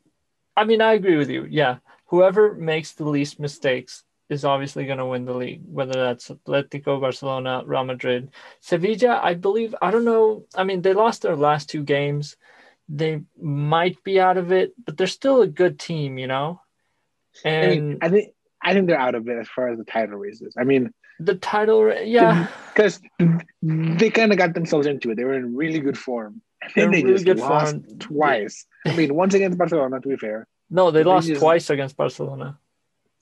I 0.56 0.64
mean, 0.64 0.80
I 0.80 0.94
agree 0.94 1.16
with 1.16 1.30
you. 1.30 1.46
Yeah, 1.48 1.78
whoever 2.06 2.54
makes 2.54 2.92
the 2.92 3.04
least 3.04 3.40
mistakes 3.40 4.04
is 4.28 4.44
obviously 4.44 4.86
going 4.86 4.98
to 4.98 5.06
win 5.06 5.24
the 5.24 5.34
league, 5.34 5.62
whether 5.66 5.92
that's 5.92 6.28
Atletico, 6.28 7.00
Barcelona, 7.00 7.62
Real 7.64 7.84
Madrid, 7.84 8.30
Sevilla. 8.60 9.20
I 9.22 9.34
believe. 9.34 9.74
I 9.80 9.90
don't 9.90 10.04
know. 10.04 10.44
I 10.54 10.64
mean, 10.64 10.82
they 10.82 10.92
lost 10.92 11.22
their 11.22 11.36
last 11.36 11.70
two 11.70 11.82
games. 11.82 12.36
They 12.88 13.22
might 13.40 14.02
be 14.04 14.20
out 14.20 14.36
of 14.36 14.52
it, 14.52 14.72
but 14.84 14.96
they're 14.96 15.06
still 15.06 15.42
a 15.42 15.46
good 15.46 15.78
team, 15.78 16.18
you 16.18 16.26
know. 16.26 16.60
And 17.44 17.64
I, 17.64 17.68
mean, 17.68 17.98
I 18.02 18.08
think 18.08 18.34
I 18.62 18.72
think 18.72 18.86
they're 18.86 18.98
out 18.98 19.14
of 19.14 19.28
it 19.28 19.38
as 19.38 19.48
far 19.48 19.68
as 19.68 19.78
the 19.78 19.84
title 19.84 20.16
races. 20.16 20.54
I 20.58 20.64
mean, 20.64 20.92
the 21.20 21.34
title, 21.34 21.92
yeah, 22.02 22.48
because 22.74 23.00
they 23.62 24.10
kind 24.10 24.32
of 24.32 24.38
got 24.38 24.54
themselves 24.54 24.86
into 24.86 25.10
it. 25.10 25.16
They 25.16 25.24
were 25.24 25.34
in 25.34 25.56
really 25.56 25.80
good 25.80 25.98
form, 25.98 26.42
and 26.62 26.72
then 26.74 26.90
they 26.90 27.02
really 27.02 27.24
just 27.24 27.40
lost 27.40 27.74
form. 27.74 27.98
twice. 27.98 28.66
I 28.86 28.94
mean, 28.96 29.14
once 29.14 29.34
against 29.34 29.58
Barcelona, 29.58 30.00
to 30.00 30.08
be 30.08 30.16
fair. 30.16 30.46
No, 30.70 30.90
they, 30.90 31.00
they 31.00 31.04
lost 31.04 31.28
just... 31.28 31.40
twice 31.40 31.70
against 31.70 31.96
Barcelona. 31.96 32.58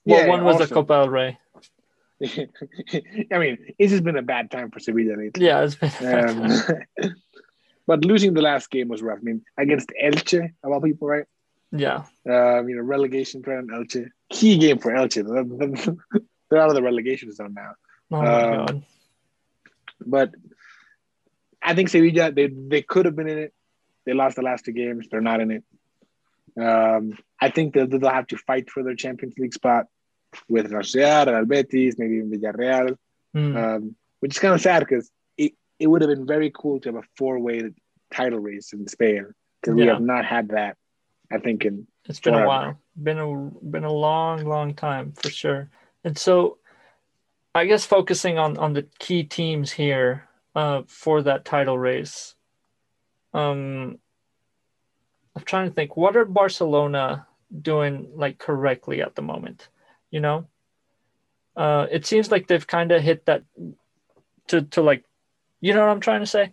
Well, 0.04 0.20
yeah, 0.20 0.28
one 0.28 0.44
was 0.44 0.54
also. 0.54 0.66
the 0.66 0.74
Copa 0.74 0.92
del 0.94 1.08
Rey. 1.08 1.38
I 3.32 3.38
mean, 3.38 3.58
this 3.78 3.90
has 3.90 4.00
been 4.00 4.16
a 4.16 4.22
bad 4.22 4.50
time 4.50 4.70
for 4.70 4.80
Sevilla 4.80 5.16
lately. 5.16 5.44
Yeah, 5.44 5.64
it's 5.64 5.74
been. 5.74 6.28
Um, 7.00 7.12
but 7.86 8.04
losing 8.04 8.34
the 8.34 8.42
last 8.42 8.70
game 8.70 8.88
was 8.88 9.02
rough. 9.02 9.18
I 9.18 9.22
mean, 9.22 9.42
against 9.58 9.92
Elche, 10.02 10.52
of 10.62 10.72
all 10.72 10.80
people, 10.80 11.08
right? 11.08 11.26
Yeah. 11.72 12.04
Um, 12.28 12.68
you 12.68 12.76
know, 12.76 12.82
relegation 12.82 13.42
threat 13.42 13.58
on 13.58 13.66
Elche. 13.68 14.08
Key 14.30 14.58
game 14.58 14.78
for 14.78 14.92
Elche. 14.92 15.24
They're 16.50 16.58
out 16.60 16.68
of 16.68 16.74
the 16.74 16.82
relegation 16.82 17.32
zone 17.32 17.54
now. 17.54 17.72
Oh 18.14 18.22
my 18.22 18.42
um, 18.42 18.66
god. 18.66 18.82
But 20.06 20.34
I 21.62 21.74
think 21.74 21.88
Sevilla 21.88 22.32
they 22.32 22.48
they 22.48 22.82
could 22.82 23.06
have 23.06 23.16
been 23.16 23.28
in 23.28 23.38
it. 23.38 23.54
They 24.04 24.12
lost 24.12 24.36
the 24.36 24.42
last 24.42 24.64
two 24.64 24.72
games. 24.72 25.06
They're 25.10 25.20
not 25.20 25.40
in 25.40 25.50
it. 25.50 25.64
Um, 26.60 27.18
I 27.40 27.50
think 27.50 27.74
they'll, 27.74 27.86
they'll 27.86 28.10
have 28.10 28.26
to 28.28 28.36
fight 28.36 28.70
for 28.70 28.82
their 28.82 28.94
Champions 28.94 29.34
League 29.38 29.54
spot 29.54 29.86
with 30.48 30.70
Real, 30.70 31.26
Real 31.26 31.44
Betis, 31.44 31.96
maybe 31.98 32.16
even 32.16 32.30
Villarreal, 32.30 32.96
mm. 33.34 33.56
um, 33.56 33.96
which 34.20 34.34
is 34.34 34.38
kind 34.38 34.54
of 34.54 34.60
sad 34.60 34.80
because 34.80 35.10
it, 35.36 35.52
it 35.78 35.86
would 35.86 36.02
have 36.02 36.10
been 36.10 36.26
very 36.26 36.52
cool 36.54 36.80
to 36.80 36.90
have 36.90 37.02
a 37.02 37.06
four 37.16 37.38
way 37.38 37.70
title 38.12 38.38
race 38.38 38.72
in 38.72 38.86
Spain 38.86 39.32
because 39.60 39.76
yeah. 39.76 39.84
we 39.84 39.88
have 39.88 40.00
not 40.00 40.24
had 40.24 40.48
that. 40.48 40.76
I 41.32 41.38
think 41.38 41.64
in 41.64 41.86
it's 42.06 42.20
been 42.20 42.34
forever. 42.34 42.44
a 42.44 42.48
while, 42.48 42.80
been 43.02 43.18
a 43.18 43.50
been 43.66 43.84
a 43.84 43.92
long, 43.92 44.44
long 44.44 44.74
time 44.74 45.12
for 45.12 45.30
sure. 45.30 45.70
And 46.04 46.16
so, 46.18 46.58
I 47.54 47.66
guess 47.66 47.84
focusing 47.84 48.38
on 48.38 48.56
on 48.58 48.72
the 48.72 48.86
key 48.98 49.22
teams 49.22 49.70
here 49.72 50.28
uh, 50.54 50.82
for 50.86 51.22
that 51.22 51.44
title 51.44 51.78
race. 51.78 52.34
Um, 53.32 53.98
I'm 55.36 55.42
trying 55.44 55.68
to 55.68 55.74
think. 55.74 55.96
What 55.96 56.16
are 56.16 56.24
Barcelona 56.24 57.26
doing 57.62 58.08
like 58.14 58.38
correctly 58.38 59.02
at 59.02 59.14
the 59.14 59.22
moment? 59.22 59.68
You 60.10 60.20
know, 60.20 60.46
uh, 61.56 61.86
it 61.90 62.06
seems 62.06 62.30
like 62.30 62.46
they've 62.46 62.66
kind 62.66 62.92
of 62.92 63.02
hit 63.02 63.26
that 63.26 63.44
to 64.48 64.62
to 64.62 64.82
like, 64.82 65.04
you 65.60 65.74
know 65.74 65.80
what 65.80 65.92
I'm 65.92 66.00
trying 66.00 66.20
to 66.20 66.26
say? 66.26 66.52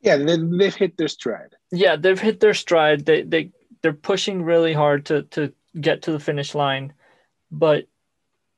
Yeah, 0.00 0.16
they, 0.16 0.36
they've 0.36 0.74
hit 0.74 0.96
their 0.96 1.08
stride. 1.08 1.56
Yeah, 1.70 1.96
they've 1.96 2.20
hit 2.20 2.40
their 2.40 2.54
stride. 2.54 3.04
They 3.06 3.22
they 3.22 3.50
they're 3.82 3.92
pushing 3.92 4.42
really 4.42 4.72
hard 4.72 5.06
to 5.06 5.22
to 5.22 5.52
get 5.80 6.02
to 6.02 6.12
the 6.12 6.20
finish 6.20 6.54
line, 6.54 6.92
but 7.50 7.86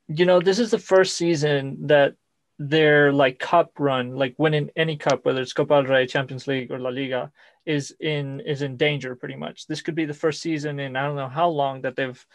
you 0.09 0.27
know 0.27 0.41
this 0.41 0.59
is 0.59 0.71
the 0.71 0.79
first 0.79 1.17
season 1.17 1.87
that 1.87 2.15
their 2.59 3.13
like 3.13 3.39
cup 3.39 3.73
run, 3.79 4.15
like 4.15 4.35
winning 4.39 4.71
any 4.77 4.97
cup, 4.97 5.25
whether 5.25 5.41
it's 5.41 5.53
Copa 5.53 5.83
del 5.83 5.91
Rey, 5.91 6.07
Champions 6.07 6.47
League, 6.47 6.71
or 6.71 6.79
La 6.79 6.91
Liga, 6.91 7.33
is 7.67 7.95
in 8.01 8.41
is 8.41 8.63
in 8.63 8.77
danger 8.77 9.17
pretty 9.17 9.37
much. 9.37 9.67
This 9.67 9.81
could 9.81 9.95
be 9.95 10.05
the 10.05 10.15
first 10.15 10.41
season 10.41 10.79
in 10.79 10.97
I 10.97 11.03
don't 11.03 11.17
know 11.17 11.29
how 11.29 11.49
long 11.49 11.83
that 11.83 11.97
they've 11.97 12.27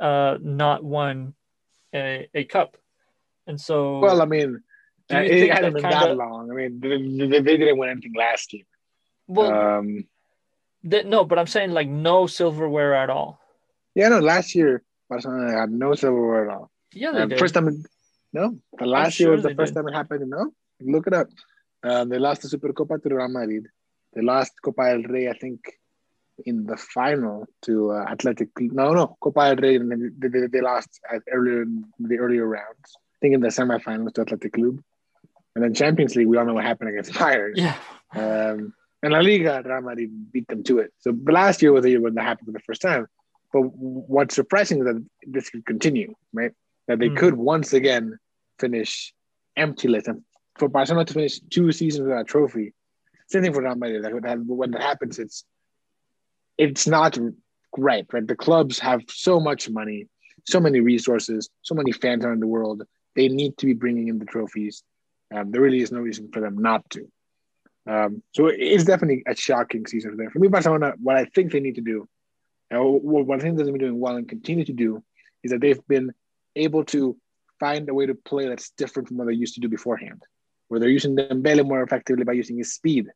uh, 0.00 0.38
not 0.40 0.82
won 0.82 1.34
a, 1.94 2.28
a 2.34 2.44
cup, 2.44 2.76
and 3.46 3.60
so 3.60 4.00
well, 4.00 4.22
I 4.22 4.24
mean, 4.24 4.62
it 5.08 5.52
hasn't 5.52 5.74
been 5.74 5.82
kinda, 5.82 6.06
that 6.06 6.16
long. 6.16 6.50
I 6.50 6.54
mean, 6.54 6.80
they, 6.80 7.26
they, 7.26 7.40
they, 7.40 7.56
didn't 7.56 7.78
win 7.78 7.90
anything 7.90 8.14
last 8.16 8.52
year. 8.52 8.64
Well, 9.26 9.52
um, 9.52 10.04
they, 10.82 11.04
no, 11.04 11.24
but 11.24 11.38
I'm 11.38 11.46
saying 11.46 11.72
like 11.72 11.88
no 11.88 12.26
silverware 12.26 12.94
at 12.94 13.10
all. 13.10 13.40
Yeah, 13.94 14.08
no, 14.08 14.20
last 14.20 14.54
year 14.54 14.82
Barcelona 15.08 15.58
had 15.58 15.70
no 15.70 15.94
silverware 15.94 16.50
at 16.50 16.56
all. 16.56 16.70
Yeah, 16.92 17.10
uh. 17.10 17.28
First 17.38 17.54
time, 17.54 17.84
no, 18.32 18.58
the 18.78 18.86
last 18.86 19.20
I'm 19.20 19.24
year 19.24 19.32
was 19.32 19.42
the 19.42 19.54
first 19.54 19.74
did. 19.74 19.80
time 19.80 19.88
it 19.88 19.94
happened. 19.94 20.28
No, 20.30 20.52
look 20.80 21.06
it 21.06 21.14
up. 21.14 21.28
Um, 21.82 22.08
they 22.08 22.18
lost 22.18 22.42
the 22.42 22.48
Supercopa 22.48 23.02
to 23.02 23.14
Real 23.14 23.28
Madrid. 23.28 23.66
They 24.12 24.22
lost 24.22 24.52
Copa 24.62 24.90
del 24.90 25.02
Rey, 25.04 25.28
I 25.28 25.34
think, 25.34 25.60
in 26.44 26.66
the 26.66 26.76
final 26.76 27.46
to 27.62 27.92
uh, 27.92 28.04
Athletic. 28.08 28.48
No, 28.58 28.92
no, 28.92 29.16
Copa 29.20 29.54
del 29.54 29.56
Rey, 29.56 29.76
and 29.76 30.12
they, 30.18 30.28
they, 30.28 30.46
they 30.46 30.60
lost 30.60 31.00
at 31.10 31.22
earlier 31.30 31.62
in 31.62 31.84
the 31.98 32.18
earlier 32.18 32.46
rounds. 32.46 32.96
I 32.96 33.18
think 33.20 33.34
in 33.34 33.40
the 33.40 33.48
semifinals 33.48 34.14
to 34.14 34.22
Athletic 34.22 34.52
Club. 34.52 34.82
And 35.54 35.64
then 35.64 35.74
Champions 35.74 36.16
League, 36.16 36.28
we 36.28 36.36
all 36.36 36.46
know 36.46 36.54
what 36.54 36.64
happened 36.64 36.90
against 36.90 37.12
Bayern. 37.20 37.52
Yeah. 37.54 37.76
Um, 38.14 38.72
and 39.02 39.12
La 39.12 39.20
Liga, 39.20 39.62
Real 39.64 39.80
Madrid 39.80 40.32
beat 40.32 40.48
them 40.48 40.62
to 40.64 40.78
it. 40.78 40.92
So 40.98 41.16
last 41.26 41.62
year 41.62 41.72
was 41.72 41.84
the 41.84 41.90
year 41.90 42.00
when 42.00 42.14
that 42.14 42.24
happened 42.24 42.46
for 42.46 42.52
the 42.52 42.60
first 42.60 42.82
time. 42.82 43.06
But 43.52 43.62
what's 43.62 44.34
surprising 44.34 44.80
is 44.80 44.84
that 44.84 45.04
this 45.26 45.50
could 45.50 45.66
continue, 45.66 46.14
right? 46.32 46.52
That 46.90 46.98
they 46.98 47.08
mm. 47.08 47.16
could 47.16 47.34
once 47.34 47.72
again 47.72 48.18
finish 48.58 49.14
emptyless. 49.56 50.08
And 50.08 50.22
for 50.58 50.68
Barcelona 50.68 51.04
to 51.04 51.14
finish 51.14 51.38
two 51.38 51.70
seasons 51.70 52.02
without 52.02 52.22
a 52.22 52.24
trophy, 52.24 52.74
same 53.28 53.42
thing 53.42 53.52
for 53.52 53.62
Real 53.62 53.76
Madrid. 53.76 54.02
Like 54.02 54.12
when 54.12 54.72
that 54.72 54.82
happens, 54.82 55.20
it's 55.20 55.44
it's 56.58 56.88
not 56.88 57.16
right. 57.78 58.04
Right, 58.12 58.26
the 58.26 58.34
clubs 58.34 58.80
have 58.80 59.02
so 59.08 59.38
much 59.38 59.70
money, 59.70 60.08
so 60.48 60.58
many 60.58 60.80
resources, 60.80 61.48
so 61.62 61.76
many 61.76 61.92
fans 61.92 62.24
around 62.24 62.40
the 62.40 62.48
world. 62.48 62.82
they 63.14 63.28
need 63.28 63.56
to 63.58 63.66
be 63.66 63.72
bringing 63.72 64.08
in 64.08 64.18
the 64.18 64.24
trophies. 64.24 64.82
Um, 65.32 65.52
there 65.52 65.60
really 65.60 65.82
is 65.82 65.92
no 65.92 66.00
reason 66.00 66.28
for 66.32 66.40
them 66.40 66.58
not 66.58 66.90
to. 66.90 67.06
Um, 67.88 68.20
so 68.34 68.48
it's 68.48 68.82
definitely 68.82 69.22
a 69.28 69.36
shocking 69.36 69.86
season 69.86 70.16
there. 70.16 70.30
For 70.30 70.40
me, 70.40 70.48
Barcelona, 70.48 70.94
what 71.00 71.16
I 71.16 71.26
think 71.26 71.52
they 71.52 71.60
need 71.60 71.76
to 71.76 71.82
do, 71.82 72.08
and 72.68 72.80
what 72.82 73.38
I 73.38 73.40
think 73.40 73.58
they've 73.58 73.66
been 73.66 73.78
doing 73.78 74.00
well 74.00 74.16
and 74.16 74.28
continue 74.28 74.64
to 74.64 74.72
do, 74.72 75.04
is 75.44 75.52
that 75.52 75.60
they've 75.60 75.86
been 75.86 76.10
able 76.66 76.84
to 76.94 77.16
find 77.58 77.88
a 77.88 77.94
way 77.94 78.06
to 78.06 78.14
play 78.14 78.48
that's 78.48 78.70
different 78.70 79.08
from 79.08 79.18
what 79.18 79.26
they 79.26 79.34
used 79.34 79.54
to 79.54 79.60
do 79.60 79.68
beforehand, 79.68 80.22
where 80.68 80.80
they're 80.80 80.98
using 80.98 81.16
Dembele 81.16 81.66
more 81.66 81.82
effectively 81.82 82.24
by 82.24 82.32
using 82.32 82.56
his 82.58 82.72
speed, 82.74 83.06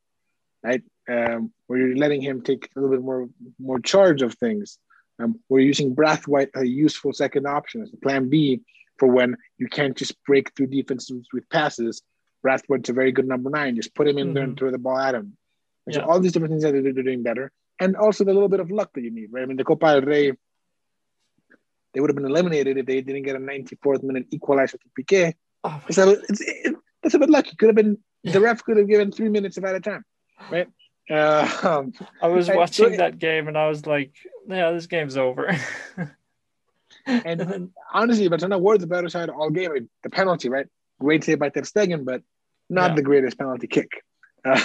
right? 0.63 0.83
Um, 1.09 1.53
where 1.67 1.79
you're 1.79 1.97
letting 1.97 2.23
him 2.23 2.43
take 2.43 2.69
a 2.77 2.81
little 2.81 2.95
bit 2.97 3.05
more 3.05 3.29
more 3.59 3.81
charge 3.81 4.23
of 4.23 4.35
things. 4.35 4.79
Um, 5.21 5.41
we're 5.49 5.61
using 5.73 5.95
Braithwaite 5.95 6.51
a 6.55 6.65
useful 6.65 7.13
second 7.13 7.47
option 7.47 7.83
as 7.83 7.93
a 7.93 7.97
plan 8.05 8.29
B 8.29 8.61
for 8.99 9.09
when 9.09 9.37
you 9.59 9.69
can't 9.69 9.97
just 9.97 10.15
break 10.25 10.55
through 10.55 10.69
defenses 10.69 11.29
with 11.33 11.49
passes. 11.51 12.03
Braithwaite's 12.43 12.91
a 12.91 12.93
very 12.93 13.13
good 13.13 13.29
number 13.29 13.51
nine. 13.51 13.77
Just 13.77 13.95
put 13.95 14.09
him 14.09 14.19
in 14.19 14.27
mm-hmm. 14.27 14.35
there 14.35 14.45
and 14.45 14.53
mm-hmm. 14.53 14.59
throw 14.59 14.71
the 14.71 14.79
ball 14.79 14.99
at 14.99 15.15
him. 15.15 15.37
Yeah. 15.87 15.95
So 15.95 16.01
all 16.07 16.21
these 16.21 16.33
different 16.33 16.53
things 16.53 16.65
that 16.65 16.73
they're, 16.73 16.93
they're 16.95 17.11
doing 17.11 17.23
better, 17.23 17.53
and 17.81 17.97
also 17.97 18.25
the 18.25 18.35
little 18.35 18.49
bit 18.49 18.61
of 18.61 18.71
luck 18.71 18.91
that 18.95 19.03
you 19.03 19.11
need, 19.11 19.29
right? 19.33 19.43
I 19.43 19.47
mean, 19.47 19.57
the 19.57 19.65
Copa 19.65 20.01
del 20.01 20.03
Rey 20.03 20.33
they 21.95 22.01
would 22.01 22.11
have 22.11 22.17
been 22.17 22.27
eliminated 22.27 22.77
if 22.77 22.87
they 22.87 23.01
didn't 23.01 23.23
get 23.23 23.37
a 23.37 23.39
94th 23.39 24.03
minute 24.03 24.27
equalizer 24.31 24.79
to 24.79 25.03
Piqué. 25.03 25.35
Oh 25.63 25.81
so 25.91 26.11
it's, 26.11 26.41
it, 26.41 26.75
that's 27.03 27.15
a 27.15 27.19
bit 27.19 27.31
lucky. 27.31 27.57
Could 27.57 27.69
have 27.69 27.77
been 27.77 27.99
the 28.25 28.41
ref 28.41 28.63
could 28.65 28.77
have 28.77 28.89
given 28.89 29.13
three 29.13 29.29
minutes 29.29 29.57
of 29.57 29.65
added 29.65 29.85
time, 29.85 30.05
right? 30.51 30.69
Uh, 31.11 31.49
um, 31.63 31.93
I 32.23 32.29
was 32.29 32.49
watching 32.49 32.93
so, 32.93 32.97
that 32.97 33.19
game 33.19 33.49
and 33.49 33.59
I 33.59 33.69
was 33.69 33.87
like, 33.87 34.15
"Yeah, 34.49 34.71
this 34.73 34.87
game's 34.87 35.17
over." 35.17 35.55
and 37.07 37.41
then, 37.41 37.71
honestly, 37.93 38.29
but 38.29 38.47
not 38.49 38.63
worth 38.63 38.81
the 38.81 38.87
better 38.87 39.09
side 39.09 39.29
all 39.29 39.51
game. 39.51 39.71
I 39.71 39.75
mean, 39.75 39.89
the 40.03 40.11
penalty, 40.11 40.49
right? 40.49 40.67
Great 41.01 41.25
save 41.25 41.39
by 41.39 41.51
Ter 41.51 41.63
Stegen, 41.63 42.05
but 42.05 42.23
not 42.71 42.91
yeah. 42.91 42.97
the 42.97 43.03
greatest 43.03 43.39
penalty 43.39 43.67
kick. 43.67 43.91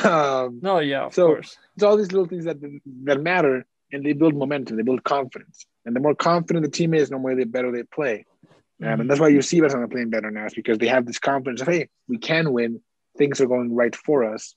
Um, 0.04 0.60
no, 0.62 0.80
yeah, 0.80 1.08
so 1.08 1.28
course. 1.28 1.58
it's 1.76 1.84
all 1.84 1.96
these 1.96 2.12
little 2.12 2.28
things 2.28 2.44
that 2.44 2.58
that 3.06 3.22
matter, 3.22 3.66
and 3.92 4.06
they 4.06 4.14
build 4.14 4.36
momentum, 4.36 4.78
they 4.78 4.84
build 4.84 5.04
confidence. 5.04 5.66
And 5.86 5.96
the 5.96 6.00
more 6.00 6.16
confident 6.16 6.66
the 6.66 6.72
team 6.72 6.94
is, 6.94 7.10
normally 7.10 7.36
the 7.36 7.46
better 7.46 7.72
they 7.72 7.84
play. 7.84 8.26
Um. 8.82 9.02
And 9.02 9.10
that's 9.10 9.20
why 9.20 9.30
you 9.30 9.42
see 9.42 9.60
Barcelona 9.60 9.88
playing 9.88 10.10
better 10.10 10.32
now, 10.32 10.46
is 10.46 10.54
because 10.54 10.78
they 10.78 10.88
have 10.88 11.06
this 11.06 11.20
confidence 11.20 11.62
of, 11.62 11.68
hey, 11.68 11.90
we 12.08 12.18
can 12.18 12.54
win. 12.54 12.82
Things 13.18 13.42
are 13.42 13.48
going 13.48 13.76
right 13.76 13.96
for 13.96 14.34
us. 14.34 14.56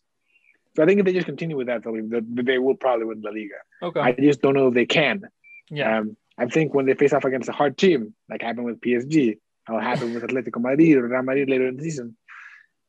So 0.76 0.82
I 0.82 0.86
think 0.86 1.00
if 1.00 1.04
they 1.04 1.12
just 1.12 1.26
continue 1.26 1.56
with 1.56 1.66
that, 1.66 1.82
they, 1.84 2.42
they 2.42 2.58
will 2.58 2.76
probably 2.76 3.06
win 3.06 3.20
La 3.20 3.30
Liga. 3.30 3.54
Okay. 3.82 4.00
I 4.00 4.12
just 4.12 4.40
don't 4.40 4.54
know 4.54 4.68
if 4.68 4.74
they 4.74 4.86
can. 4.86 5.22
Yeah. 5.70 5.98
Um, 5.98 6.16
I 6.38 6.46
think 6.46 6.72
when 6.72 6.86
they 6.86 6.94
face 6.94 7.12
off 7.12 7.24
against 7.24 7.48
a 7.48 7.52
hard 7.52 7.76
team, 7.76 8.14
like 8.30 8.42
happened 8.42 8.66
with 8.66 8.80
PSG, 8.80 9.38
how 9.64 9.78
it 9.78 9.82
happened 9.82 10.14
with 10.14 10.22
Atletico 10.22 10.60
Madrid 10.60 10.96
or 10.96 11.06
Real 11.06 11.22
Madrid 11.22 11.50
later 11.50 11.68
in 11.68 11.76
the 11.76 11.82
season, 11.82 12.16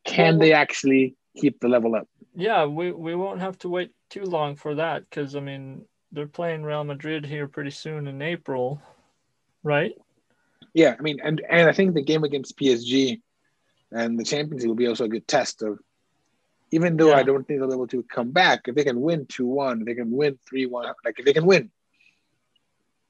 can 0.05 0.37
they 0.37 0.53
actually 0.53 1.15
keep 1.37 1.59
the 1.59 1.67
level 1.67 1.95
up? 1.95 2.07
Yeah, 2.35 2.65
we, 2.65 2.91
we 2.91 3.15
won't 3.15 3.41
have 3.41 3.57
to 3.59 3.69
wait 3.69 3.91
too 4.09 4.23
long 4.23 4.55
for 4.55 4.75
that 4.75 5.03
because, 5.09 5.35
I 5.35 5.39
mean, 5.39 5.85
they're 6.13 6.27
playing 6.27 6.63
Real 6.63 6.83
Madrid 6.83 7.25
here 7.25 7.47
pretty 7.47 7.71
soon 7.71 8.07
in 8.07 8.21
April, 8.21 8.81
right? 9.63 9.93
Yeah, 10.73 10.95
I 10.97 11.01
mean, 11.01 11.19
and 11.23 11.41
and 11.49 11.67
I 11.67 11.73
think 11.73 11.93
the 11.93 12.03
game 12.03 12.23
against 12.23 12.57
PSG 12.57 13.19
and 13.91 14.17
the 14.17 14.23
Champions 14.23 14.61
League 14.61 14.69
will 14.69 14.75
be 14.75 14.87
also 14.87 15.05
a 15.05 15.09
good 15.09 15.27
test 15.27 15.61
of. 15.61 15.79
Even 16.71 16.97
though 16.97 17.09
yeah. 17.09 17.17
I 17.17 17.23
don't 17.23 17.45
think 17.47 17.59
they'll 17.59 17.67
be 17.67 17.75
able 17.75 17.87
to 17.87 18.01
come 18.01 18.31
back, 18.31 18.61
if 18.67 18.73
they 18.73 18.83
can 18.83 18.99
win 18.99 19.27
two 19.27 19.45
one, 19.45 19.85
they 19.85 19.93
can 19.93 20.09
win 20.09 20.39
three 20.47 20.65
one. 20.65 20.91
Like 21.05 21.19
if 21.19 21.25
they 21.25 21.33
can 21.33 21.45
win, 21.45 21.69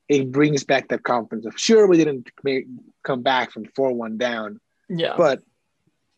it 0.10 0.32
brings 0.32 0.66
back 0.66 0.90
that 0.90 1.04
confidence 1.04 1.46
of 1.46 1.58
sure 1.58 1.88
we 1.88 1.98
didn't 1.98 2.30
make, 2.44 2.66
come 3.04 3.22
back 3.22 3.52
from 3.52 3.66
four 3.76 3.94
one 3.94 4.18
down. 4.18 4.60
Yeah, 4.90 5.14
but 5.18 5.44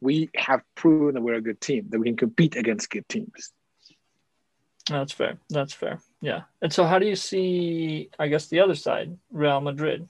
we 0.02 0.30
have 0.36 0.62
proven 0.74 1.16
that 1.16 1.22
we're 1.22 1.36
a 1.36 1.42
good 1.42 1.62
team 1.62 1.88
that 1.90 2.00
we 2.00 2.08
can 2.08 2.18
compete 2.18 2.56
against 2.56 2.90
good 2.90 3.08
teams. 3.08 3.52
That's 4.90 5.12
fair. 5.12 5.38
That's 5.50 5.74
fair. 5.74 6.00
Yeah. 6.26 6.42
And 6.60 6.74
so, 6.74 6.86
how 6.86 6.98
do 6.98 7.06
you 7.06 7.16
see? 7.16 8.10
I 8.18 8.28
guess 8.30 8.48
the 8.48 8.62
other 8.62 8.74
side, 8.74 9.16
Real 9.32 9.62
Madrid. 9.62 10.10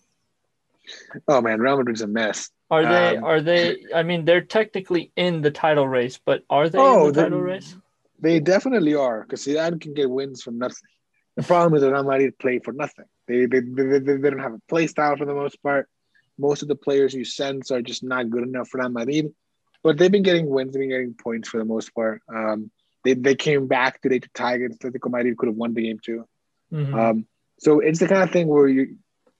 Oh 1.27 1.41
man, 1.41 1.59
Real 1.59 1.75
Madrid's 1.75 2.01
a 2.01 2.07
mess. 2.07 2.51
Are 2.71 2.83
they? 2.83 3.17
Um, 3.17 3.23
are 3.25 3.41
they? 3.41 3.83
I 3.93 4.03
mean, 4.03 4.23
they're 4.23 4.39
technically 4.39 5.11
in 5.17 5.41
the 5.41 5.51
title 5.51 5.85
race, 5.85 6.17
but 6.23 6.43
are 6.49 6.69
they 6.69 6.77
oh, 6.77 7.07
in 7.07 7.13
the 7.13 7.23
title 7.23 7.41
race? 7.41 7.75
They 8.21 8.39
definitely 8.39 8.95
are 8.95 9.23
because 9.23 9.45
Zidane 9.45 9.81
can 9.81 9.93
get 9.93 10.09
wins 10.09 10.41
from 10.41 10.57
nothing. 10.57 10.87
The 11.35 11.43
problem 11.43 11.73
is 11.75 11.81
that 11.81 11.91
Real 11.91 12.05
Madrid 12.05 12.39
play 12.39 12.59
for 12.59 12.71
nothing. 12.71 13.05
They 13.27 13.45
they, 13.45 13.59
they, 13.59 13.99
they, 13.99 14.15
they 14.15 14.29
don't 14.29 14.39
have 14.39 14.53
a 14.53 14.61
play 14.69 14.87
style 14.87 15.17
for 15.17 15.25
the 15.25 15.33
most 15.33 15.61
part. 15.61 15.89
Most 16.37 16.61
of 16.61 16.69
the 16.69 16.77
players 16.77 17.13
you 17.13 17.25
send 17.25 17.63
are 17.71 17.81
just 17.81 18.05
not 18.05 18.29
good 18.29 18.43
enough 18.43 18.69
for 18.69 18.79
Real 18.79 18.87
Madrid. 18.87 19.33
But 19.83 19.97
they've 19.97 20.11
been 20.11 20.23
getting 20.23 20.47
wins, 20.47 20.71
they've 20.71 20.79
been 20.79 20.89
getting 20.89 21.13
points 21.13 21.49
for 21.49 21.57
the 21.57 21.65
most 21.65 21.93
part. 21.93 22.21
Um, 22.33 22.71
they, 23.05 23.13
they 23.13 23.35
came 23.35 23.67
back 23.67 24.01
today 24.01 24.19
to 24.19 24.29
tie 24.33 24.55
against 24.55 24.81
Atletico 24.81 25.09
Madrid, 25.09 25.37
could 25.37 25.47
have 25.47 25.55
won 25.55 25.73
the 25.73 25.83
game 25.83 25.99
too. 26.03 26.27
Mm-hmm. 26.73 26.93
Um, 26.93 27.27
so 27.59 27.79
it's 27.79 27.99
the 27.99 28.07
kind 28.07 28.23
of 28.23 28.31
thing 28.31 28.47
where 28.47 28.67
you, 28.67 28.97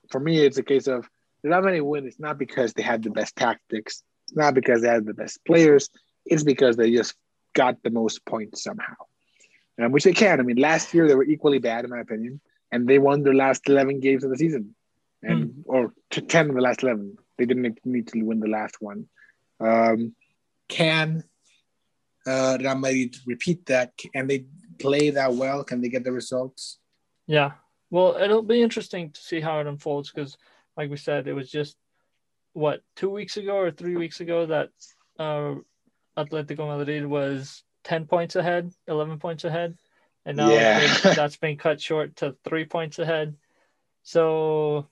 for 0.10 0.20
me, 0.20 0.46
it's 0.46 0.58
a 0.58 0.64
case 0.64 0.88
of 0.88 1.10
they're 1.42 1.52
not 1.52 1.62
going 1.62 1.74
to 1.74 1.84
win. 1.84 2.08
It's 2.08 2.20
not 2.20 2.38
because 2.38 2.74
they 2.74 2.84
had 2.84 3.04
the 3.04 3.10
best 3.10 3.36
tactics. 3.36 4.04
It's 4.28 4.38
not 4.38 4.54
because 4.54 4.82
they 4.82 4.88
had 4.88 5.06
the 5.06 5.14
best 5.14 5.44
players. 5.44 5.90
It's 6.26 6.44
because 6.44 6.78
they 6.78 6.92
just 6.92 7.16
got 7.54 7.82
the 7.84 7.90
most 7.90 8.26
points 8.26 8.64
somehow, 8.64 8.96
um, 9.82 9.92
which 9.92 10.04
they 10.04 10.14
can. 10.14 10.40
I 10.40 10.44
mean, 10.44 10.58
last 10.58 10.94
year 10.94 11.08
they 11.08 11.16
were 11.16 11.24
equally 11.24 11.60
bad 11.60 11.84
in 11.84 11.92
my 11.92 12.00
opinion, 12.00 12.40
and 12.72 12.88
they 12.88 13.00
won 13.00 13.24
their 13.24 13.34
last 13.34 13.68
eleven 13.68 14.00
games 14.00 14.24
of 14.24 14.30
the 14.30 14.38
season, 14.38 14.76
and 15.22 15.50
mm. 15.50 15.64
or 15.66 15.94
ten 16.10 16.50
of 16.50 16.56
the 16.56 16.62
last 16.62 16.84
eleven. 16.84 17.18
They 17.38 17.46
didn't 17.46 17.80
need 17.84 18.08
to 18.10 18.22
win 18.22 18.40
the 18.40 18.48
last 18.48 18.78
one. 18.80 19.08
Um, 19.60 20.16
can 20.68 21.24
uh, 22.26 22.58
Real 22.60 22.76
Madrid 22.76 23.16
repeat 23.26 23.66
that? 23.68 23.98
Can 23.98 24.28
they 24.28 24.46
play 24.80 25.10
that 25.12 25.34
well? 25.34 25.64
Can 25.64 25.82
they 25.82 25.90
get 25.90 26.04
the 26.04 26.12
results? 26.12 26.80
Yeah. 27.28 27.52
Well, 27.90 28.18
it'll 28.18 28.42
be 28.42 28.62
interesting 28.62 29.12
to 29.12 29.22
see 29.22 29.40
how 29.40 29.60
it 29.60 29.68
unfolds 29.68 30.12
because, 30.12 30.38
like 30.76 30.90
we 30.90 30.98
said, 30.98 31.28
it 31.28 31.34
was 31.34 31.50
just 31.50 31.78
what 32.54 32.82
two 32.96 33.10
weeks 33.10 33.38
ago 33.38 33.58
or 33.58 33.72
three 33.72 33.96
weeks 33.96 34.22
ago 34.22 34.46
that 34.46 34.70
uh, 35.20 35.56
Atletico 36.18 36.78
Madrid 36.78 37.06
was 37.06 37.64
ten 37.84 38.06
points 38.06 38.36
ahead, 38.36 38.74
eleven 38.88 39.20
points 39.20 39.44
ahead, 39.44 39.78
and 40.26 40.38
now 40.38 40.50
yeah. 40.50 40.80
that's 41.04 41.38
been 41.38 41.58
cut 41.58 41.80
short 41.80 42.16
to 42.18 42.36
three 42.44 42.66
points 42.66 43.00
ahead. 43.00 43.36
So, 44.04 44.88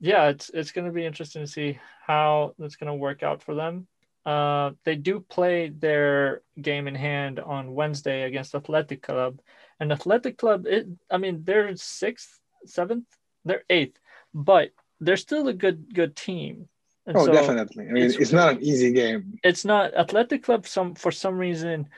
yeah, 0.00 0.28
it's 0.28 0.50
it's 0.52 0.72
going 0.72 0.86
to 0.86 0.92
be 0.92 1.06
interesting 1.06 1.42
to 1.42 1.50
see 1.50 1.78
how 2.06 2.54
that's 2.58 2.76
going 2.76 2.88
to 2.88 2.94
work 2.94 3.22
out 3.22 3.42
for 3.42 3.54
them. 3.54 3.86
Uh, 4.24 4.70
they 4.84 4.96
do 4.96 5.20
play 5.20 5.68
their 5.68 6.42
game 6.60 6.88
in 6.88 6.94
hand 6.94 7.38
on 7.38 7.74
Wednesday 7.74 8.22
against 8.22 8.54
Athletic 8.54 9.02
Club, 9.02 9.40
and 9.80 9.92
Athletic 9.92 10.38
Club, 10.38 10.66
it, 10.66 10.86
I 11.10 11.18
mean, 11.18 11.42
they're 11.44 11.76
sixth, 11.76 12.40
seventh, 12.64 13.06
they're 13.44 13.64
eighth, 13.68 13.98
but 14.32 14.70
they're 15.00 15.16
still 15.16 15.48
a 15.48 15.52
good 15.52 15.92
good 15.92 16.16
team. 16.16 16.68
And 17.06 17.16
oh, 17.16 17.26
so 17.26 17.32
definitely. 17.32 17.86
I 17.88 17.92
mean, 17.92 18.04
it's, 18.04 18.16
it's, 18.16 18.32
not 18.32 18.54
an 18.54 18.62
easy 18.62 18.92
game. 18.92 19.38
It's 19.42 19.64
not 19.64 19.94
Athletic 19.94 20.42
Club. 20.42 20.66
Some 20.66 20.94
for 20.94 21.10
some 21.12 21.36
reason, 21.36 21.88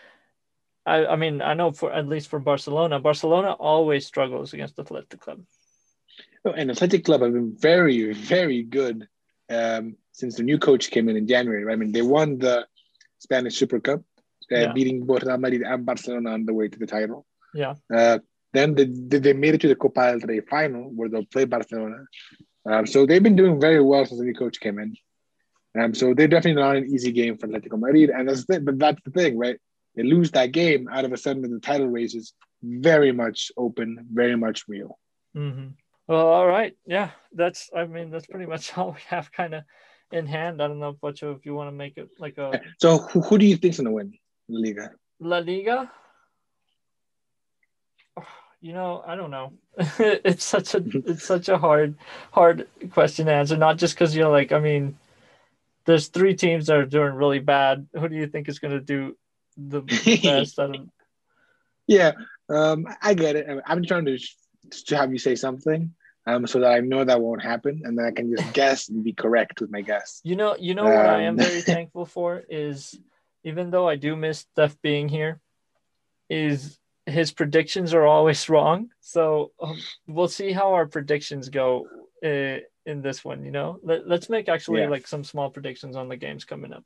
I 0.84 1.06
I 1.06 1.16
mean, 1.16 1.42
I 1.42 1.54
know 1.54 1.70
for 1.70 1.92
at 1.92 2.08
least 2.08 2.28
for 2.28 2.40
Barcelona, 2.40 2.98
Barcelona 2.98 3.52
always 3.52 4.06
struggles 4.06 4.52
against 4.52 4.78
Athletic 4.78 5.20
Club. 5.20 5.42
Oh, 6.44 6.50
and 6.50 6.70
Athletic 6.70 7.04
Club 7.04 7.22
have 7.22 7.32
been 7.32 7.54
very 7.56 8.12
very 8.12 8.62
good 8.62 9.06
um, 9.48 9.96
since 10.16 10.36
the 10.36 10.42
new 10.42 10.58
coach 10.58 10.90
came 10.90 11.08
in 11.10 11.16
in 11.16 11.26
January. 11.28 11.62
Right? 11.64 11.74
I 11.74 11.76
mean, 11.76 11.92
they 11.92 12.02
won 12.02 12.38
the 12.38 12.66
Spanish 13.18 13.56
Super 13.56 13.80
Cup, 13.80 14.00
uh, 14.50 14.58
yeah. 14.58 14.72
beating 14.72 15.04
both 15.04 15.22
Real 15.22 15.36
Madrid 15.38 15.62
and 15.62 15.84
Barcelona 15.84 16.30
on 16.30 16.46
the 16.46 16.54
way 16.54 16.68
to 16.68 16.78
the 16.78 16.86
title. 16.86 17.26
Yeah. 17.54 17.74
Uh, 17.94 18.18
then 18.52 18.74
they, 18.74 18.86
they 19.18 19.32
made 19.34 19.54
it 19.54 19.60
to 19.60 19.68
the 19.68 19.76
Copa 19.76 20.18
del 20.18 20.26
Rey 20.26 20.40
final 20.40 20.84
where 20.96 21.08
they'll 21.10 21.26
play 21.26 21.44
Barcelona. 21.44 21.98
Um, 22.68 22.86
so 22.86 23.04
they've 23.04 23.22
been 23.22 23.36
doing 23.36 23.60
very 23.60 23.82
well 23.82 24.06
since 24.06 24.18
the 24.18 24.24
new 24.24 24.34
coach 24.34 24.58
came 24.58 24.78
in. 24.78 24.96
Um, 25.78 25.94
so 25.94 26.14
they're 26.14 26.28
definitely 26.28 26.62
not 26.62 26.76
an 26.76 26.86
easy 26.86 27.12
game 27.12 27.36
for 27.36 27.46
Atletico 27.46 27.78
Madrid. 27.78 28.08
And 28.08 28.26
that's 28.26 28.46
the 28.46 28.54
thing, 28.54 28.64
but 28.64 28.78
that's 28.78 29.02
the 29.04 29.10
thing, 29.10 29.36
right? 29.36 29.58
They 29.94 30.02
lose 30.02 30.30
that 30.30 30.52
game, 30.52 30.88
out 30.90 31.04
of 31.04 31.12
a 31.12 31.16
sudden 31.18 31.42
the 31.42 31.60
title 31.60 31.88
race 31.88 32.14
is 32.14 32.32
very 32.62 33.12
much 33.12 33.52
open, 33.56 34.06
very 34.10 34.36
much 34.36 34.64
real. 34.68 34.98
Mm-hmm. 35.36 35.68
Well, 36.08 36.26
all 36.26 36.46
right. 36.46 36.74
Yeah, 36.86 37.10
that's. 37.32 37.70
I 37.76 37.84
mean, 37.84 38.10
that's 38.10 38.26
pretty 38.26 38.46
much 38.46 38.64
all 38.78 38.92
we 38.92 39.00
have 39.08 39.32
kind 39.32 39.54
of 39.54 39.64
in 40.12 40.26
hand. 40.26 40.62
I 40.62 40.68
don't 40.68 40.78
know, 40.78 40.92
Pocho, 40.92 41.32
if 41.32 41.44
you 41.44 41.54
want 41.54 41.68
to 41.68 41.72
make 41.72 41.96
it 41.96 42.08
like 42.18 42.38
a. 42.38 42.60
So, 42.78 42.98
who, 42.98 43.20
who 43.20 43.38
do 43.38 43.46
you 43.46 43.56
think's 43.56 43.78
gonna 43.78 43.92
win 43.92 44.12
La 44.48 44.60
Liga? 44.60 44.90
La 45.20 45.38
Liga. 45.38 45.90
You 48.62 48.72
know, 48.72 49.04
I 49.06 49.16
don't 49.16 49.30
know. 49.30 49.52
it's 49.98 50.42
such 50.42 50.74
a 50.74 50.78
it's 51.06 51.24
such 51.24 51.50
a 51.50 51.58
hard 51.58 51.94
hard 52.32 52.66
question 52.90 53.26
to 53.26 53.32
answer. 53.32 53.56
Not 53.56 53.76
just 53.76 53.94
because 53.94 54.16
you're 54.16 54.30
like, 54.30 54.50
I 54.50 54.58
mean, 54.58 54.98
there's 55.84 56.08
three 56.08 56.34
teams 56.34 56.66
that 56.66 56.76
are 56.76 56.86
doing 56.86 57.12
really 57.12 57.38
bad. 57.38 57.86
Who 57.92 58.08
do 58.08 58.16
you 58.16 58.26
think 58.26 58.48
is 58.48 58.58
gonna 58.58 58.80
do 58.80 59.16
the 59.58 59.82
best? 60.22 60.58
I 60.58 60.66
don't... 60.66 60.90
Yeah, 61.86 62.12
um, 62.48 62.86
I 63.02 63.12
get 63.12 63.36
it. 63.36 63.46
I'm 63.66 63.84
trying 63.84 64.06
to 64.06 64.18
to 64.86 64.96
have 64.96 65.12
you 65.12 65.18
say 65.18 65.36
something. 65.36 65.94
Um, 66.26 66.46
so 66.46 66.60
that 66.60 66.72
I 66.72 66.80
know 66.80 67.04
that 67.04 67.20
won't 67.20 67.42
happen, 67.42 67.82
and 67.84 67.96
then 67.96 68.04
I 68.06 68.10
can 68.10 68.30
just 68.34 68.52
guess 68.52 68.88
and 68.88 69.04
be 69.04 69.12
correct 69.12 69.60
with 69.60 69.70
my 69.70 69.82
guess. 69.82 70.20
You 70.24 70.36
know, 70.36 70.56
you 70.58 70.74
know 70.74 70.84
what 70.84 71.06
I 71.06 71.22
am 71.22 71.34
Um, 71.34 71.36
very 71.36 71.60
thankful 71.74 72.04
for 72.06 72.42
is, 72.48 72.98
even 73.44 73.70
though 73.70 73.88
I 73.88 73.96
do 73.96 74.16
miss 74.16 74.40
Steph 74.40 74.80
being 74.82 75.08
here, 75.08 75.40
is 76.28 76.78
his 77.06 77.30
predictions 77.30 77.94
are 77.94 78.04
always 78.04 78.48
wrong. 78.52 78.90
So 79.00 79.52
um, 79.60 79.78
we'll 80.08 80.28
see 80.28 80.52
how 80.52 80.74
our 80.74 80.86
predictions 80.86 81.48
go 81.48 81.86
uh, 82.24 82.58
in 82.84 83.02
this 83.02 83.24
one. 83.24 83.44
You 83.44 83.52
know, 83.52 83.78
Let, 83.82 84.08
let's 84.08 84.28
make 84.28 84.48
actually 84.48 84.80
Yeah. 84.82 84.88
like 84.88 85.06
some 85.06 85.22
small 85.22 85.50
predictions 85.50 85.94
on 85.96 86.08
the 86.08 86.16
games 86.16 86.44
coming 86.44 86.72
up. 86.72 86.84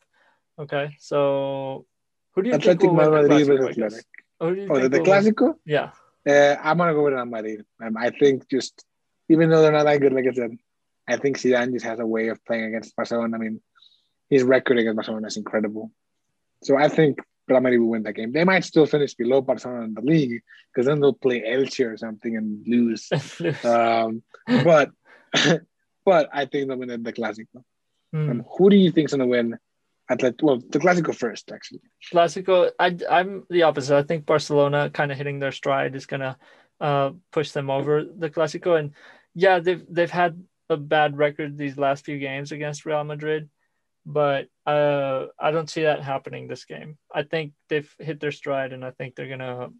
Okay, 0.59 0.95
so 0.99 1.87
who 2.35 2.43
do 2.43 2.51
you 2.51 2.57
Athletic 2.57 2.81
think 2.83 2.93
will 2.93 2.99
win 2.99 3.11
the 3.13 3.23
Madrid 3.23 3.49
Clásico, 3.49 3.59
versus 3.59 3.67
I 3.67 3.73
guess? 3.73 3.79
Athletic. 3.79 4.07
Who 4.41 4.55
do 4.55 4.61
you 4.61 4.69
Oh, 4.69 4.75
the, 4.75 4.81
think 4.81 4.93
the 4.93 5.01
win? 5.01 5.09
Clásico? 5.09 5.55
Yeah, 5.65 5.91
Uh, 6.29 6.57
I'm 6.63 6.77
gonna 6.77 6.93
go 6.93 7.05
with 7.05 7.15
Real 7.15 7.25
Madrid. 7.25 7.65
Um, 7.83 7.97
I 7.97 8.11
think 8.11 8.47
just 8.51 8.85
even 9.31 9.49
though 9.49 9.63
they're 9.63 9.73
not 9.73 9.85
that 9.85 10.01
good, 10.01 10.13
like 10.13 10.27
I 10.27 10.33
said, 10.33 10.59
I 11.09 11.17
think 11.17 11.39
Zidane 11.39 11.73
just 11.73 11.87
has 11.87 12.01
a 12.01 12.07
way 12.07 12.29
of 12.29 12.45
playing 12.45 12.65
against 12.65 12.97
Barcelona. 12.97 13.37
I 13.37 13.39
mean, 13.39 13.61
his 14.29 14.43
record 14.43 14.79
against 14.79 14.97
Barcelona 14.97 15.29
is 15.29 15.37
incredible. 15.37 15.93
So 16.65 16.77
I 16.77 16.89
think 16.89 17.21
Real 17.49 17.61
Madrid 17.61 17.81
will 17.81 17.91
win 17.91 18.03
that 18.03 18.15
game. 18.15 18.33
They 18.33 18.45
might 18.45 18.65
still 18.65 18.87
finish 18.87 19.15
below 19.15 19.41
Barcelona 19.41 19.85
in 19.85 19.95
the 19.95 20.01
league 20.01 20.43
because 20.69 20.87
then 20.87 21.01
they'll 21.01 21.13
play 21.13 21.43
Elche 21.43 21.93
or 21.93 21.97
something 21.97 22.37
and 22.37 22.67
lose. 22.67 23.09
Um, 23.65 24.23
but 24.47 24.91
but 26.05 26.29
I 26.33 26.47
think 26.47 26.69
they'll 26.69 26.77
win 26.77 27.03
the 27.03 27.13
Clásico. 27.13 27.63
Hmm. 28.13 28.31
Um, 28.31 28.45
who 28.57 28.69
do 28.69 28.77
you 28.77 28.91
think's 28.91 29.13
gonna 29.13 29.27
win? 29.27 29.59
Atlet- 30.11 30.43
well, 30.43 30.59
the 30.59 30.81
Clásico 30.81 31.15
first, 31.15 31.53
actually. 31.53 31.83
Clásico, 32.13 32.71
I, 32.81 32.99
I'm 33.09 33.45
the 33.49 33.63
opposite. 33.63 33.97
I 33.97 34.03
think 34.03 34.27
Barcelona 34.27 34.91
kind 34.91 35.13
of 35.13 35.19
hitting 35.19 35.39
their 35.39 35.53
stride 35.53 35.95
is 35.95 36.07
gonna 36.07 36.37
uh, 36.81 37.11
push 37.31 37.53
them 37.53 37.71
over 37.71 38.05
the 38.05 38.31
Clásico, 38.31 38.79
and 38.79 38.93
yeah, 39.35 39.59
they've 39.61 39.85
they've 39.89 40.11
had 40.11 40.43
a 40.69 40.77
bad 40.77 41.17
record 41.17 41.57
these 41.57 41.77
last 41.77 42.05
few 42.05 42.19
games 42.19 42.53
against 42.53 42.87
Real 42.87 43.05
Madrid, 43.05 43.51
but 44.07 44.49
uh, 44.67 45.27
I 45.39 45.51
don't 45.51 45.69
see 45.71 45.83
that 45.83 46.03
happening 46.03 46.47
this 46.49 46.65
game. 46.65 46.97
I 47.13 47.23
think 47.25 47.53
they've 47.69 47.93
hit 47.99 48.21
their 48.21 48.33
stride, 48.33 48.73
and 48.73 48.85
I 48.85 48.91
think 48.93 49.15
they're 49.15 49.29
gonna 49.29 49.71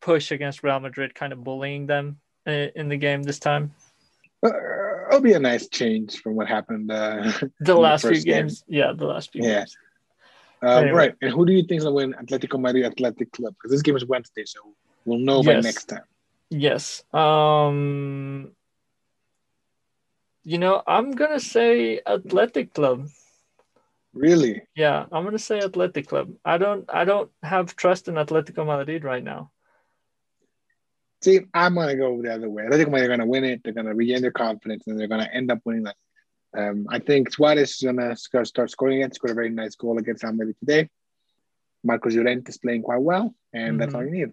push 0.00 0.30
against 0.32 0.62
Real 0.62 0.80
Madrid, 0.80 1.14
kind 1.14 1.32
of 1.32 1.42
bullying 1.44 1.86
them 1.86 2.20
in 2.46 2.88
the 2.88 2.96
game 2.96 3.22
this 3.22 3.38
time. 3.38 3.72
Uh, 4.44 4.50
it'll 5.08 5.20
be 5.20 5.34
a 5.34 5.38
nice 5.38 5.68
change 5.68 6.18
from 6.20 6.34
what 6.34 6.48
happened. 6.48 6.90
Uh, 6.90 7.22
The 7.40 7.50
the 7.60 7.74
last 7.76 8.02
few 8.02 8.10
first 8.10 8.26
game. 8.26 8.34
games, 8.46 8.64
yeah, 8.66 8.92
the 8.92 9.06
last 9.06 9.30
few 9.32 9.44
Yeah. 9.44 9.60
games. 9.60 9.76
Um, 10.62 10.68
Anyway. 10.68 10.92
Right. 10.92 11.14
And 11.22 11.30
who 11.32 11.46
do 11.46 11.52
you 11.52 11.62
think 11.62 11.78
is 11.78 11.84
going 11.84 12.12
to 12.12 12.14
win 12.16 12.26
Atletico 12.26 12.60
Madrid 12.60 12.84
Athletic 12.84 13.30
Club? 13.32 13.54
Because 13.54 13.70
this 13.70 13.82
game 13.82 13.96
is 13.96 14.04
Wednesday, 14.04 14.44
so 14.44 14.60
we'll 15.04 15.18
know 15.18 15.42
by 15.42 15.60
next 15.60 15.84
time. 15.86 16.04
Yes. 16.50 17.02
Um 17.14 18.52
you 20.44 20.58
know, 20.58 20.82
I'm 20.86 21.12
gonna 21.12 21.40
say 21.40 22.00
Athletic 22.06 22.74
Club. 22.74 23.08
Really? 24.12 24.62
Yeah, 24.76 25.06
I'm 25.10 25.24
gonna 25.24 25.38
say 25.38 25.58
Athletic 25.60 26.08
Club. 26.08 26.34
I 26.44 26.58
don't 26.58 26.84
I 26.92 27.04
don't 27.04 27.30
have 27.42 27.76
trust 27.76 28.08
in 28.08 28.14
Atletico 28.14 28.66
Madrid 28.66 29.04
right 29.04 29.24
now. 29.24 29.50
See, 31.22 31.40
I'm 31.54 31.74
going 31.74 31.86
to 31.86 31.94
go 31.94 32.20
the 32.20 32.34
other 32.34 32.50
way. 32.50 32.64
Atletico 32.64 32.90
Madrid 32.90 33.04
are 33.04 33.16
going 33.16 33.20
to 33.20 33.26
win 33.26 33.44
it. 33.44 33.60
They're 33.62 33.72
going 33.72 33.86
to 33.86 33.94
regain 33.94 34.22
their 34.22 34.32
confidence, 34.32 34.88
and 34.88 34.98
they're 34.98 35.06
going 35.06 35.24
to 35.24 35.32
end 35.32 35.52
up 35.52 35.60
winning 35.64 35.84
that. 35.84 35.94
Um, 36.58 36.86
I 36.90 36.98
think 36.98 37.32
Suarez 37.32 37.70
is 37.70 37.78
to 37.78 38.44
start 38.44 38.70
scoring 38.72 38.96
again. 38.98 39.12
Scored 39.12 39.30
a 39.30 39.34
very 39.34 39.48
nice 39.48 39.76
goal 39.76 39.98
against 39.98 40.24
Real 40.24 40.52
today. 40.58 40.88
Marcos 41.84 42.16
Llorente 42.16 42.50
is 42.50 42.58
playing 42.58 42.82
quite 42.82 43.00
well, 43.02 43.36
and 43.52 43.80
that's 43.80 43.92
Mhm. 43.92 43.96
all 43.96 44.04
you 44.04 44.10
need. 44.10 44.32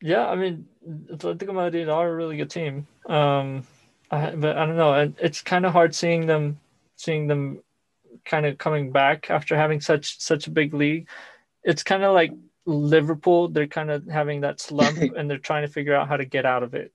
Yeah, 0.00 0.28
I 0.28 0.34
mean 0.34 0.66
Atletico 1.12 1.54
Madrid 1.54 1.88
are 1.88 2.08
a 2.08 2.14
really 2.14 2.36
good 2.36 2.50
team. 2.50 2.88
Um 3.06 3.64
I, 4.12 4.34
but 4.36 4.56
I 4.58 4.66
don't 4.66 4.76
know, 4.76 4.92
and 4.92 5.14
it's 5.18 5.40
kind 5.40 5.64
of 5.66 5.72
hard 5.72 5.94
seeing 5.94 6.26
them 6.26 6.60
seeing 6.96 7.26
them 7.26 7.62
kind 8.24 8.46
of 8.46 8.58
coming 8.58 8.92
back 8.92 9.30
after 9.30 9.56
having 9.56 9.80
such 9.80 10.20
such 10.20 10.46
a 10.46 10.50
big 10.50 10.74
league. 10.74 11.08
It's 11.64 11.82
kind 11.82 12.04
of 12.04 12.12
like 12.14 12.32
Liverpool, 12.66 13.48
they're 13.48 13.66
kind 13.66 13.90
of 13.90 14.06
having 14.06 14.42
that 14.42 14.60
slump 14.60 14.98
and 15.16 15.28
they're 15.28 15.38
trying 15.38 15.66
to 15.66 15.72
figure 15.72 15.94
out 15.94 16.08
how 16.08 16.16
to 16.16 16.24
get 16.24 16.44
out 16.44 16.62
of 16.62 16.74
it. 16.74 16.92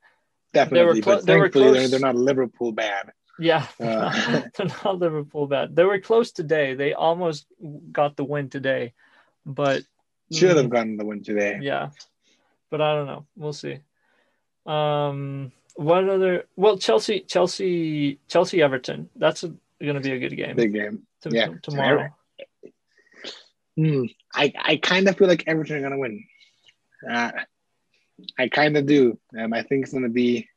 Definitely. 0.53 1.01
clo- 1.01 1.15
but 1.15 1.25
they 1.25 1.35
were 1.35 1.49
thankfully, 1.49 1.65
they're, 1.65 1.73
close. 1.73 1.91
they're 1.91 1.99
not 1.99 2.15
Liverpool 2.15 2.71
bad. 2.71 3.11
Yeah, 3.39 3.65
Uh, 3.79 4.41
they're 4.55 4.67
not 4.83 4.99
Liverpool 4.99 5.47
bad. 5.47 5.75
They 5.75 5.83
were 5.83 5.99
close 5.99 6.31
today. 6.31 6.75
They 6.75 6.93
almost 6.93 7.47
got 7.91 8.15
the 8.15 8.23
win 8.23 8.49
today, 8.49 8.93
but 9.45 9.83
Should 10.31 10.57
have 10.57 10.67
Mm, 10.67 10.69
gotten 10.69 10.97
the 10.97 11.05
win 11.05 11.23
today. 11.23 11.59
Yeah, 11.61 11.89
but 12.69 12.81
I 12.81 12.93
don't 12.95 13.07
know. 13.07 13.25
We'll 13.35 13.53
see. 13.53 13.79
Um, 14.65 15.51
what 15.77 16.09
other? 16.09 16.45
Well, 16.55 16.77
Chelsea, 16.77 17.21
Chelsea, 17.21 18.19
Chelsea, 18.27 18.61
Everton. 18.61 19.09
That's 19.15 19.43
going 19.43 19.95
to 19.95 19.99
be 19.99 20.11
a 20.11 20.19
good 20.19 20.35
game 20.35 20.55
Big 20.55 20.73
game. 20.73 21.03
to- 21.21 21.29
yeah, 21.31 21.49
tomorrow. 21.61 22.09
Hmm. 23.77 24.05
I, 24.33 24.51
I 24.59 24.75
kind 24.77 25.07
of 25.07 25.17
feel 25.17 25.27
like 25.27 25.43
Everton 25.45 25.77
are 25.77 25.81
going 25.81 25.91
to 25.91 25.99
win. 25.99 26.23
Uh, 27.09 27.31
I 28.39 28.47
kind 28.49 28.75
of 28.75 28.87
do. 28.87 29.19
Um, 29.37 29.53
I 29.53 29.61
think 29.61 29.83
it's 29.83 29.91
going 29.91 30.03
to 30.03 30.09
be 30.09 30.49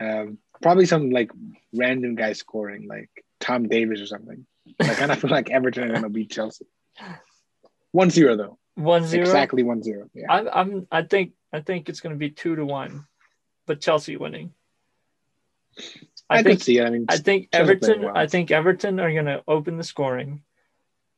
um, 0.00 0.38
probably 0.60 0.86
some 0.86 1.10
like 1.10 1.30
random 1.72 2.16
guy 2.16 2.32
scoring, 2.32 2.88
like 2.88 3.10
Tom 3.38 3.68
Davies 3.68 4.00
or 4.00 4.06
something. 4.06 4.46
I 4.80 4.94
kind 4.94 5.12
of 5.12 5.20
feel 5.20 5.30
like 5.30 5.50
Everton 5.50 5.84
are 5.84 5.88
going 5.90 6.02
to 6.02 6.08
beat 6.08 6.30
Chelsea. 6.32 6.66
1 7.92 8.10
0, 8.10 8.36
though. 8.36 8.58
One 8.74 9.06
zero. 9.06 9.22
Exactly 9.22 9.62
1 9.62 9.84
0. 9.84 10.10
Yeah. 10.12 10.26
I'm, 10.28 10.48
I'm. 10.52 10.86
I 10.90 11.02
think. 11.02 11.34
I 11.52 11.60
think 11.60 11.88
it's 11.88 12.00
going 12.00 12.12
to 12.14 12.18
be 12.18 12.30
two 12.30 12.56
to 12.56 12.64
one, 12.64 13.06
but 13.66 13.80
Chelsea 13.80 14.16
winning. 14.16 14.52
I, 16.30 16.38
I, 16.38 16.42
think. 16.42 16.62
see. 16.62 16.80
I 16.80 16.90
mean, 16.90 17.06
I 17.08 17.18
think 17.18 17.48
Everton. 17.52 18.02
well. 18.02 18.16
I 18.16 18.26
think 18.26 18.50
Everton 18.50 19.00
are 19.00 19.12
going 19.12 19.26
to 19.26 19.42
open 19.46 19.76
the 19.76 19.84
scoring. 19.84 20.42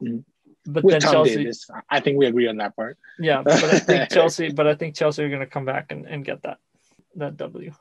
Mhm. 0.03 0.25
But 0.69 0.83
with 0.83 0.95
then 0.95 1.01
Tom 1.01 1.13
Chelsea, 1.13 1.37
Davies, 1.37 1.71
I 1.89 2.01
think 2.01 2.19
we 2.19 2.27
agree 2.27 2.49
on 2.49 2.57
that 2.57 2.75
part. 2.75 2.99
yeah. 3.21 3.43
But 3.43 3.63
I 3.65 3.79
think 3.79 4.11
Chelsea. 4.11 4.51
But 4.51 4.67
I 4.67 4.75
think 4.75 4.97
Chelsea 4.97 5.23
are 5.23 5.29
going 5.29 5.41
to 5.41 5.47
come 5.47 5.65
back 5.65 5.93
and, 5.93 6.07
and 6.07 6.25
get 6.25 6.43
that 6.43 6.59
that 7.17 7.37
W. 7.37 7.73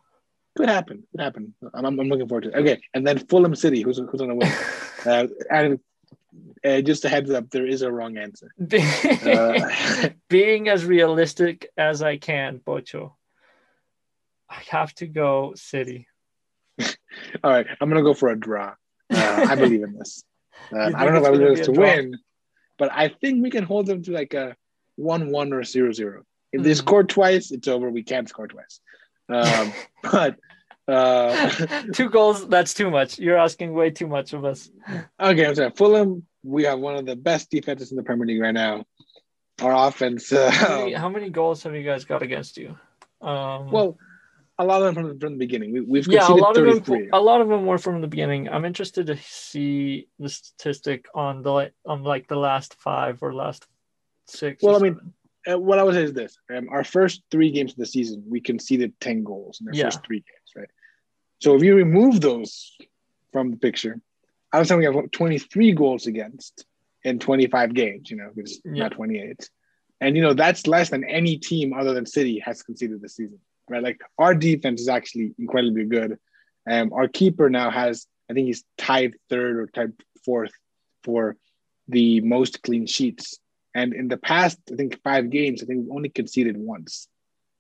Could 0.56 0.70
happen. 0.70 1.04
Could 1.12 1.22
happen. 1.22 1.54
I'm, 1.74 2.00
I'm 2.00 2.08
looking 2.08 2.28
forward 2.28 2.46
to 2.46 2.50
it. 2.50 2.56
Okay. 2.56 2.82
And 2.94 3.06
then 3.06 3.20
Fulham 3.20 3.56
City, 3.56 3.82
who's, 3.82 3.98
who's 3.98 4.22
going 4.22 4.30
to 4.30 4.36
win? 4.36 4.52
Uh, 5.06 5.28
and 5.52 5.80
uh, 6.64 6.82
just 6.82 7.06
a 7.06 7.10
heads 7.10 7.30
up, 7.30 7.50
there 7.50 7.68
is 7.68 7.82
a 7.82 7.92
wrong 7.92 8.18
answer. 8.18 8.52
Uh, 9.26 10.10
being 10.30 10.70
as 10.70 10.86
realistic 10.86 11.68
as 11.78 12.02
I 12.02 12.18
can, 12.18 12.60
Pocho. 12.60 13.16
I 14.50 14.62
have 14.70 14.94
to 14.96 15.08
go 15.08 15.54
City. 15.56 16.08
all 16.80 16.86
right, 17.44 17.66
I'm 17.80 17.90
gonna 17.90 18.04
go 18.04 18.14
for 18.14 18.30
a 18.30 18.40
draw. 18.40 18.74
Uh, 19.14 19.46
I 19.50 19.56
believe 19.64 19.84
in 19.84 19.94
this. 19.98 20.24
Um, 20.72 20.96
I 20.96 21.04
don't 21.06 21.14
know 21.14 21.20
if 21.20 21.26
I 21.26 21.32
believe 21.32 21.58
this 21.58 21.68
to 21.68 21.74
draw? 21.74 21.84
win, 21.84 22.18
but 22.78 22.92
I 22.92 23.10
think 23.10 23.44
we 23.44 23.50
can 23.50 23.64
hold 23.64 23.86
them 23.86 24.04
to 24.04 24.12
like 24.12 24.34
a 24.34 24.56
one-one 24.96 25.54
or 25.54 25.64
zero-zero. 25.64 26.24
If 26.52 26.64
they 26.64 26.72
Mm. 26.72 26.78
score 26.78 27.04
twice, 27.04 27.52
it's 27.52 27.68
over. 27.68 27.90
We 27.90 28.04
can't 28.04 28.28
score 28.30 28.48
twice. 28.48 28.80
Um, 29.30 29.74
but 30.04 30.38
uh, 30.88 31.50
Two 31.94 32.10
goals, 32.10 32.48
that's 32.48 32.74
too 32.74 32.90
much. 32.92 33.18
You're 33.20 33.38
asking 33.38 33.74
way 33.74 33.90
too 33.90 34.08
much 34.08 34.34
of 34.34 34.46
us. 34.46 34.70
okay, 35.20 35.46
I'm 35.46 35.56
sorry. 35.56 35.72
Fulham, 35.72 36.26
we 36.44 36.64
have 36.64 36.80
one 36.80 36.96
of 36.96 37.06
the 37.06 37.16
best 37.16 37.50
defenses 37.50 37.92
in 37.92 37.98
the 37.98 38.04
Premier 38.04 38.26
League 38.28 38.42
right 38.42 38.54
now. 38.54 38.86
Our 39.62 39.88
offense, 39.88 40.32
uh, 40.32 40.52
How 40.52 40.80
many, 40.80 40.94
how 40.94 41.10
many 41.10 41.30
goals 41.30 41.64
have 41.64 41.74
you 41.76 41.84
guys 41.84 42.06
got 42.06 42.22
against 42.22 42.58
you? 42.58 42.78
Um, 43.22 43.72
well, 43.72 43.98
a 44.58 44.64
lot 44.64 44.82
of 44.82 44.86
them 44.86 44.96
from 44.96 45.14
the, 45.14 45.20
from 45.20 45.34
the 45.34 45.40
beginning. 45.40 45.74
We, 45.74 45.82
we've 45.82 46.08
yeah, 46.08 46.20
a 46.20 46.28
conceded 46.28 46.42
lot 46.42 46.58
of 46.58 46.86
them. 46.86 47.10
A 47.14 47.20
lot 47.20 47.42
of 47.42 47.50
them 47.50 47.66
were 47.66 47.78
from 47.78 48.02
the 48.02 48.08
beginning. 48.08 48.48
I'm 48.50 48.66
interested 48.66 49.08
to 49.08 49.18
see 49.18 50.08
the 50.20 50.30
statistic 50.30 51.08
on 51.14 51.42
the 51.42 51.72
on 51.86 52.04
like 52.04 52.28
the 52.28 52.38
last 52.38 52.76
five 52.76 53.22
or 53.22 53.34
last 53.34 53.68
six. 54.28 54.64
Well, 54.64 54.76
I 54.76 54.80
mean, 54.80 55.00
uh, 55.50 55.60
what 55.60 55.78
I 55.80 55.84
would 55.84 55.96
say 55.96 56.04
is 56.04 56.14
this: 56.14 56.38
um, 56.56 56.70
our 56.70 56.84
first 56.84 57.24
three 57.32 57.52
games 57.52 57.72
of 57.72 57.78
the 57.78 57.86
season, 57.86 58.24
we 58.28 58.40
conceded 58.40 58.94
ten 59.00 59.24
goals 59.24 59.60
in 59.62 59.68
our 59.68 59.74
Yeah. 59.74 59.86
first 59.86 60.06
three 60.06 60.20
games, 60.20 60.50
right? 60.56 60.70
So 61.40 61.56
if 61.56 61.64
you 61.64 61.76
remove 61.76 62.22
those 62.22 62.76
from 63.34 63.52
the 63.52 63.58
picture, 63.58 64.00
I 64.54 64.60
was 64.60 64.70
say 64.70 64.76
we 64.76 64.86
have 64.86 65.12
twenty-three 65.12 65.74
goals 65.74 66.08
against 66.08 66.66
in 67.04 67.20
twenty-five 67.20 67.74
games. 67.74 68.10
You 68.10 68.18
know, 68.18 68.32
it's 68.38 68.62
Yeah. 68.64 68.84
not 68.84 68.94
twenty-eight, 68.94 69.50
and 70.00 70.16
you 70.16 70.22
know 70.22 70.34
that's 70.34 70.66
less 70.66 70.90
than 70.90 71.04
any 71.04 71.38
team 71.38 71.74
other 71.74 71.94
than 71.94 72.06
City 72.06 72.40
has 72.40 72.64
conceded 72.64 73.02
this 73.02 73.18
season, 73.18 73.40
right? 73.70 73.84
Like 73.84 74.00
our 74.18 74.36
defense 74.36 74.82
is 74.82 74.90
actually 74.90 75.34
incredibly 75.38 75.86
good. 75.86 76.18
Um, 76.70 76.94
our 76.94 77.08
keeper 77.08 77.50
now 77.50 77.70
has, 77.70 78.08
I 78.30 78.34
think 78.34 78.48
he's 78.48 78.64
tied 78.78 79.16
third 79.30 79.58
or 79.58 79.68
tied 79.68 79.94
fourth 80.24 80.52
for 81.04 81.38
the 81.88 82.22
most 82.22 82.64
clean 82.64 82.88
sheets. 82.88 83.40
And 83.76 83.94
in 83.94 84.08
the 84.08 84.18
past, 84.18 84.58
I 84.72 84.76
think 84.76 85.02
five 85.04 85.30
games, 85.30 85.62
I 85.62 85.66
think 85.66 85.82
we've 85.82 85.96
only 85.96 86.10
conceded 86.10 86.58
once. 86.58 87.08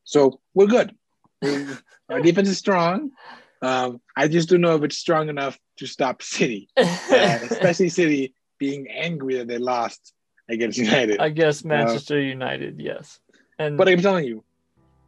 So 0.03 0.39
we're 0.53 0.67
good. 0.67 0.95
Our 2.09 2.21
defense 2.21 2.49
is 2.49 2.57
strong. 2.57 3.11
Um, 3.61 4.01
I 4.15 4.27
just 4.27 4.49
don't 4.49 4.61
know 4.61 4.75
if 4.75 4.83
it's 4.83 4.97
strong 4.97 5.29
enough 5.29 5.57
to 5.77 5.87
stop 5.87 6.21
City, 6.21 6.69
uh, 6.77 6.83
especially 7.49 7.89
City 7.89 8.33
being 8.59 8.87
angry 8.89 9.37
that 9.37 9.47
they 9.47 9.57
lost 9.57 10.13
against 10.49 10.77
United. 10.77 11.19
I 11.19 11.29
guess 11.29 11.63
Manchester 11.63 12.19
United, 12.19 12.79
yes. 12.79 13.19
And 13.57 13.77
but 13.77 13.89
I'm 13.89 14.01
telling 14.01 14.25
you, 14.25 14.43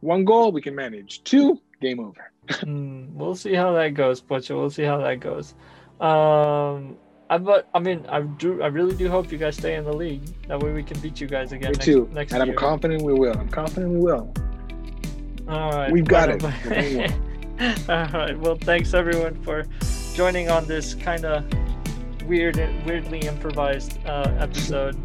one 0.00 0.24
goal 0.24 0.52
we 0.52 0.60
can 0.60 0.74
manage. 0.74 1.22
Two, 1.24 1.60
game 1.80 2.00
over. 2.00 2.30
mm, 2.48 3.12
we'll 3.12 3.34
see 3.34 3.54
how 3.54 3.72
that 3.72 3.94
goes, 3.94 4.20
Pocho. 4.20 4.58
We'll 4.58 4.70
see 4.70 4.84
how 4.84 4.98
that 4.98 5.20
goes. 5.20 5.54
Um, 6.00 6.96
I 7.30 7.38
but 7.38 7.68
I 7.74 7.78
mean 7.78 8.06
I 8.08 8.22
do 8.22 8.62
I 8.62 8.68
really 8.68 8.96
do 8.96 9.08
hope 9.08 9.30
you 9.30 9.38
guys 9.38 9.56
stay 9.56 9.74
in 9.74 9.84
the 9.84 9.92
league. 9.92 10.22
That 10.46 10.60
way 10.60 10.72
we 10.72 10.82
can 10.82 10.98
beat 11.00 11.20
you 11.20 11.26
guys 11.26 11.52
again. 11.52 11.70
Me 11.70 11.74
next, 11.74 11.84
too. 11.84 12.08
Next 12.12 12.32
and 12.32 12.44
year. 12.44 12.54
I'm 12.54 12.58
confident 12.58 13.02
we 13.02 13.12
will. 13.12 13.36
I'm 13.36 13.48
confident 13.48 13.92
we 13.92 13.98
will. 13.98 14.32
All 15.48 15.72
right, 15.72 15.90
We've 15.90 16.04
got 16.04 16.28
it. 16.28 16.42
All 17.88 18.06
right. 18.12 18.38
Well, 18.38 18.56
thanks 18.56 18.92
everyone 18.94 19.42
for 19.42 19.64
joining 20.14 20.50
on 20.50 20.66
this 20.66 20.94
kind 20.94 21.24
of 21.24 21.44
weird, 22.24 22.56
weirdly 22.86 23.20
improvised 23.20 23.98
uh, 24.06 24.34
episode. 24.38 24.96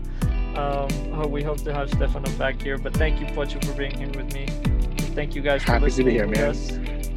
Um, 0.57 1.31
we 1.31 1.41
hope 1.41 1.61
to 1.63 1.73
have 1.73 1.89
Stefano 1.89 2.29
back 2.37 2.61
here, 2.61 2.77
but 2.77 2.93
thank 2.93 3.19
you, 3.19 3.25
Pocho, 3.27 3.63
for 3.65 3.73
being 3.73 3.97
here 3.97 4.09
with 4.09 4.33
me. 4.33 4.47
Thank 5.13 5.35
you 5.35 5.41
guys 5.41 5.63
for 5.63 5.73
Happy 5.73 5.89
to 5.91 6.03
be 6.03 6.11
listening 6.11 6.15
here, 6.15 6.27
man. 6.27 6.49
us. 6.49 6.69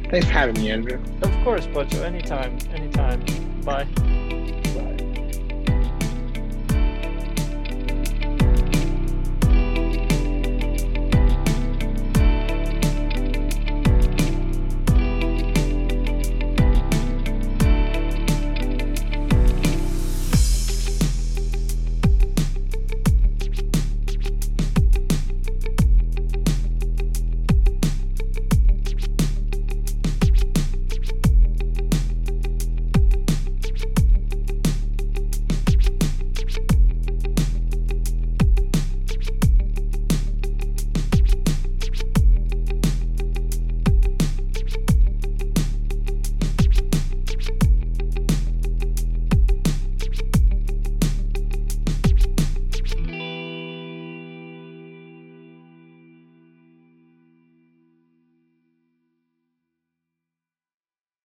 Thanks 0.09 0.27
for 0.27 0.33
having 0.33 0.55
me, 0.55 0.71
Andrew. 0.71 1.01
Of 1.21 1.31
course, 1.43 1.67
Pocho. 1.67 2.03
Anytime, 2.03 2.57
anytime. 2.73 3.19
Bye. 3.61 3.87